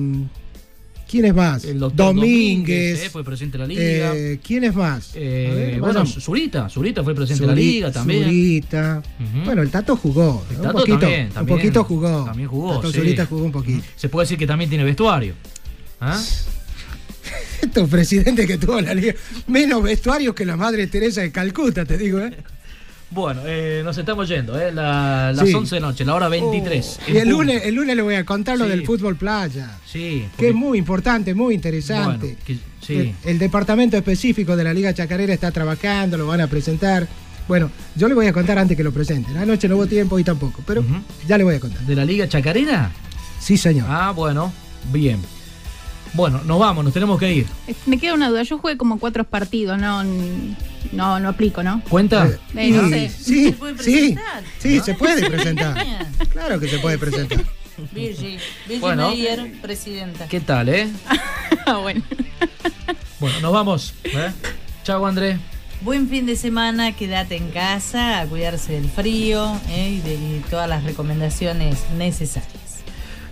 ¿quién 1.10 1.26
es 1.26 1.34
más? 1.36 1.64
El 1.66 1.80
doctor 1.80 2.14
Domínguez. 2.16 3.04
eh, 3.06 3.10
fue 3.10 3.24
presidente 3.24 3.58
de 3.58 3.62
la 3.64 3.68
liga. 3.68 4.14
eh, 4.16 4.40
¿Quién 4.46 4.64
es 4.66 4.76
más? 4.76 5.12
Eh, 5.16 5.52
ver, 5.72 5.80
bueno. 5.80 6.06
Zurita, 6.06 6.70
Zurita 6.70 7.04
fue 7.04 7.16
presidente 7.16 7.44
de 7.44 7.48
la 7.48 7.56
liga 7.56 7.92
también. 7.92 8.24
Zurita. 8.26 9.02
Bueno, 9.46 9.62
el 9.62 9.70
Tato 9.72 9.96
jugó. 9.96 10.44
El 10.50 10.58
un 10.58 10.62
Tato 10.64 10.78
poquito, 10.80 11.00
también, 11.00 11.30
un 11.40 11.46
poquito 11.46 11.84
jugó. 11.84 12.26
También 12.26 12.50
jugó. 12.50 12.76
Tato 12.76 12.92
sí. 12.92 12.98
Zurita 13.00 13.26
jugó 13.26 13.44
un 13.46 13.52
poquito. 13.52 13.84
Se 13.96 14.10
puede 14.10 14.26
decir 14.26 14.38
que 14.38 14.48
también 14.48 14.70
tiene 14.70 14.84
vestuario. 14.84 15.34
¿Ah? 16.02 16.22
Estos 17.62 17.90
presidentes 17.90 18.46
que 18.48 18.58
tuvo 18.58 18.80
la 18.82 18.94
liga, 18.94 19.14
menos 19.48 19.82
vestuarios 19.84 20.34
que 20.36 20.46
la 20.46 20.56
madre 20.58 20.88
Teresa 20.88 21.22
de 21.22 21.32
Calcuta, 21.32 21.86
te 21.86 21.98
digo, 21.98 22.20
¿eh? 22.20 22.36
Bueno, 23.12 23.42
eh, 23.46 23.82
nos 23.84 23.98
estamos 23.98 24.30
yendo, 24.30 24.60
¿eh? 24.60 24.72
La- 24.72 25.32
las 25.34 25.48
Sí. 25.48 25.54
11 25.54 25.76
de 25.76 25.82
noche, 25.82 26.06
la 26.06 26.14
hora 26.14 26.28
23. 26.30 27.00
Y 27.08 27.12
el 27.18 27.24
punto. 27.24 27.30
lunes, 27.38 27.62
el 27.66 27.74
lunes 27.76 27.96
le 27.96 28.02
voy 28.04 28.14
a 28.16 28.24
contar 28.24 28.58
lo 28.58 28.66
Sí. 28.66 28.70
del 28.72 28.86
fútbol 28.86 29.16
playa. 29.16 29.78
Sí. 29.92 30.26
Que 30.38 30.50
es 30.50 30.56
muy 30.56 30.78
importante, 30.78 31.34
muy 31.34 31.56
interesante. 31.56 32.18
Bueno, 32.28 32.40
que- 32.46 32.58
sí. 32.86 32.94
el, 32.94 33.16
el 33.32 33.40
departamento 33.40 33.98
específico 33.98 34.56
de 34.56 34.64
la 34.64 34.74
Liga 34.76 34.94
Chacarera 34.94 35.34
está 35.34 35.50
trabajando, 35.52 36.18
lo 36.18 36.28
van 36.28 36.42
a 36.42 36.48
presentar. 36.48 37.08
Bueno, 37.48 37.72
yo 37.96 38.08
le 38.08 38.14
voy 38.14 38.28
a 38.28 38.34
contar 38.34 38.60
antes 38.60 38.78
que 38.78 38.84
lo 38.84 38.92
presenten. 38.92 39.36
Anoche 39.38 39.68
no 39.68 39.78
hubo 39.78 39.88
tiempo 39.88 40.20
y 40.20 40.24
tampoco, 40.24 40.62
pero 40.68 40.86
ya 41.28 41.36
le 41.36 41.44
voy 41.44 41.56
a 41.56 41.60
contar. 41.60 41.82
¿De 41.82 41.96
la 41.96 42.06
Liga 42.06 42.30
Chacarera? 42.30 42.92
Sí, 43.42 43.58
señor. 43.58 43.88
Ah, 43.90 44.12
bueno, 44.12 44.54
bien. 44.94 45.18
Bueno, 46.14 46.42
nos 46.46 46.60
vamos, 46.60 46.84
nos 46.84 46.94
tenemos 46.94 47.20
que 47.20 47.32
ir. 47.32 47.48
Eh, 47.68 47.76
Me 47.86 47.98
queda 47.98 48.14
una 48.14 48.30
duda. 48.30 48.44
Yo 48.44 48.58
jugué 48.58 48.78
como 48.78 49.00
cuatro 49.00 49.24
partidos, 49.24 49.78
no, 49.78 50.04
no, 50.04 51.20
no 51.20 51.30
aplico, 51.30 51.64
¿no? 51.64 51.82
¿Cuenta? 51.90 52.28
Eh, 52.56 52.72
no 52.72 52.90
sé. 52.90 53.10
Sí, 53.10 53.56
sí, 53.80 54.18
sí, 54.60 54.78
¿no? 54.78 54.84
se 54.84 54.94
puede 54.96 55.30
presentar. 55.30 55.86
Claro 56.32 56.60
que 56.60 56.68
se 56.68 56.80
puede 56.80 56.98
presentar. 56.98 57.44
Virgi, 57.92 58.38
Virgi 58.68 58.80
Bueno. 58.82 59.10
Meyer, 59.10 59.52
presidenta. 59.62 60.28
¿Qué 60.28 60.40
tal, 60.40 60.70
eh? 60.70 60.88
bueno. 61.82 62.02
Bueno, 63.20 63.40
nos 63.42 63.54
vamos. 63.54 63.94
¿eh? 64.04 64.32
Chao, 64.84 65.06
Andrés. 65.06 65.38
Buen 65.82 66.10
fin 66.10 66.26
de 66.26 66.36
semana, 66.36 66.92
quédate 66.94 67.38
en 67.38 67.52
casa, 67.52 68.20
a 68.20 68.26
cuidarse 68.26 68.74
del 68.74 68.90
frío 68.90 69.58
eh, 69.70 69.92
y 69.92 70.00
de 70.02 70.14
y 70.16 70.44
todas 70.50 70.68
las 70.68 70.84
recomendaciones 70.84 71.78
necesarias. 71.98 72.69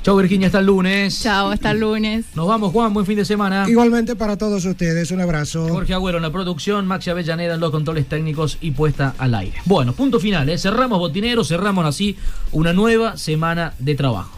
Chao, 0.08 0.16
Virginia, 0.16 0.48
hasta 0.48 0.60
el 0.60 0.68
lunes. 0.68 1.22
Chao, 1.22 1.50
hasta 1.50 1.72
el 1.72 1.82
lunes. 1.82 2.28
Nos 2.34 2.48
vamos, 2.48 2.72
Juan, 2.72 2.94
buen 2.94 3.06
fin 3.06 3.18
de 3.18 3.26
semana. 3.26 3.66
Igualmente 3.68 4.16
para 4.16 4.38
todos 4.38 4.64
ustedes, 4.64 5.12
un 5.12 5.20
abrazo. 5.20 5.68
Jorge 5.68 5.94
Agüero 5.94 6.18
en 6.18 6.22
la 6.22 6.32
producción, 6.32 6.88
Maxi 6.88 7.10
Avellaneda 7.10 7.56
en 7.56 7.60
los 7.60 7.72
controles 7.72 8.08
técnicos 8.08 8.58
y 8.62 8.72
puesta 8.72 9.16
al 9.18 9.36
aire. 9.36 9.58
Bueno, 9.66 9.92
punto 9.92 10.22
final, 10.22 10.48
¿eh? 10.48 10.58
cerramos 10.58 11.00
botineros, 11.00 11.50
cerramos 11.50 11.86
así 11.86 12.16
una 12.54 12.72
nueva 12.72 13.18
semana 13.18 13.74
de 13.80 13.96
trabajo. 13.96 14.32